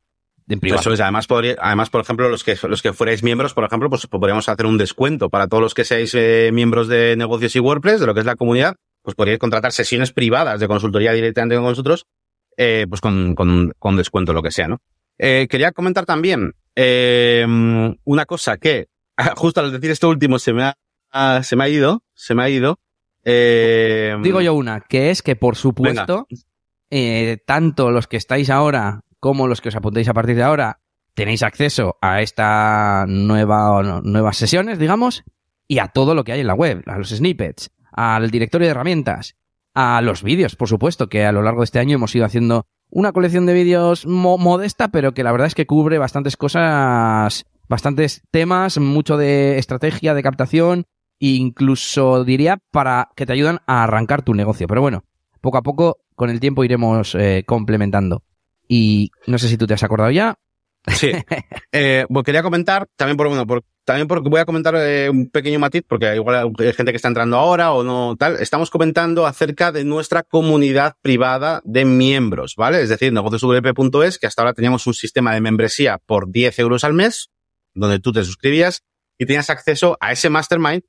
Eso 0.48 0.92
es, 0.92 1.00
además, 1.00 1.26
podría, 1.26 1.56
además, 1.60 1.90
por 1.90 2.00
ejemplo, 2.00 2.28
los 2.28 2.42
que, 2.44 2.56
los 2.68 2.82
que 2.82 2.92
fuerais 2.92 3.22
miembros, 3.22 3.54
por 3.54 3.64
ejemplo, 3.64 3.90
pues 3.90 4.06
podríamos 4.06 4.48
hacer 4.48 4.66
un 4.66 4.78
descuento 4.78 5.28
para 5.28 5.46
todos 5.46 5.62
los 5.62 5.74
que 5.74 5.84
seáis 5.84 6.14
eh, 6.14 6.50
miembros 6.52 6.88
de 6.88 7.16
negocios 7.16 7.54
y 7.56 7.60
WordPress, 7.60 8.00
de 8.00 8.06
lo 8.06 8.14
que 8.14 8.20
es 8.20 8.26
la 8.26 8.36
comunidad, 8.36 8.76
pues 9.02 9.14
podríais 9.14 9.38
contratar 9.38 9.72
sesiones 9.72 10.12
privadas 10.12 10.60
de 10.60 10.68
consultoría 10.68 11.12
directamente 11.12 11.56
con 11.56 11.64
nosotros, 11.64 12.06
eh, 12.56 12.86
pues 12.88 13.00
con, 13.00 13.34
con, 13.34 13.72
con 13.78 13.96
descuento, 13.96 14.32
lo 14.32 14.42
que 14.42 14.50
sea, 14.50 14.68
¿no? 14.68 14.78
Eh, 15.18 15.48
quería 15.50 15.72
comentar 15.72 16.06
también, 16.06 16.54
eh, 16.76 17.44
una 18.04 18.24
cosa 18.24 18.56
que 18.56 18.86
justo 19.36 19.60
al 19.60 19.72
decir 19.72 19.90
esto 19.90 20.08
último 20.08 20.38
se 20.38 20.52
me 20.52 20.72
ha, 21.10 21.42
se 21.42 21.56
me 21.56 21.64
ha 21.64 21.68
ido, 21.68 22.04
se 22.14 22.34
me 22.34 22.44
ha 22.44 22.48
ido. 22.48 22.78
Eh, 23.24 24.16
Digo 24.22 24.40
yo 24.40 24.54
una, 24.54 24.80
que 24.80 25.10
es 25.10 25.22
que 25.22 25.36
por 25.36 25.56
supuesto, 25.56 26.26
eh, 26.90 27.38
tanto 27.44 27.90
los 27.90 28.06
que 28.06 28.16
estáis 28.16 28.48
ahora 28.48 29.00
como 29.20 29.46
los 29.46 29.60
que 29.60 29.68
os 29.68 29.76
apuntéis 29.76 30.08
a 30.08 30.14
partir 30.14 30.36
de 30.36 30.42
ahora 30.42 30.80
tenéis 31.14 31.42
acceso 31.42 31.96
a 32.00 32.22
esta 32.22 33.04
nueva 33.08 34.00
nuevas 34.04 34.36
sesiones, 34.36 34.78
digamos, 34.78 35.24
y 35.66 35.80
a 35.80 35.88
todo 35.88 36.14
lo 36.14 36.24
que 36.24 36.32
hay 36.32 36.40
en 36.40 36.46
la 36.46 36.54
web, 36.54 36.82
a 36.86 36.96
los 36.96 37.10
snippets, 37.10 37.70
al 37.92 38.30
directorio 38.30 38.66
de 38.66 38.70
herramientas, 38.70 39.36
a 39.74 40.00
los 40.00 40.22
vídeos, 40.22 40.56
por 40.56 40.68
supuesto, 40.68 41.08
que 41.08 41.24
a 41.24 41.32
lo 41.32 41.42
largo 41.42 41.60
de 41.60 41.64
este 41.66 41.78
año 41.78 41.96
hemos 41.96 42.14
ido 42.14 42.24
haciendo 42.24 42.66
una 42.90 43.12
colección 43.12 43.46
de 43.46 43.52
vídeos 43.52 44.06
modesta, 44.06 44.88
pero 44.88 45.12
que 45.12 45.22
la 45.22 45.32
verdad 45.32 45.46
es 45.48 45.54
que 45.54 45.66
cubre 45.66 45.98
bastantes 45.98 46.36
cosas, 46.36 47.44
bastantes 47.68 48.22
temas, 48.30 48.78
mucho 48.78 49.16
de 49.16 49.58
estrategia, 49.58 50.14
de 50.14 50.22
captación, 50.22 50.86
incluso 51.18 52.24
diría 52.24 52.58
para 52.70 53.10
que 53.14 53.26
te 53.26 53.32
ayudan 53.32 53.60
a 53.66 53.82
arrancar 53.82 54.22
tu 54.22 54.34
negocio. 54.34 54.66
Pero 54.66 54.80
bueno, 54.80 55.04
poco 55.40 55.58
a 55.58 55.62
poco, 55.62 55.98
con 56.14 56.30
el 56.30 56.40
tiempo 56.40 56.64
iremos 56.64 57.14
eh, 57.14 57.44
complementando. 57.46 58.22
Y 58.68 59.10
no 59.26 59.38
sé 59.38 59.48
si 59.48 59.56
tú 59.56 59.66
te 59.66 59.74
has 59.74 59.82
acordado 59.82 60.10
ya. 60.10 60.38
Sí. 60.86 61.12
Eh, 61.70 62.06
pues 62.08 62.24
quería 62.24 62.42
comentar, 62.42 62.88
también 62.96 63.18
por, 63.18 63.28
bueno, 63.28 63.46
por, 63.46 63.62
también 63.84 64.08
porque 64.08 64.30
voy 64.30 64.40
a 64.40 64.46
comentar 64.46 64.74
eh, 64.76 65.10
un 65.10 65.28
pequeño 65.30 65.58
matiz, 65.58 65.82
porque 65.86 66.14
igual 66.14 66.50
hay 66.58 66.72
gente 66.72 66.92
que 66.92 66.96
está 66.96 67.08
entrando 67.08 67.36
ahora 67.36 67.72
o 67.72 67.84
no 67.84 68.16
tal. 68.18 68.36
Estamos 68.36 68.70
comentando 68.70 69.26
acerca 69.26 69.70
de 69.70 69.84
nuestra 69.84 70.22
comunidad 70.22 70.96
privada 71.02 71.60
de 71.64 71.84
miembros, 71.84 72.54
¿vale? 72.56 72.80
Es 72.80 72.88
decir, 72.88 73.12
negocioswp.es, 73.12 74.18
que 74.18 74.26
hasta 74.26 74.42
ahora 74.42 74.54
teníamos 74.54 74.86
un 74.86 74.94
sistema 74.94 75.34
de 75.34 75.42
membresía 75.42 75.98
por 76.04 76.30
10 76.30 76.58
euros 76.58 76.84
al 76.84 76.94
mes, 76.94 77.30
donde 77.74 77.98
tú 77.98 78.12
te 78.12 78.24
suscribías 78.24 78.82
y 79.18 79.26
tenías 79.26 79.50
acceso 79.50 79.98
a 80.00 80.12
ese 80.12 80.30
mastermind 80.30 80.82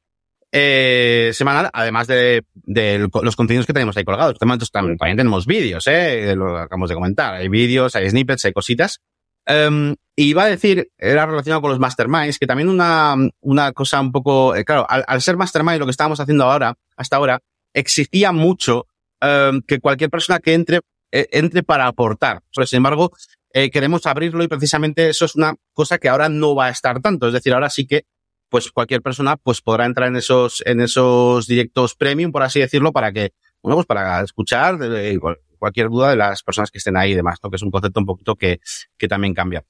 eh, 0.51 1.31
semanal, 1.33 1.69
además 1.73 2.07
de, 2.07 2.43
de, 2.53 3.07
los 3.21 3.35
contenidos 3.35 3.65
que 3.65 3.73
tenemos 3.73 3.95
ahí 3.97 4.03
colgados. 4.03 4.37
También, 4.39 4.59
también 4.97 5.17
tenemos 5.17 5.45
vídeos, 5.45 5.85
¿eh? 5.87 6.35
Lo 6.35 6.57
acabamos 6.57 6.89
de 6.89 6.95
comentar. 6.95 7.35
Hay 7.35 7.49
vídeos, 7.49 7.95
hay 7.95 8.09
snippets, 8.09 8.45
hay 8.45 8.53
cositas. 8.53 9.01
Um, 9.47 9.95
y 10.15 10.29
iba 10.29 10.43
a 10.43 10.47
decir, 10.47 10.91
era 10.97 11.25
relacionado 11.25 11.61
con 11.61 11.71
los 11.71 11.79
masterminds, 11.79 12.37
que 12.37 12.45
también 12.45 12.69
una, 12.69 13.15
una 13.41 13.71
cosa 13.71 13.99
un 13.99 14.11
poco, 14.11 14.55
eh, 14.55 14.63
claro, 14.65 14.85
al, 14.89 15.03
al, 15.07 15.21
ser 15.21 15.37
mastermind, 15.37 15.79
lo 15.79 15.85
que 15.85 15.91
estábamos 15.91 16.19
haciendo 16.19 16.43
ahora, 16.43 16.75
hasta 16.97 17.15
ahora, 17.15 17.41
exigía 17.73 18.31
mucho 18.31 18.85
um, 19.21 19.61
que 19.61 19.79
cualquier 19.79 20.09
persona 20.09 20.39
que 20.39 20.53
entre, 20.53 20.81
eh, 21.11 21.27
entre 21.31 21.63
para 21.63 21.87
aportar. 21.87 22.41
Pero, 22.53 22.67
sin 22.67 22.77
embargo, 22.77 23.11
eh, 23.53 23.71
queremos 23.71 24.05
abrirlo 24.05 24.43
y 24.43 24.47
precisamente 24.47 25.09
eso 25.09 25.25
es 25.25 25.35
una 25.35 25.55
cosa 25.73 25.97
que 25.97 26.09
ahora 26.09 26.29
no 26.29 26.53
va 26.53 26.67
a 26.67 26.69
estar 26.69 27.01
tanto. 27.01 27.27
Es 27.27 27.33
decir, 27.33 27.53
ahora 27.53 27.69
sí 27.69 27.87
que 27.87 28.05
pues 28.49 28.71
cualquier 28.71 29.01
persona 29.01 29.37
pues 29.37 29.61
podrá 29.61 29.85
entrar 29.85 30.09
en 30.09 30.15
esos, 30.15 30.63
en 30.65 30.81
esos 30.81 31.47
directos 31.47 31.95
premium, 31.95 32.31
por 32.31 32.43
así 32.43 32.59
decirlo, 32.59 32.91
para 32.91 33.11
que, 33.11 33.33
bueno, 33.61 33.75
pues 33.75 33.85
para 33.85 34.21
escuchar 34.21 34.77
de, 34.77 35.19
cualquier 35.57 35.89
duda 35.89 36.09
de 36.09 36.15
las 36.15 36.41
personas 36.43 36.71
que 36.71 36.79
estén 36.79 36.97
ahí 36.97 37.11
y 37.11 37.15
demás, 37.15 37.39
¿no? 37.43 37.49
Que 37.49 37.57
es 37.57 37.61
un 37.61 37.71
concepto 37.71 37.99
un 37.99 38.05
poquito 38.05 38.35
que, 38.35 38.59
que 38.97 39.07
también 39.07 39.33
cambia. 39.33 39.63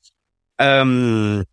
Um, 0.59 1.43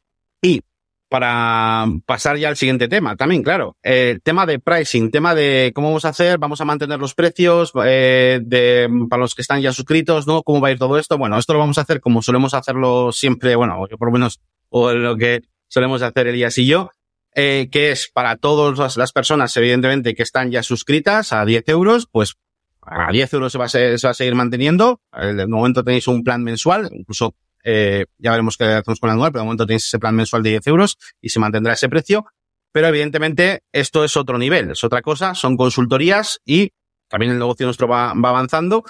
y 0.42 0.60
para 1.08 1.86
pasar 2.04 2.36
ya 2.36 2.48
al 2.48 2.56
siguiente 2.56 2.88
tema, 2.88 3.16
también, 3.16 3.42
claro, 3.42 3.76
el 3.82 4.20
tema 4.22 4.44
de 4.44 4.58
pricing, 4.58 5.10
tema 5.10 5.34
de 5.34 5.72
cómo 5.74 5.88
vamos 5.88 6.04
a 6.04 6.08
hacer, 6.08 6.38
vamos 6.38 6.60
a 6.60 6.64
mantener 6.64 6.98
los 6.98 7.14
precios, 7.14 7.72
eh, 7.84 8.40
de, 8.42 8.88
para 9.08 9.20
los 9.20 9.34
que 9.34 9.42
están 9.42 9.60
ya 9.60 9.72
suscritos, 9.72 10.26
¿no? 10.26 10.42
¿Cómo 10.42 10.60
va 10.60 10.68
a 10.68 10.72
ir 10.72 10.78
todo 10.78 10.98
esto? 10.98 11.16
Bueno, 11.16 11.38
esto 11.38 11.52
lo 11.52 11.60
vamos 11.60 11.78
a 11.78 11.82
hacer 11.82 12.00
como 12.00 12.22
solemos 12.22 12.54
hacerlo 12.54 13.12
siempre, 13.12 13.54
bueno, 13.54 13.86
yo 13.88 13.96
por 13.98 14.08
lo 14.08 14.12
menos, 14.12 14.40
o 14.68 14.92
lo 14.92 15.16
que 15.16 15.42
solemos 15.68 16.02
hacer 16.02 16.26
Elías 16.26 16.58
y 16.58 16.66
yo, 16.66 16.90
eh, 17.38 17.68
que 17.70 17.90
es 17.90 18.10
para 18.10 18.36
todas 18.36 18.96
las 18.96 19.12
personas, 19.12 19.54
evidentemente, 19.58 20.14
que 20.14 20.22
están 20.22 20.50
ya 20.50 20.62
suscritas 20.62 21.34
a 21.34 21.44
10 21.44 21.68
euros, 21.68 22.08
pues 22.10 22.36
a 22.80 23.12
10 23.12 23.34
euros 23.34 23.52
se 23.52 23.58
va 23.58 23.66
a, 23.66 24.14
seguir 24.14 24.34
manteniendo. 24.34 25.02
De 25.12 25.46
momento 25.46 25.84
tenéis 25.84 26.08
un 26.08 26.24
plan 26.24 26.42
mensual, 26.42 26.88
incluso 26.92 27.36
eh, 27.62 28.06
ya 28.16 28.30
veremos 28.30 28.56
qué 28.56 28.64
hacemos 28.64 28.98
con 29.00 29.10
el 29.10 29.14
anual, 29.14 29.32
pero 29.32 29.42
de 29.42 29.44
momento 29.44 29.66
tenéis 29.66 29.84
ese 29.84 29.98
plan 29.98 30.16
mensual 30.16 30.42
de 30.42 30.50
10 30.50 30.66
euros 30.68 30.96
y 31.20 31.28
se 31.28 31.38
mantendrá 31.38 31.74
ese 31.74 31.90
precio. 31.90 32.24
Pero 32.72 32.88
evidentemente 32.88 33.64
esto 33.70 34.02
es 34.02 34.16
otro 34.16 34.38
nivel, 34.38 34.70
es 34.70 34.82
otra 34.82 35.02
cosa, 35.02 35.34
son 35.34 35.58
consultorías 35.58 36.40
y 36.42 36.72
también 37.08 37.32
el 37.32 37.38
negocio 37.38 37.66
nuestro 37.66 37.86
va, 37.86 38.14
va 38.14 38.30
avanzando 38.30 38.82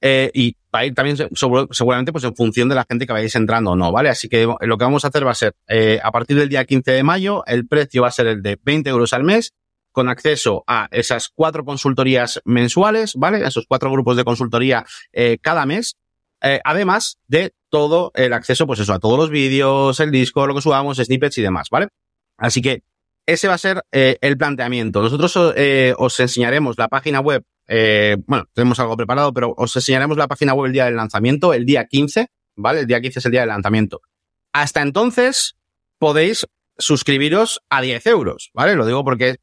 eh, 0.00 0.30
y 0.32 0.56
va 0.74 0.80
a 0.80 0.86
ir 0.86 0.94
también 0.94 1.16
seguramente 1.32 2.12
pues 2.12 2.24
en 2.24 2.34
función 2.34 2.68
de 2.68 2.74
la 2.74 2.86
gente 2.88 3.06
que 3.06 3.12
vayáis 3.12 3.34
entrando 3.34 3.72
o 3.72 3.76
no, 3.76 3.92
¿vale? 3.92 4.08
Así 4.08 4.28
que 4.28 4.46
lo 4.60 4.78
que 4.78 4.84
vamos 4.84 5.04
a 5.04 5.08
hacer 5.08 5.26
va 5.26 5.32
a 5.32 5.34
ser, 5.34 5.54
eh, 5.68 6.00
a 6.02 6.10
partir 6.12 6.36
del 6.36 6.48
día 6.48 6.64
15 6.64 6.92
de 6.92 7.02
mayo, 7.02 7.44
el 7.46 7.66
precio 7.66 8.02
va 8.02 8.08
a 8.08 8.12
ser 8.12 8.26
el 8.26 8.42
de 8.42 8.58
20 8.62 8.90
euros 8.90 9.12
al 9.12 9.24
mes, 9.24 9.52
con 9.92 10.08
acceso 10.08 10.62
a 10.66 10.88
esas 10.92 11.30
cuatro 11.34 11.64
consultorías 11.64 12.40
mensuales, 12.44 13.14
¿vale? 13.16 13.44
Esos 13.44 13.66
cuatro 13.66 13.90
grupos 13.90 14.16
de 14.16 14.24
consultoría 14.24 14.84
eh, 15.12 15.38
cada 15.42 15.66
mes, 15.66 15.96
eh, 16.42 16.60
además 16.64 17.18
de 17.26 17.52
todo 17.68 18.12
el 18.14 18.32
acceso, 18.32 18.66
pues 18.66 18.78
eso, 18.80 18.92
a 18.92 19.00
todos 19.00 19.18
los 19.18 19.30
vídeos, 19.30 19.98
el 20.00 20.10
disco, 20.10 20.46
lo 20.46 20.54
que 20.54 20.62
subamos, 20.62 20.98
snippets 20.98 21.38
y 21.38 21.42
demás, 21.42 21.68
¿vale? 21.70 21.88
Así 22.38 22.62
que 22.62 22.82
ese 23.26 23.48
va 23.48 23.54
a 23.54 23.58
ser 23.58 23.84
eh, 23.92 24.16
el 24.20 24.36
planteamiento. 24.36 25.02
Nosotros 25.02 25.54
eh, 25.56 25.94
os 25.98 26.18
enseñaremos 26.18 26.76
la 26.78 26.88
página 26.88 27.20
web 27.20 27.44
eh, 27.72 28.16
bueno, 28.26 28.46
tenemos 28.52 28.80
algo 28.80 28.96
preparado, 28.96 29.32
pero 29.32 29.54
os 29.56 29.76
enseñaremos 29.76 30.16
la 30.16 30.26
página 30.26 30.54
web 30.54 30.66
el 30.66 30.72
día 30.72 30.86
del 30.86 30.96
lanzamiento, 30.96 31.54
el 31.54 31.64
día 31.64 31.86
15, 31.86 32.26
¿vale? 32.56 32.80
El 32.80 32.86
día 32.88 33.00
15 33.00 33.20
es 33.20 33.26
el 33.26 33.30
día 33.30 33.42
del 33.42 33.50
lanzamiento. 33.50 34.00
Hasta 34.52 34.82
entonces 34.82 35.54
podéis 35.96 36.48
suscribiros 36.78 37.60
a 37.70 37.80
10 37.80 38.04
euros, 38.08 38.50
¿vale? 38.54 38.74
Lo 38.74 38.86
digo 38.86 39.04
porque 39.04 39.36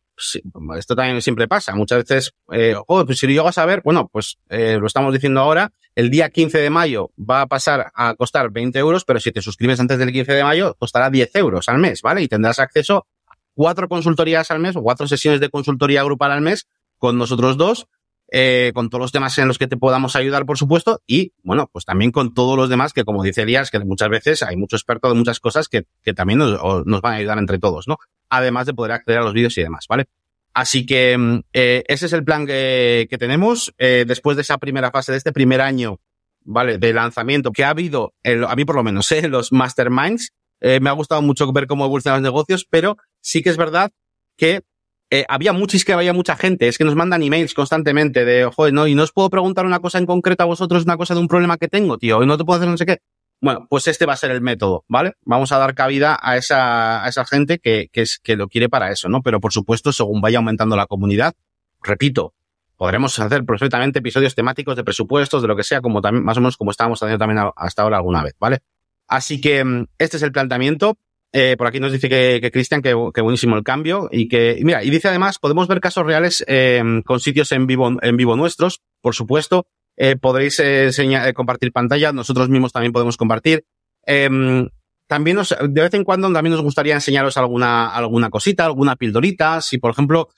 esto 0.78 0.95
también 0.97 1.21
siempre 1.21 1.47
pasa. 1.47 1.73
Muchas 1.73 1.99
veces, 1.99 2.34
eh, 2.51 2.75
oh, 2.88 3.05
pues 3.05 3.17
si 3.17 3.28
lo 3.28 3.32
llego 3.32 3.47
a 3.47 3.53
saber, 3.53 3.82
bueno, 3.82 4.09
pues 4.11 4.38
eh, 4.49 4.78
lo 4.78 4.88
estamos 4.88 5.13
diciendo 5.13 5.39
ahora, 5.39 5.71
el 5.95 6.09
día 6.09 6.30
15 6.30 6.57
de 6.57 6.69
mayo 6.69 7.11
va 7.17 7.43
a 7.43 7.47
pasar 7.47 7.93
a 7.95 8.13
costar 8.15 8.51
20 8.51 8.78
euros, 8.78 9.05
pero 9.05 9.21
si 9.21 9.32
te 9.32 9.41
suscribes 9.41 9.80
antes 9.80 9.99
del 9.99 10.11
15 10.11 10.34
de 10.34 10.43
mayo, 10.43 10.75
costará 10.78 11.09
10 11.09 11.34
euros 11.36 11.69
al 11.69 11.78
mes, 11.78 12.01
¿vale? 12.01 12.23
Y 12.23 12.28
tendrás 12.28 12.59
acceso 12.59 13.07
a 13.25 13.36
cuatro 13.53 13.88
consultorías 13.88 14.51
al 14.51 14.59
mes 14.59 14.75
o 14.75 14.82
cuatro 14.82 15.07
sesiones 15.07 15.39
de 15.39 15.49
consultoría 15.49 16.03
grupal 16.03 16.34
al 16.34 16.41
mes 16.41 16.67
con 16.97 17.17
nosotros 17.17 17.55
dos 17.55 17.88
eh, 18.32 18.71
con 18.73 18.89
todos 18.89 19.01
los 19.01 19.11
temas 19.11 19.38
en 19.38 19.47
los 19.47 19.57
que 19.57 19.67
te 19.67 19.78
podamos 19.78 20.15
ayudar, 20.15 20.45
por 20.45 20.57
supuesto, 20.57 21.01
y 21.07 21.34
bueno, 21.43 21.69
pues 21.71 21.86
también 21.86 22.11
con 22.11 22.34
todos 22.34 22.57
los 22.57 22.69
demás 22.69 22.93
que, 22.93 23.05
como 23.05 23.23
dice 23.23 23.43
Elías, 23.43 23.71
que 23.71 23.80
muchas 23.80 24.09
veces 24.09 24.43
hay 24.43 24.57
mucho 24.57 24.75
experto 24.75 25.09
de 25.09 25.15
muchas 25.15 25.39
cosas 25.39 25.67
que, 25.69 25.86
que 26.03 26.13
también 26.13 26.39
nos, 26.39 26.86
nos, 26.86 27.01
van 27.01 27.13
a 27.13 27.17
ayudar 27.17 27.38
entre 27.38 27.59
todos, 27.59 27.88
¿no? 27.88 27.97
Además 28.30 28.65
de 28.65 28.73
poder 28.73 28.91
acceder 28.93 29.19
a 29.19 29.23
los 29.23 29.34
vídeos 29.34 29.57
y 29.57 29.61
demás, 29.61 29.86
¿vale? 29.88 30.05
Así 30.53 30.86
que 30.86 31.17
mm, 31.17 31.39
eh, 31.53 31.84
ese 31.88 32.07
es 32.07 32.13
el 32.13 32.23
plan 32.23 32.45
que, 32.45 33.07
que 33.09 33.17
tenemos. 33.17 33.73
Eh, 33.78 34.05
después 34.07 34.36
de 34.36 34.41
esa 34.41 34.57
primera 34.57 34.91
fase, 34.91 35.11
de 35.11 35.17
este 35.19 35.32
primer 35.32 35.61
año, 35.61 35.99
¿vale? 36.43 36.78
De 36.78 36.93
lanzamiento 36.93 37.51
que 37.51 37.63
ha 37.63 37.69
habido, 37.69 38.13
a 38.23 38.55
mí 38.55 38.65
por 38.65 38.75
lo 38.75 38.84
menos, 38.84 39.11
¿eh? 39.13 39.28
los 39.28 39.51
masterminds, 39.51 40.34
eh, 40.59 40.80
me 40.80 40.89
ha 40.89 40.93
gustado 40.93 41.21
mucho 41.21 41.51
ver 41.51 41.67
cómo 41.67 41.86
evolucionan 41.86 42.21
los 42.21 42.32
negocios, 42.32 42.65
pero 42.69 42.97
sí 43.21 43.43
que 43.43 43.49
es 43.49 43.57
verdad 43.57 43.91
que 44.38 44.63
eh, 45.10 45.26
había 45.30 45.53
muchis 45.53 45.86
que 45.86 45.93
había 45.93 46.14
mucha 46.14 46.36
gente, 46.36 46.68
es 46.68 46.78
que 46.78 46.84
nos 46.84 46.95
mandan 46.95 47.24
emails 47.24 47.53
constantemente 47.53 48.26
de, 48.26 48.45
joder, 48.45 48.74
no, 48.74 48.88
y 48.88 48.95
no 48.95 49.03
os 49.03 49.12
puedo 49.12 49.30
preguntar 49.30 49.66
una 49.66 49.80
cosa 49.80 49.97
en 49.97 50.05
concreto 50.05 50.43
a 50.43 50.45
vosotros, 50.45 50.84
una 50.84 50.97
cosa 50.97 51.14
de 51.14 51.22
un 51.22 51.28
problema 51.28 51.58
que 51.58 51.68
tengo, 51.68 51.97
tío, 51.97 52.22
y 52.24 52.26
no 52.26 52.38
te 52.38 52.43
puedo 52.43 52.58
hacer 52.58 52.70
no 52.70 52.78
sé 52.78 52.86
qué. 52.86 52.99
Bueno, 53.39 53.68
pues 53.70 53.88
este 53.88 54.05
va 54.05 54.14
a 54.14 54.18
ser 54.18 54.32
el 54.32 54.41
método, 54.41 54.84
¿vale? 54.88 55.14
Vamos 55.22 55.51
a 55.51 55.60
dar 55.60 55.76
cabida 55.76 56.18
a 56.22 56.38
esa, 56.38 57.03
a 57.03 57.08
esa 57.08 57.24
gente 57.24 57.60
que, 57.60 57.88
que, 57.91 58.01
es, 58.01 58.20
que 58.22 58.36
lo 58.36 58.47
quiere 58.47 58.68
para 58.68 58.91
eso, 58.91 59.10
¿no? 59.10 59.22
Pero 59.22 59.39
por 59.39 59.53
supuesto, 59.53 59.91
según 59.91 60.22
vaya 60.22 60.39
aumentando 60.39 60.76
la 60.76 60.88
comunidad, 60.88 61.36
repito, 61.84 62.34
podremos 62.78 63.18
hacer 63.20 63.45
perfectamente 63.45 63.99
episodios 63.99 64.36
temáticos 64.36 64.76
de 64.76 64.84
presupuestos, 64.84 65.41
de 65.41 65.47
lo 65.47 65.55
que 65.55 65.64
sea, 65.64 65.82
como 65.82 66.01
también, 66.01 66.26
más 66.26 66.38
o 66.38 66.41
menos 66.41 66.58
como 66.58 66.72
estábamos 66.72 67.01
haciendo 67.01 67.20
también 67.20 67.51
hasta 67.55 67.84
ahora 67.84 67.97
alguna 67.97 68.24
vez, 68.24 68.36
¿vale? 68.39 68.60
Así 69.08 69.39
que 69.39 69.64
mm, 69.64 69.86
este 69.97 70.18
es 70.18 70.24
el 70.24 70.32
planteamiento. 70.32 70.97
Eh, 71.34 71.55
por 71.57 71.67
aquí 71.67 71.80
nos 71.80 71.91
dice 71.91 72.07
que, 72.07 72.39
que 72.41 72.51
Cristian, 72.51 72.82
que, 72.82 72.95
que, 73.13 73.21
buenísimo 73.21 73.57
el 73.57 73.63
cambio 73.63 74.07
y 74.11 74.28
que, 74.28 74.59
mira, 74.63 74.84
y 74.84 74.89
dice 74.89 75.09
además, 75.09 75.39
podemos 75.39 75.67
ver 75.67 75.82
casos 75.82 76.05
reales 76.05 76.43
eh, 76.47 76.82
con 77.05 77.19
sitios 77.19 77.51
en 77.51 77.67
vivo, 77.67 77.91
en 78.01 78.17
vivo 78.17 78.36
nuestros, 78.36 78.82
por 79.01 79.13
supuesto. 79.13 79.67
Eh, 79.97 80.15
podréis 80.15 80.59
enseñar, 80.59 81.34
compartir 81.34 81.71
pantalla, 81.71 82.13
nosotros 82.13 82.49
mismos 82.49 82.71
también 82.71 82.93
podemos 82.93 83.17
compartir. 83.17 83.65
Em, 84.05 84.69
también 85.07 85.38
nos, 85.38 85.55
de 85.59 85.82
vez 85.82 85.93
en 85.93 86.03
cuando 86.03 86.32
también 86.32 86.53
nos 86.53 86.61
gustaría 86.61 86.93
enseñaros 86.93 87.38
alguna, 87.38 87.89
alguna 87.89 88.30
cosita, 88.30 88.65
alguna 88.65 88.95
pildorita. 88.95 89.61
Si, 89.61 89.80
por 89.80 89.91
ejemplo, 89.91 90.30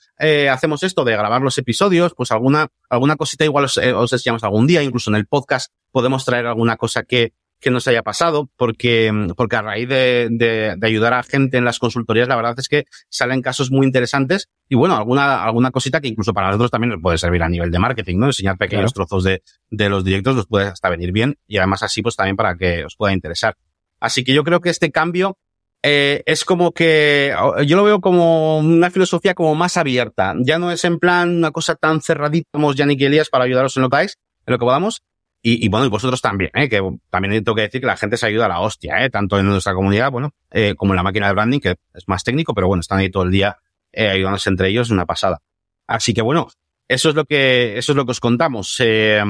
hacemos 0.50 0.82
esto 0.82 1.04
de 1.04 1.12
grabar 1.12 1.42
los 1.42 1.58
episodios, 1.58 2.14
pues 2.14 2.30
alguna, 2.30 2.68
alguna 2.88 3.16
cosita 3.16 3.44
igual 3.44 3.64
os 3.64 3.78
enseñamos 3.78 4.44
algún 4.44 4.68
día, 4.68 4.82
incluso 4.82 5.10
en 5.10 5.16
el 5.16 5.26
podcast 5.26 5.72
podemos 5.90 6.24
traer 6.24 6.46
alguna 6.46 6.76
cosa 6.76 7.02
que, 7.02 7.32
que 7.60 7.70
nos 7.70 7.86
haya 7.86 8.02
pasado, 8.02 8.50
porque, 8.56 9.12
porque 9.36 9.56
a 9.56 9.62
raíz 9.62 9.88
de, 9.88 10.28
de, 10.30 10.74
de, 10.76 10.86
ayudar 10.86 11.12
a 11.12 11.22
gente 11.22 11.58
en 11.58 11.64
las 11.64 11.78
consultorías, 11.78 12.26
la 12.26 12.36
verdad 12.36 12.54
es 12.58 12.68
que 12.68 12.84
salen 13.08 13.42
casos 13.42 13.70
muy 13.70 13.86
interesantes 13.86 14.48
y 14.68 14.74
bueno, 14.74 14.96
alguna, 14.96 15.44
alguna 15.44 15.70
cosita 15.70 16.00
que 16.00 16.08
incluso 16.08 16.32
para 16.32 16.48
nosotros 16.48 16.70
también 16.70 16.90
nos 16.90 17.02
puede 17.02 17.18
servir 17.18 17.42
a 17.42 17.48
nivel 17.48 17.70
de 17.70 17.78
marketing, 17.78 18.18
¿no? 18.18 18.26
Enseñar 18.26 18.56
pequeños 18.56 18.92
claro. 18.92 19.06
trozos 19.06 19.24
de, 19.24 19.42
de 19.70 19.88
los 19.88 20.04
directos 20.04 20.36
nos 20.36 20.46
puede 20.46 20.66
hasta 20.66 20.88
venir 20.88 21.12
bien 21.12 21.36
y 21.46 21.58
además 21.58 21.82
así 21.82 22.02
pues 22.02 22.16
también 22.16 22.36
para 22.36 22.56
que 22.56 22.84
os 22.84 22.96
pueda 22.96 23.12
interesar. 23.12 23.56
Así 24.00 24.24
que 24.24 24.32
yo 24.32 24.42
creo 24.42 24.60
que 24.60 24.70
este 24.70 24.90
cambio 24.90 25.36
eh, 25.82 26.22
es 26.26 26.44
como 26.44 26.72
que 26.72 27.34
yo 27.66 27.76
lo 27.76 27.84
veo 27.84 28.00
como 28.00 28.58
una 28.58 28.90
filosofía 28.90 29.34
como 29.34 29.54
más 29.54 29.76
abierta. 29.76 30.34
Ya 30.38 30.58
no 30.58 30.70
es 30.70 30.84
en 30.84 30.98
plan 30.98 31.36
una 31.36 31.50
cosa 31.50 31.74
tan 31.74 32.00
cerradita 32.00 32.48
como 32.52 32.72
Yannick 32.72 33.00
y 33.00 33.04
Elías 33.06 33.28
para 33.28 33.44
ayudaros 33.44 33.76
en 33.76 33.82
lo 33.82 33.90
que 33.90 34.00
en 34.00 34.08
lo 34.46 34.58
que 34.58 34.64
podamos. 34.64 35.02
Y, 35.42 35.64
y, 35.64 35.68
bueno, 35.68 35.86
y 35.86 35.88
vosotros 35.88 36.20
también, 36.20 36.50
¿eh? 36.54 36.68
que 36.68 36.82
también 37.08 37.42
tengo 37.42 37.56
que 37.56 37.62
decir 37.62 37.80
que 37.80 37.86
la 37.86 37.96
gente 37.96 38.18
se 38.18 38.26
ayuda 38.26 38.44
a 38.44 38.48
la 38.48 38.60
hostia, 38.60 39.02
¿eh? 39.04 39.08
tanto 39.08 39.38
en 39.38 39.46
nuestra 39.46 39.72
comunidad, 39.72 40.10
bueno, 40.10 40.34
eh, 40.50 40.74
como 40.76 40.92
en 40.92 40.96
la 40.96 41.02
máquina 41.02 41.28
de 41.28 41.32
branding, 41.32 41.60
que 41.60 41.76
es 41.94 42.08
más 42.08 42.24
técnico, 42.24 42.52
pero 42.52 42.68
bueno, 42.68 42.82
están 42.82 42.98
ahí 42.98 43.10
todo 43.10 43.22
el 43.22 43.30
día 43.30 43.56
eh, 43.92 44.08
ayudándose 44.08 44.50
entre 44.50 44.68
ellos, 44.68 44.90
una 44.90 45.06
pasada. 45.06 45.40
Así 45.86 46.12
que 46.12 46.22
bueno, 46.22 46.48
eso 46.90 47.08
es 47.08 47.14
lo 47.14 47.24
que, 47.24 47.78
eso 47.78 47.92
es 47.92 47.96
lo 47.96 48.04
que 48.04 48.10
os 48.10 48.20
contamos. 48.20 48.76
Eh, 48.80 49.22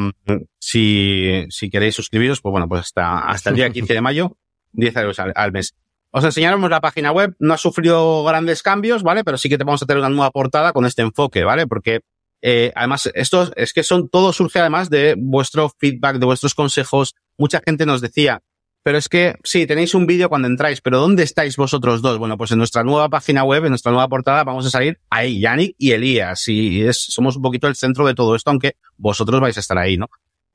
si, 0.59 1.47
si 1.51 1.71
queréis 1.71 1.95
suscribiros, 1.95 2.41
pues 2.41 2.51
bueno, 2.51 2.67
pues 2.69 2.81
hasta, 2.81 3.19
hasta 3.21 3.51
el 3.51 3.57
día 3.57 3.71
15 3.73 3.95
de 3.95 4.01
mayo, 4.01 4.37
10 4.73 4.97
euros 4.97 5.19
al, 5.19 5.53
mes. 5.53 5.75
Os 6.11 6.25
enseñaremos 6.25 6.71
la 6.71 6.81
página 6.81 7.13
web, 7.13 7.37
no 7.39 7.55
ha 7.55 7.59
sufrido 7.59 8.25
grandes 8.25 8.63
cambios, 8.63 9.03
¿vale? 9.03 9.25
Pero 9.25 9.39
sí 9.39 9.49
que 9.49 9.59
te 9.59 9.65
vamos 9.65 9.83
a 9.83 9.87
tener 9.87 10.01
una 10.01 10.09
nueva 10.09 10.31
portada 10.31 10.73
con 10.73 10.87
este 10.87 11.03
enfoque, 11.03 11.45
¿vale? 11.45 11.67
Porque 11.67 12.01
eh, 12.43 12.73
además, 12.75 13.11
esto 13.15 13.51
es 13.57 13.73
que 13.73 13.83
son, 13.83 14.09
todo 14.09 14.33
surge 14.33 14.61
además 14.61 14.91
de 14.91 15.15
vuestro 15.19 15.69
feedback, 15.79 16.19
de 16.19 16.27
vuestros 16.27 16.55
consejos. 16.55 17.15
Mucha 17.37 17.61
gente 17.65 17.87
nos 17.87 18.01
decía, 18.01 18.43
pero 18.83 18.97
es 18.97 19.09
que 19.09 19.37
sí, 19.45 19.67
tenéis 19.67 19.95
un 19.95 20.07
vídeo 20.07 20.29
cuando 20.29 20.49
entráis, 20.49 20.81
pero 20.81 20.99
¿dónde 20.99 21.23
estáis 21.23 21.57
vosotros 21.57 22.01
dos? 22.01 22.19
Bueno, 22.19 22.39
pues 22.39 22.51
en 22.53 22.59
nuestra 22.59 22.83
nueva 22.83 23.11
página 23.11 23.45
web, 23.45 23.65
en 23.65 23.71
nuestra 23.71 23.93
nueva 23.93 24.09
portada, 24.09 24.43
vamos 24.45 24.65
a 24.67 24.71
salir 24.71 24.99
ahí, 25.11 25.41
Yannick 25.41 25.75
y 25.77 25.93
Elías. 25.93 26.49
Y 26.49 26.83
es, 26.83 26.99
somos 26.99 27.37
un 27.37 27.43
poquito 27.43 27.69
el 27.69 27.77
centro 27.77 28.07
de 28.07 28.15
todo 28.15 28.35
esto, 28.35 28.51
aunque 28.51 28.77
vosotros 28.97 29.41
vais 29.41 29.57
a 29.57 29.61
estar 29.61 29.77
ahí, 29.77 29.99
¿no? 29.99 30.09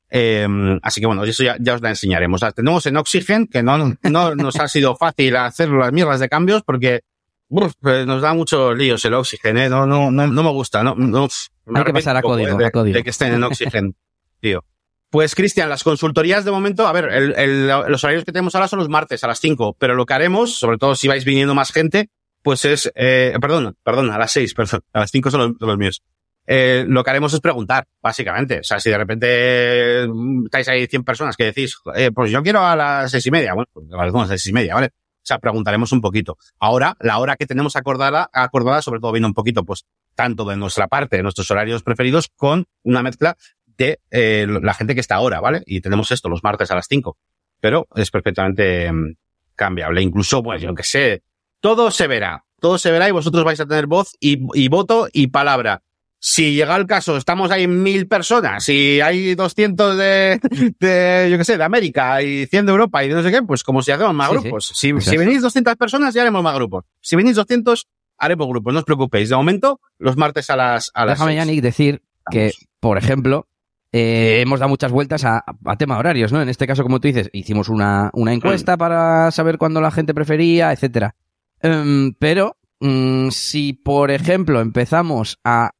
Eh, 0.10 0.48
así 0.82 1.02
que 1.02 1.08
bueno, 1.08 1.24
eso 1.24 1.44
ya, 1.44 1.58
ya 1.60 1.76
os 1.76 1.82
la 1.82 1.90
enseñaremos. 1.90 2.42
tenemos 2.56 2.86
en 2.86 2.98
Oxygen, 2.98 3.48
que 3.48 3.62
no, 3.62 3.78
no 3.78 4.36
nos 4.36 4.60
ha 4.60 4.68
sido 4.68 4.96
fácil 4.96 5.36
hacer 5.36 5.70
las 5.70 5.92
mierdas 5.92 6.20
de 6.20 6.30
cambios 6.30 6.64
porque 6.64 7.02
pues 7.50 8.06
nos 8.06 8.22
da 8.22 8.34
muchos 8.34 8.78
líos 8.78 9.04
el 9.06 9.14
Oxygen, 9.14 9.58
¿eh? 9.58 9.70
No, 9.70 9.86
no, 9.86 10.12
no, 10.12 10.28
no 10.28 10.44
me 10.44 10.52
gusta, 10.52 10.84
no, 10.84 10.96
no 10.96 11.28
Hay 11.74 11.84
que 11.84 11.94
pasar 11.94 12.18
a 12.18 12.22
código, 12.22 12.58
de, 12.58 12.66
a 12.66 12.72
código. 12.72 12.98
de 12.98 13.04
que 13.04 13.10
estén 13.10 13.34
en 13.34 13.44
Oxygen, 13.44 13.96
tío. 14.40 14.64
Pues, 15.10 15.36
Cristian, 15.36 15.70
las 15.70 15.84
consultorías 15.84 16.44
de 16.44 16.52
momento, 16.52 16.88
a 16.88 16.92
ver, 16.92 17.06
el, 17.06 17.34
el, 17.38 17.68
los 17.68 18.04
horarios 18.04 18.26
que 18.26 18.32
tenemos 18.32 18.56
ahora 18.56 18.68
son 18.68 18.80
los 18.80 18.90
martes 18.90 19.24
a 19.24 19.28
las 19.28 19.40
5, 19.40 19.78
pero 19.80 19.96
lo 19.96 20.06
que 20.06 20.14
haremos, 20.14 20.58
sobre 20.58 20.78
todo 20.78 20.96
si 20.96 21.08
vais 21.08 21.24
viniendo 21.24 21.56
más 21.56 21.72
gente, 21.72 22.10
pues 22.42 22.66
es, 22.66 22.92
eh, 22.96 23.34
perdón, 23.40 23.78
perdón, 23.84 24.12
a 24.12 24.18
las 24.18 24.32
6, 24.32 24.54
perdón, 24.54 24.82
a 24.92 25.00
las 25.00 25.12
5 25.12 25.32
son 25.32 25.40
los, 25.40 25.52
los 25.60 25.78
míos. 25.78 26.04
Eh, 26.48 26.86
lo 26.88 27.04
que 27.04 27.10
haremos 27.10 27.34
es 27.34 27.40
preguntar, 27.40 27.88
básicamente. 28.02 28.60
O 28.60 28.64
sea, 28.64 28.80
si 28.80 28.90
de 28.90 28.98
repente 28.98 30.08
mm, 30.08 30.46
estáis 30.46 30.68
ahí 30.68 30.86
100 30.88 31.04
personas 31.04 31.36
que 31.36 31.46
decís, 31.46 31.78
eh, 31.96 32.12
pues 32.14 32.32
yo 32.32 32.44
quiero 32.44 32.62
a 32.62 32.76
las 32.76 33.12
seis 33.12 33.26
y 33.26 33.32
media, 33.32 33.54
bueno, 33.54 33.68
pues 33.74 33.88
a 33.92 34.06
las 34.06 34.28
seis 34.28 34.48
y 34.48 34.54
media, 34.54 34.76
¿vale? 34.76 34.90
O 35.26 35.28
sea, 35.28 35.40
preguntaremos 35.40 35.92
un 35.92 36.02
poquito. 36.02 36.38
Ahora, 36.60 36.96
la 37.00 37.18
hora 37.18 37.36
que 37.36 37.48
tenemos 37.48 37.76
acordada, 37.76 38.30
acordada, 38.32 38.84
sobre 38.84 39.00
todo 39.00 39.12
viene 39.12 39.26
un 39.26 39.34
poquito, 39.34 39.66
pues, 39.66 39.88
tanto 40.14 40.46
de 40.46 40.56
nuestra 40.56 40.88
parte, 40.88 41.18
de 41.18 41.24
nuestros 41.24 41.50
horarios 41.50 41.82
preferidos, 41.82 42.30
con 42.36 42.68
una 42.84 43.02
mezcla 43.02 43.36
de 43.66 44.00
eh, 44.12 44.46
la 44.48 44.76
gente 44.76 44.94
que 44.94 45.02
está 45.02 45.16
ahora, 45.16 45.42
¿vale? 45.42 45.64
Y 45.66 45.82
tenemos 45.82 46.12
esto 46.12 46.30
los 46.30 46.44
martes 46.44 46.70
a 46.70 46.76
las 46.76 46.86
5. 46.88 47.18
Pero 47.60 47.88
es 47.96 48.12
perfectamente 48.12 48.88
um, 48.92 49.16
cambiable. 49.56 50.04
Incluso, 50.04 50.44
pues 50.44 50.62
yo 50.62 50.76
que 50.76 50.84
sé, 50.84 51.24
todo 51.60 51.90
se 51.90 52.06
verá. 52.06 52.46
Todo 52.60 52.78
se 52.78 52.92
verá 52.92 53.10
y 53.10 53.12
vosotros 53.12 53.44
vais 53.44 53.60
a 53.60 53.66
tener 53.66 53.88
voz 53.88 54.16
y 54.20 54.68
voto 54.68 55.08
y 55.12 55.28
palabra. 55.28 55.82
Si 56.28 56.56
llega 56.56 56.76
el 56.76 56.88
caso, 56.88 57.18
estamos 57.18 57.52
ahí 57.52 57.68
mil 57.68 58.08
personas 58.08 58.68
y 58.68 59.00
hay 59.00 59.36
200 59.36 59.96
de, 59.96 60.40
de, 60.80 61.28
yo 61.30 61.38
qué 61.38 61.44
sé, 61.44 61.56
de 61.56 61.64
América 61.64 62.20
y 62.24 62.48
100 62.48 62.66
de 62.66 62.72
Europa 62.72 63.04
y 63.04 63.10
de 63.10 63.14
no 63.14 63.22
sé 63.22 63.30
qué, 63.32 63.44
pues 63.44 63.62
como 63.62 63.84
si 63.84 63.92
hacemos 63.92 64.16
más 64.16 64.32
sí, 64.32 64.34
grupos. 64.34 64.72
Sí. 64.74 64.92
Si, 65.00 65.12
si 65.12 65.18
venís 65.18 65.44
200 65.44 65.76
personas, 65.76 66.16
ya 66.16 66.24
haremos 66.24 66.42
más 66.42 66.56
grupos. 66.56 66.86
Si 67.00 67.16
venís 67.16 67.36
200, 67.36 67.88
haremos 68.18 68.48
grupos. 68.48 68.74
No 68.74 68.80
os 68.80 68.86
preocupéis. 68.86 69.30
De 69.30 69.36
momento, 69.36 69.80
los 70.00 70.18
martes 70.18 70.50
a 70.50 70.56
las, 70.56 70.90
a 70.96 71.06
las 71.06 71.20
Déjame, 71.20 71.36
Yannick, 71.36 71.62
decir 71.62 72.02
que, 72.32 72.54
por 72.80 72.98
ejemplo, 72.98 73.48
eh, 73.92 74.42
hemos 74.42 74.60
dado 74.60 74.70
muchas 74.70 74.92
vueltas 74.92 75.26
a, 75.26 75.46
a, 75.64 75.76
tema 75.78 76.00
horarios, 76.00 76.34
¿no? 76.34 76.42
En 76.42 76.50
este 76.50 76.66
caso, 76.66 76.82
como 76.82 77.00
tú 77.00 77.08
dices, 77.08 77.30
hicimos 77.34 77.70
una, 77.70 78.10
una 78.14 78.34
encuesta 78.34 78.78
para 78.78 79.30
saber 79.30 79.60
cuándo 79.60 79.80
la 79.80 79.92
gente 79.92 80.16
prefería, 80.16 80.72
etcétera. 80.72 81.14
Um, 81.62 82.14
pero 82.18 82.58
um, 82.80 83.30
si, 83.30 83.74
por 83.74 84.10
ejemplo, 84.10 84.60
empezamos 84.60 85.40
a 85.44 85.75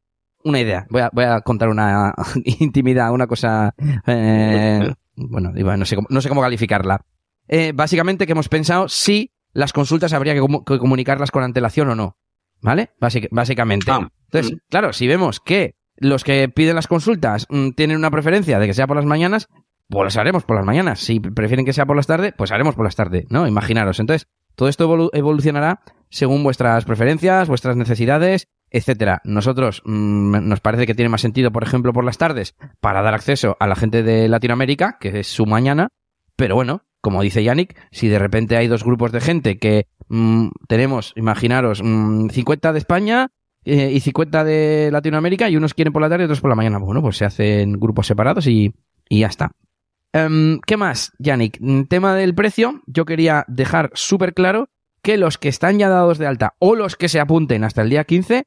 una 0.46 0.60
idea, 0.60 0.86
voy 0.90 1.02
a, 1.02 1.10
voy 1.12 1.26
a 1.26 1.42
contar 1.42 1.70
una 1.70 2.14
intimidad, 2.60 3.12
una 3.12 3.28
cosa, 3.28 3.74
eh, 4.08 4.94
bueno, 5.16 5.52
no 5.52 5.86
sé, 5.86 5.96
cómo, 5.96 6.08
no 6.10 6.22
sé 6.22 6.30
cómo 6.30 6.42
calificarla. 6.42 7.02
Eh, 7.48 7.74
básicamente 7.76 8.26
que 8.26 8.32
hemos 8.32 8.50
pensado 8.50 8.88
si 8.88 9.34
las 9.54 9.74
consultas 9.74 10.14
habría 10.14 10.34
que, 10.34 10.42
que 10.66 10.80
comunicarlas 10.80 11.32
con 11.32 11.44
antelación 11.44 11.90
o 11.90 11.96
no. 11.96 12.18
¿Vale? 12.62 12.92
Básic, 13.00 13.28
básicamente. 13.32 13.92
Ah. 13.92 14.10
Entonces, 14.32 14.58
claro, 14.70 14.94
si 14.94 15.08
vemos 15.08 15.40
que 15.40 15.76
los 15.98 16.24
que 16.24 16.50
piden 16.50 16.76
las 16.76 16.88
consultas 16.88 17.46
mmm, 17.50 17.72
tienen 17.72 17.98
una 17.98 18.12
preferencia 18.12 18.60
de 18.60 18.68
que 18.68 18.74
sea 18.74 18.88
por 18.88 18.96
las 18.96 19.06
mañanas, 19.06 19.48
pues 19.88 20.04
las 20.06 20.18
haremos 20.18 20.44
por 20.44 20.56
las 20.56 20.66
mañanas. 20.66 21.00
Si 21.00 21.20
prefieren 21.20 21.66
que 21.66 21.74
sea 21.74 21.86
por 21.86 21.96
las 21.96 22.08
tardes, 22.08 22.34
pues 22.36 22.52
haremos 22.52 22.76
por 22.76 22.86
las 22.86 22.96
tardes, 22.96 23.26
¿no? 23.30 23.48
Imaginaros. 23.48 24.00
Entonces, 24.00 24.28
todo 24.56 24.70
esto 24.70 24.86
evolu 24.86 25.10
evolucionará 25.14 25.82
según 26.10 26.44
vuestras 26.44 26.86
preferencias, 26.86 27.48
vuestras 27.48 27.76
necesidades, 27.76 28.48
etcétera. 28.76 29.22
Nosotros 29.24 29.82
mmm, 29.86 30.48
nos 30.48 30.60
parece 30.60 30.86
que 30.86 30.94
tiene 30.94 31.08
más 31.08 31.22
sentido, 31.22 31.52
por 31.52 31.64
ejemplo, 31.64 31.94
por 31.94 32.04
las 32.04 32.18
tardes, 32.18 32.56
para 32.82 33.02
dar 33.02 33.14
acceso 33.14 33.56
a 33.60 33.68
la 33.68 33.76
gente 33.76 34.04
de 34.04 34.28
Latinoamérica, 34.28 34.98
que 35.00 35.20
es 35.20 35.28
su 35.28 35.46
mañana. 35.46 35.88
Pero 36.36 36.56
bueno, 36.56 36.82
como 37.00 37.22
dice 37.22 37.42
Yannick, 37.42 37.78
si 37.92 38.10
de 38.10 38.20
repente 38.20 38.58
hay 38.58 38.68
dos 38.68 38.84
grupos 38.84 39.14
de 39.14 39.22
gente 39.22 39.60
que 39.60 39.88
mmm, 40.10 40.50
tenemos, 40.68 41.14
imaginaros, 41.16 41.82
mmm, 41.82 42.28
50 42.28 42.74
de 42.74 42.80
España, 42.80 43.32
eh, 43.64 43.92
y 43.94 44.00
50 44.02 44.44
de 44.44 44.90
Latinoamérica 44.92 45.50
y 45.50 45.56
unos 45.56 45.74
quieren 45.74 45.94
por 45.94 46.02
la 46.02 46.10
tarde 46.10 46.24
y 46.24 46.26
otros 46.26 46.42
por 46.42 46.50
la 46.50 46.56
mañana. 46.56 46.78
Bueno, 46.78 47.02
pues 47.02 47.18
se 47.18 47.26
hacen 47.26 47.80
grupos 47.80 48.08
separados 48.08 48.46
y, 48.46 48.76
y 49.08 49.22
ya 49.22 49.28
está. 49.28 49.52
Um, 50.14 50.60
¿Qué 50.60 50.76
más, 50.76 51.14
Yannick? 51.18 51.60
Tema 51.88 52.14
del 52.14 52.36
precio, 52.36 52.82
yo 52.88 53.06
quería 53.06 53.46
dejar 53.48 53.90
súper 53.94 54.34
claro 54.34 54.68
que 55.02 55.18
los 55.18 55.38
que 55.38 55.50
están 55.50 55.80
ya 55.80 55.88
dados 55.88 56.18
de 56.18 56.28
alta 56.28 56.56
o 56.60 56.76
los 56.76 56.98
que 56.98 57.08
se 57.08 57.20
apunten 57.20 57.64
hasta 57.64 57.82
el 57.82 57.90
día 57.90 58.04
15 58.04 58.46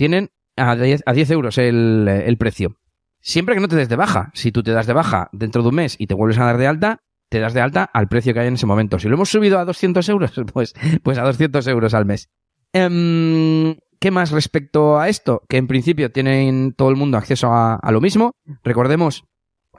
tienen 0.00 0.30
a 0.56 0.76
10, 0.76 1.02
a 1.04 1.12
10 1.12 1.30
euros 1.30 1.58
el, 1.58 2.08
el 2.08 2.38
precio. 2.38 2.78
Siempre 3.20 3.54
que 3.54 3.60
no 3.60 3.68
te 3.68 3.76
des 3.76 3.90
de 3.90 3.96
baja. 3.96 4.30
Si 4.32 4.50
tú 4.50 4.62
te 4.62 4.70
das 4.70 4.86
de 4.86 4.94
baja 4.94 5.28
dentro 5.30 5.60
de 5.60 5.68
un 5.68 5.74
mes 5.74 5.96
y 5.98 6.06
te 6.06 6.14
vuelves 6.14 6.38
a 6.38 6.46
dar 6.46 6.56
de 6.56 6.66
alta, 6.66 7.02
te 7.28 7.38
das 7.38 7.52
de 7.52 7.60
alta 7.60 7.84
al 7.84 8.08
precio 8.08 8.32
que 8.32 8.40
hay 8.40 8.48
en 8.48 8.54
ese 8.54 8.64
momento. 8.64 8.98
Si 8.98 9.08
lo 9.08 9.16
hemos 9.16 9.28
subido 9.28 9.58
a 9.58 9.66
200 9.66 10.08
euros, 10.08 10.32
pues, 10.54 10.72
pues 11.02 11.18
a 11.18 11.22
200 11.24 11.66
euros 11.66 11.92
al 11.92 12.06
mes. 12.06 12.30
Um, 12.72 13.74
¿Qué 13.98 14.10
más 14.10 14.30
respecto 14.30 14.98
a 14.98 15.10
esto? 15.10 15.42
Que 15.50 15.58
en 15.58 15.66
principio 15.66 16.10
tienen 16.10 16.72
todo 16.72 16.88
el 16.88 16.96
mundo 16.96 17.18
acceso 17.18 17.52
a, 17.52 17.74
a 17.74 17.92
lo 17.92 18.00
mismo. 18.00 18.32
Recordemos 18.64 19.24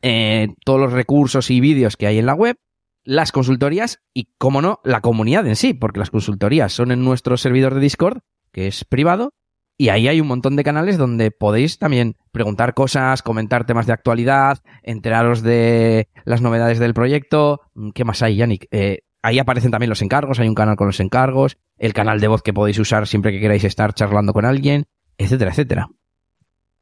eh, 0.03 0.49
todos 0.63 0.79
los 0.79 0.93
recursos 0.93 1.49
y 1.49 1.61
vídeos 1.61 1.97
que 1.97 2.05
hay 2.05 2.19
en 2.19 2.27
la 2.27 2.35
web, 2.35 2.57
las 3.03 3.31
consultorías 3.31 4.03
y, 4.13 4.35
como 4.37 4.61
no, 4.61 4.81
la 4.83 5.01
comunidad 5.01 5.47
en 5.47 5.55
sí, 5.55 5.73
porque 5.73 5.97
las 5.97 6.11
consultorías 6.11 6.73
son 6.73 6.91
en 6.91 7.03
nuestro 7.03 7.37
servidor 7.37 7.73
de 7.73 7.81
Discord, 7.81 8.19
que 8.51 8.67
es 8.67 8.85
privado, 8.85 9.33
y 9.81 9.89
ahí 9.89 10.07
hay 10.07 10.21
un 10.21 10.27
montón 10.27 10.55
de 10.55 10.63
canales 10.63 10.99
donde 10.99 11.31
podéis 11.31 11.79
también 11.79 12.15
preguntar 12.31 12.75
cosas, 12.75 13.23
comentar 13.23 13.65
temas 13.65 13.87
de 13.87 13.93
actualidad, 13.93 14.59
enteraros 14.83 15.41
de 15.41 16.07
las 16.23 16.39
novedades 16.39 16.77
del 16.77 16.93
proyecto. 16.93 17.61
¿Qué 17.95 18.05
más 18.05 18.21
hay, 18.21 18.35
Yannick? 18.35 18.67
Eh, 18.69 18.99
ahí 19.23 19.39
aparecen 19.39 19.71
también 19.71 19.89
los 19.89 20.03
encargos, 20.03 20.39
hay 20.39 20.47
un 20.47 20.53
canal 20.53 20.75
con 20.75 20.85
los 20.85 20.99
encargos, 20.99 21.57
el 21.79 21.93
canal 21.93 22.19
de 22.19 22.27
voz 22.27 22.43
que 22.43 22.53
podéis 22.53 22.77
usar 22.77 23.07
siempre 23.07 23.31
que 23.31 23.39
queráis 23.39 23.63
estar 23.63 23.95
charlando 23.95 24.33
con 24.33 24.45
alguien, 24.45 24.85
etcétera, 25.17 25.49
etcétera. 25.49 25.89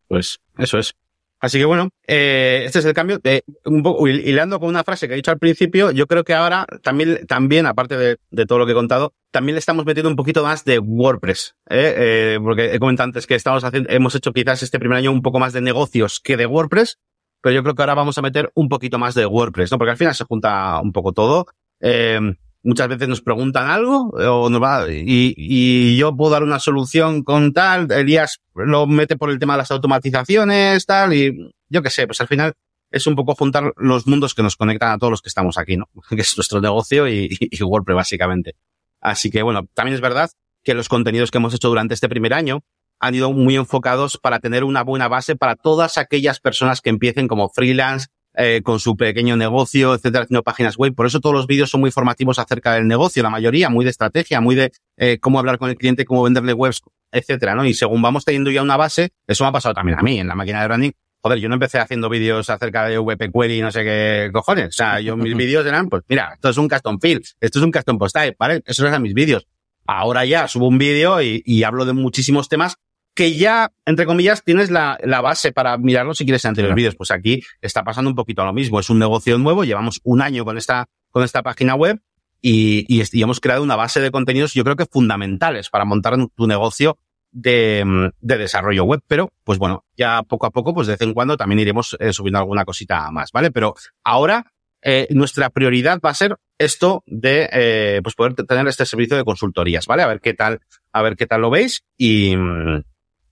Pues 0.09 0.41
eso 0.57 0.77
es. 0.77 0.93
Así 1.39 1.57
que 1.57 1.65
bueno, 1.65 1.89
eh, 2.05 2.63
este 2.65 2.79
es 2.79 2.85
el 2.85 2.93
cambio. 2.93 3.19
Eh, 3.23 3.41
un 3.65 3.81
poco 3.81 4.07
hilando 4.07 4.59
con 4.59 4.69
una 4.69 4.83
frase 4.83 5.07
que 5.07 5.13
he 5.13 5.17
dicho 5.17 5.31
al 5.31 5.39
principio, 5.39 5.91
yo 5.91 6.05
creo 6.05 6.23
que 6.23 6.33
ahora 6.33 6.65
también, 6.83 7.25
también 7.27 7.65
aparte 7.65 7.97
de, 7.97 8.17
de 8.29 8.45
todo 8.45 8.59
lo 8.59 8.65
que 8.65 8.73
he 8.73 8.75
contado, 8.75 9.13
también 9.31 9.55
le 9.55 9.59
estamos 9.59 9.85
metiendo 9.85 10.09
un 10.09 10.15
poquito 10.15 10.43
más 10.43 10.65
de 10.65 10.79
WordPress, 10.79 11.55
¿eh? 11.69 11.93
Eh, 11.97 12.39
porque 12.43 12.73
he 12.73 12.79
comentado 12.79 13.05
antes 13.05 13.25
que 13.25 13.35
estamos 13.35 13.63
haciendo, 13.63 13.89
hemos 13.89 14.15
hecho 14.15 14.33
quizás 14.33 14.63
este 14.63 14.79
primer 14.79 14.97
año 14.97 15.11
un 15.11 15.21
poco 15.21 15.39
más 15.39 15.53
de 15.53 15.61
negocios 15.61 16.19
que 16.21 16.35
de 16.35 16.45
WordPress, 16.45 16.97
pero 17.41 17.55
yo 17.55 17.63
creo 17.63 17.75
que 17.75 17.81
ahora 17.83 17.95
vamos 17.95 18.17
a 18.17 18.21
meter 18.21 18.51
un 18.53 18.67
poquito 18.67 18.99
más 18.99 19.15
de 19.15 19.25
WordPress, 19.25 19.71
¿no? 19.71 19.77
Porque 19.77 19.91
al 19.91 19.97
final 19.97 20.15
se 20.15 20.25
junta 20.25 20.81
un 20.81 20.91
poco 20.91 21.13
todo. 21.13 21.45
Eh, 21.79 22.19
muchas 22.63 22.87
veces 22.87 23.07
nos 23.07 23.21
preguntan 23.21 23.69
algo 23.69 24.09
o 24.09 24.49
nos 24.49 24.61
va, 24.61 24.85
y, 24.89 25.33
y, 25.35 25.97
yo 25.97 26.15
puedo 26.15 26.31
dar 26.31 26.43
una 26.43 26.59
solución 26.59 27.23
con 27.23 27.53
tal, 27.53 27.91
Elías 27.91 28.39
lo 28.53 28.87
mete 28.87 29.15
por 29.15 29.29
el 29.29 29.39
tema 29.39 29.53
de 29.53 29.59
las 29.59 29.71
automatizaciones, 29.71 30.85
tal, 30.85 31.13
y 31.13 31.51
yo 31.69 31.81
qué 31.81 31.89
sé, 31.89 32.05
pues 32.05 32.19
al 32.21 32.27
final 32.27 32.53
es 32.91 33.07
un 33.07 33.15
poco 33.15 33.35
juntar 33.35 33.73
los 33.77 34.07
mundos 34.07 34.33
que 34.33 34.43
nos 34.43 34.55
conectan 34.55 34.91
a 34.91 34.97
todos 34.97 35.11
los 35.11 35.21
que 35.21 35.29
estamos 35.29 35.57
aquí, 35.57 35.77
¿no? 35.77 35.89
Que 36.09 36.21
es 36.21 36.37
nuestro 36.37 36.59
negocio 36.59 37.07
y, 37.07 37.29
y, 37.29 37.49
y 37.51 37.63
WordPress 37.63 37.95
básicamente. 37.95 38.55
Así 38.99 39.29
que 39.29 39.43
bueno, 39.43 39.67
también 39.73 39.95
es 39.95 40.01
verdad 40.01 40.29
que 40.63 40.73
los 40.73 40.89
contenidos 40.89 41.31
que 41.31 41.37
hemos 41.37 41.53
hecho 41.53 41.69
durante 41.69 41.93
este 41.93 42.09
primer 42.09 42.33
año 42.33 42.61
han 42.99 43.15
ido 43.15 43.31
muy 43.31 43.55
enfocados 43.55 44.17
para 44.17 44.39
tener 44.39 44.63
una 44.63 44.83
buena 44.83 45.07
base 45.07 45.35
para 45.35 45.55
todas 45.55 45.97
aquellas 45.97 46.39
personas 46.39 46.81
que 46.81 46.89
empiecen 46.89 47.27
como 47.27 47.49
freelance, 47.49 48.07
eh, 48.41 48.61
con 48.63 48.79
su 48.79 48.95
pequeño 48.95 49.35
negocio, 49.35 49.93
etcétera, 49.93 50.23
haciendo 50.23 50.43
páginas 50.43 50.77
web. 50.77 50.95
Por 50.95 51.05
eso 51.05 51.19
todos 51.19 51.35
los 51.35 51.45
vídeos 51.45 51.69
son 51.69 51.81
muy 51.81 51.91
formativos 51.91 52.39
acerca 52.39 52.73
del 52.73 52.87
negocio, 52.87 53.21
la 53.21 53.29
mayoría, 53.29 53.69
muy 53.69 53.83
de 53.83 53.91
estrategia, 53.91 54.39
muy 54.39 54.55
de 54.55 54.71
eh, 54.95 55.17
cómo 55.19 55.39
hablar 55.39 55.57
con 55.57 55.69
el 55.69 55.75
cliente, 55.75 56.05
cómo 56.05 56.23
venderle 56.23 56.53
webs, 56.53 56.81
etcétera, 57.11 57.53
¿no? 57.53 57.65
Y 57.65 57.73
según 57.73 58.01
vamos 58.01 58.23
teniendo 58.23 58.49
ya 58.49 58.61
una 58.61 58.77
base, 58.77 59.09
eso 59.27 59.43
me 59.43 59.49
ha 59.49 59.51
pasado 59.51 59.75
también 59.75 59.99
a 59.99 60.01
mí 60.01 60.21
en 60.21 60.27
la 60.29 60.35
máquina 60.35 60.61
de 60.61 60.67
branding. 60.67 60.91
Joder, 61.21 61.39
yo 61.39 61.49
no 61.49 61.55
empecé 61.55 61.79
haciendo 61.79 62.07
vídeos 62.07 62.49
acerca 62.49 62.87
de 62.87 62.97
VP 62.97 63.29
Query 63.29 63.57
y 63.57 63.61
no 63.61 63.71
sé 63.71 63.83
qué 63.83 64.29
cojones. 64.31 64.67
O 64.67 64.71
sea, 64.71 65.01
yo 65.01 65.17
mis 65.17 65.35
vídeos 65.37 65.65
eran, 65.65 65.89
pues 65.89 66.03
mira, 66.07 66.31
esto 66.33 66.47
es 66.47 66.57
un 66.57 66.69
custom 66.69 66.97
field, 66.97 67.25
esto 67.41 67.59
es 67.59 67.65
un 67.65 67.73
custom 67.73 67.97
post 67.97 68.15
type, 68.15 68.37
¿vale? 68.39 68.63
Esos 68.65 68.87
eran 68.87 69.01
mis 69.01 69.13
vídeos. 69.13 69.47
Ahora 69.85 70.23
ya 70.23 70.47
subo 70.47 70.65
un 70.67 70.77
vídeo 70.77 71.21
y, 71.21 71.43
y 71.45 71.63
hablo 71.63 71.83
de 71.83 71.91
muchísimos 71.91 72.47
temas 72.47 72.77
que 73.19 73.35
ya, 73.35 73.73
entre 73.85 74.05
comillas, 74.05 74.45
tienes 74.45 74.71
la, 74.71 74.97
la 75.03 75.19
base 75.19 75.51
para 75.51 75.77
mirarlo 75.77 76.13
si 76.13 76.23
quieres 76.23 76.45
en 76.45 76.49
anteriores 76.49 76.73
vídeos. 76.73 76.95
Pues 76.95 77.11
aquí 77.11 77.43
está 77.59 77.83
pasando 77.83 78.09
un 78.09 78.15
poquito 78.15 78.45
lo 78.45 78.53
mismo. 78.53 78.79
Es 78.79 78.89
un 78.89 78.97
negocio 78.97 79.37
nuevo, 79.37 79.65
llevamos 79.65 79.99
un 80.05 80.21
año 80.21 80.45
con 80.45 80.57
esta, 80.57 80.87
con 81.11 81.25
esta 81.25 81.43
página 81.43 81.75
web 81.75 81.99
y, 82.41 82.85
y, 82.87 83.03
y 83.11 83.21
hemos 83.21 83.41
creado 83.41 83.61
una 83.61 83.75
base 83.75 83.99
de 83.99 84.09
contenidos, 84.09 84.53
yo 84.53 84.63
creo 84.63 84.77
que 84.77 84.85
fundamentales 84.85 85.69
para 85.69 85.83
montar 85.83 86.15
tu 86.33 86.47
negocio 86.47 86.97
de, 87.33 88.09
de, 88.21 88.37
desarrollo 88.37 88.85
web, 88.85 89.01
pero 89.05 89.33
pues 89.43 89.59
bueno, 89.59 89.83
ya 89.97 90.23
poco 90.23 90.45
a 90.45 90.51
poco, 90.51 90.73
pues 90.73 90.87
de 90.87 90.93
vez 90.93 91.01
en 91.01 91.13
cuando 91.13 91.35
también 91.35 91.59
iremos 91.59 91.97
eh, 91.99 92.13
subiendo 92.13 92.39
alguna 92.39 92.63
cosita 92.63 93.11
más, 93.11 93.33
¿vale? 93.33 93.51
Pero 93.51 93.75
ahora 94.01 94.53
eh, 94.81 95.07
nuestra 95.09 95.49
prioridad 95.49 95.99
va 95.99 96.11
a 96.11 96.13
ser 96.13 96.37
esto 96.57 97.03
de 97.05 97.49
eh, 97.51 97.99
pues 98.01 98.15
poder 98.15 98.33
tener 98.33 98.65
este 98.69 98.85
servicio 98.85 99.17
de 99.17 99.25
consultorías, 99.25 99.87
¿vale? 99.87 100.03
A 100.03 100.07
ver 100.07 100.21
qué 100.21 100.33
tal, 100.33 100.61
a 100.93 101.01
ver 101.01 101.17
qué 101.17 101.27
tal 101.27 101.41
lo 101.41 101.49
veis 101.49 101.83
y, 101.97 102.33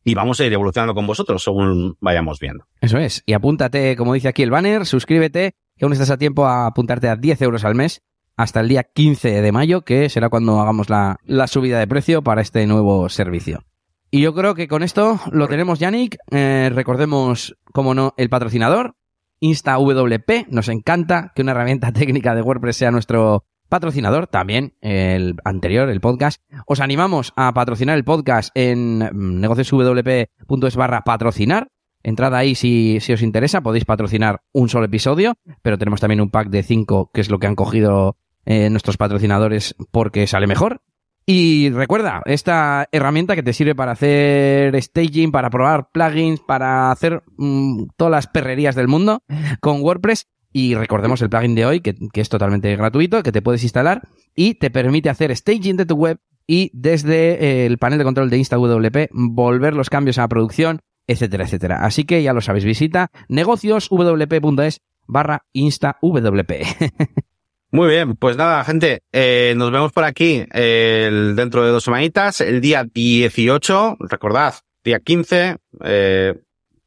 y 0.07 0.15
vamos 0.15 0.39
a 0.39 0.45
ir 0.45 0.53
evolucionando 0.53 0.95
con 0.95 1.05
vosotros 1.05 1.43
según 1.43 1.97
vayamos 1.99 2.39
viendo. 2.39 2.65
Eso 2.79 2.97
es. 2.97 3.23
Y 3.25 3.33
apúntate, 3.33 3.97
como 3.97 4.13
dice 4.13 4.29
aquí 4.29 4.41
el 4.41 4.49
banner, 4.49 4.85
suscríbete, 4.85 5.55
que 5.75 5.83
aún 5.83 5.91
estás 5.91 6.09
a 6.11 6.17
tiempo 6.17 6.45
a 6.45 6.65
apuntarte 6.65 7.09
a 7.09 7.17
10 7.17 7.41
euros 7.41 7.65
al 7.65 7.75
mes 7.75 8.01
hasta 8.37 8.61
el 8.61 8.69
día 8.69 8.83
15 8.83 9.41
de 9.41 9.51
mayo, 9.51 9.81
que 9.81 10.07
será 10.07 10.29
cuando 10.29 10.61
hagamos 10.61 10.89
la, 10.89 11.17
la 11.25 11.47
subida 11.47 11.77
de 11.77 11.87
precio 11.87 12.21
para 12.21 12.39
este 12.39 12.65
nuevo 12.67 13.09
servicio. 13.09 13.65
Y 14.09 14.21
yo 14.21 14.33
creo 14.33 14.55
que 14.55 14.69
con 14.69 14.81
esto 14.81 15.19
lo 15.33 15.49
tenemos, 15.49 15.77
Yannick. 15.79 16.15
Eh, 16.31 16.69
recordemos, 16.73 17.57
como 17.73 17.93
no, 17.93 18.13
el 18.15 18.29
patrocinador, 18.29 18.95
InstaWP. 19.41 20.47
Nos 20.47 20.69
encanta 20.69 21.33
que 21.35 21.41
una 21.41 21.51
herramienta 21.51 21.91
técnica 21.91 22.33
de 22.33 22.43
WordPress 22.43 22.77
sea 22.77 22.91
nuestro 22.91 23.43
patrocinador. 23.67 24.27
También 24.27 24.73
el 24.81 25.35
anterior, 25.43 25.89
el 25.89 26.01
podcast. 26.01 26.41
Os 26.65 26.79
animamos 26.79 27.33
a 27.35 27.53
patrocinar 27.53 27.97
el 27.97 28.03
podcast 28.03 28.51
en 28.55 28.99
negocioswp.es 29.39 30.75
barra 30.75 31.01
patrocinar. 31.01 31.69
Entrad 32.03 32.35
ahí 32.35 32.55
si, 32.55 32.99
si 33.01 33.13
os 33.13 33.21
interesa. 33.21 33.61
Podéis 33.61 33.85
patrocinar 33.85 34.41
un 34.53 34.69
solo 34.69 34.85
episodio, 34.85 35.35
pero 35.61 35.77
tenemos 35.77 35.99
también 35.99 36.21
un 36.21 36.29
pack 36.29 36.49
de 36.49 36.63
cinco, 36.63 37.11
que 37.13 37.21
es 37.21 37.29
lo 37.29 37.39
que 37.39 37.47
han 37.47 37.55
cogido 37.55 38.17
eh, 38.45 38.69
nuestros 38.69 38.97
patrocinadores 38.97 39.75
porque 39.91 40.25
sale 40.27 40.47
mejor. 40.47 40.81
Y 41.29 41.69
recuerda, 41.71 42.21
esta 42.23 42.87
herramienta 42.93 43.35
que 43.35 43.43
te 43.43 43.51
sirve 43.51 43.75
para 43.75 43.91
hacer 43.91 44.81
staging, 44.81 45.33
para 45.33 45.49
probar 45.49 45.89
plugins, 45.91 46.39
para 46.39 46.89
hacer 46.89 47.21
mmm, 47.35 47.87
todas 47.97 48.11
las 48.11 48.27
perrerías 48.27 48.75
del 48.75 48.87
mundo 48.87 49.23
con 49.59 49.81
WordPress. 49.81 50.27
Y 50.53 50.75
recordemos 50.75 51.21
el 51.21 51.29
plugin 51.29 51.55
de 51.55 51.65
hoy, 51.65 51.81
que, 51.81 51.95
que, 52.11 52.21
es 52.21 52.29
totalmente 52.29 52.75
gratuito, 52.75 53.21
que 53.21 53.31
te 53.31 53.41
puedes 53.41 53.63
instalar 53.63 54.07
y 54.35 54.55
te 54.55 54.71
permite 54.71 55.09
hacer 55.09 55.35
staging 55.35 55.77
de 55.77 55.85
tu 55.85 55.95
web 55.95 56.19
y 56.47 56.71
desde 56.73 57.65
el 57.65 57.77
panel 57.77 57.99
de 57.99 58.05
control 58.05 58.29
de 58.29 58.37
InstaWP 58.37 59.09
volver 59.11 59.73
los 59.73 59.89
cambios 59.89 60.17
a 60.17 60.21
la 60.21 60.27
producción, 60.29 60.81
etcétera, 61.05 61.43
etcétera. 61.43 61.85
Así 61.85 62.05
que 62.05 62.23
ya 62.23 62.33
lo 62.33 62.41
sabéis, 62.41 62.65
visita 62.65 63.11
negocioswp.es 63.27 64.81
barra 65.05 65.45
InstaWP. 65.53 66.51
Muy 67.71 67.89
bien, 67.89 68.15
pues 68.15 68.37
nada, 68.37 68.63
gente, 68.63 69.01
eh, 69.11 69.53
nos 69.57 69.71
vemos 69.71 69.91
por 69.91 70.05
aquí 70.05 70.45
eh, 70.53 71.33
dentro 71.35 71.65
de 71.65 71.71
dos 71.71 71.83
semanitas, 71.83 72.39
el 72.39 72.61
día 72.61 72.85
18, 72.85 73.97
recordad, 73.99 74.55
día 74.85 75.01
15, 75.01 75.57
eh, 75.83 76.33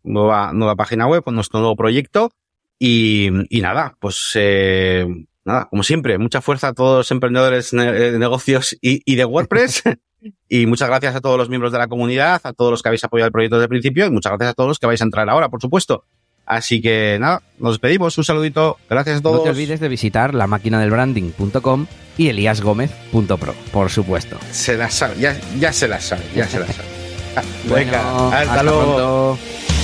nueva, 0.02 0.54
nueva 0.54 0.76
página 0.76 1.06
web 1.06 1.22
nuestro 1.26 1.61
nuevo 1.61 1.76
proyecto 1.76 2.30
y, 2.83 3.28
y 3.55 3.61
nada, 3.61 3.95
pues 4.01 4.33
eh, 4.35 5.07
nada, 5.45 5.68
como 5.68 5.83
siempre, 5.83 6.16
mucha 6.16 6.41
fuerza 6.41 6.68
a 6.68 6.72
todos 6.72 6.97
los 6.99 7.11
emprendedores 7.11 7.72
de 7.72 8.18
negocios 8.18 8.74
y, 8.81 9.03
y 9.05 9.16
de 9.16 9.24
WordPress. 9.26 9.83
y 10.49 10.64
muchas 10.64 10.89
gracias 10.89 11.14
a 11.14 11.20
todos 11.20 11.37
los 11.37 11.51
miembros 11.51 11.72
de 11.72 11.78
la 11.78 11.89
comunidad, 11.89 12.41
a 12.43 12.55
todos 12.55 12.70
los 12.70 12.83
que 12.83 12.89
habéis 12.89 13.05
apoyado 13.05 13.26
el 13.26 13.33
proyecto 13.33 13.57
desde 13.57 13.64
el 13.64 13.68
principio 13.68 14.07
y 14.07 14.11
muchas 14.11 14.31
gracias 14.33 14.53
a 14.53 14.55
todos 14.55 14.68
los 14.68 14.78
que 14.78 14.87
vais 14.87 15.01
a 15.03 15.05
entrar 15.05 15.28
ahora, 15.28 15.51
por 15.51 15.61
supuesto. 15.61 16.07
Así 16.47 16.81
que 16.81 17.18
nada, 17.20 17.43
nos 17.59 17.74
despedimos. 17.74 18.16
Un 18.16 18.24
saludito. 18.24 18.78
Gracias 18.89 19.18
a 19.18 19.20
todos. 19.20 19.37
No 19.37 19.43
te 19.45 19.51
olvides 19.51 19.78
de 19.78 19.89
visitar 19.89 20.35
la 20.35 20.47
máquina 20.47 20.81
del 20.81 20.91
branding.com 20.91 21.87
y 22.16 22.28
eliasgomez.pro, 22.28 23.55
por 23.72 23.91
supuesto. 23.91 24.39
Se 24.51 24.76
la 24.76 24.91
sabe, 24.91 25.16
ya, 25.20 25.39
ya 25.59 25.72
se 25.72 25.87
la 25.87 26.01
sabe, 26.01 26.24
ya 26.35 26.49
se 26.49 26.59
la 26.59 26.66
sabe. 26.66 26.89
bueno, 27.68 27.74
Venga, 27.74 28.26
hasta, 28.26 28.41
hasta 28.41 28.62
luego. 28.62 29.37
Pronto. 29.37 29.80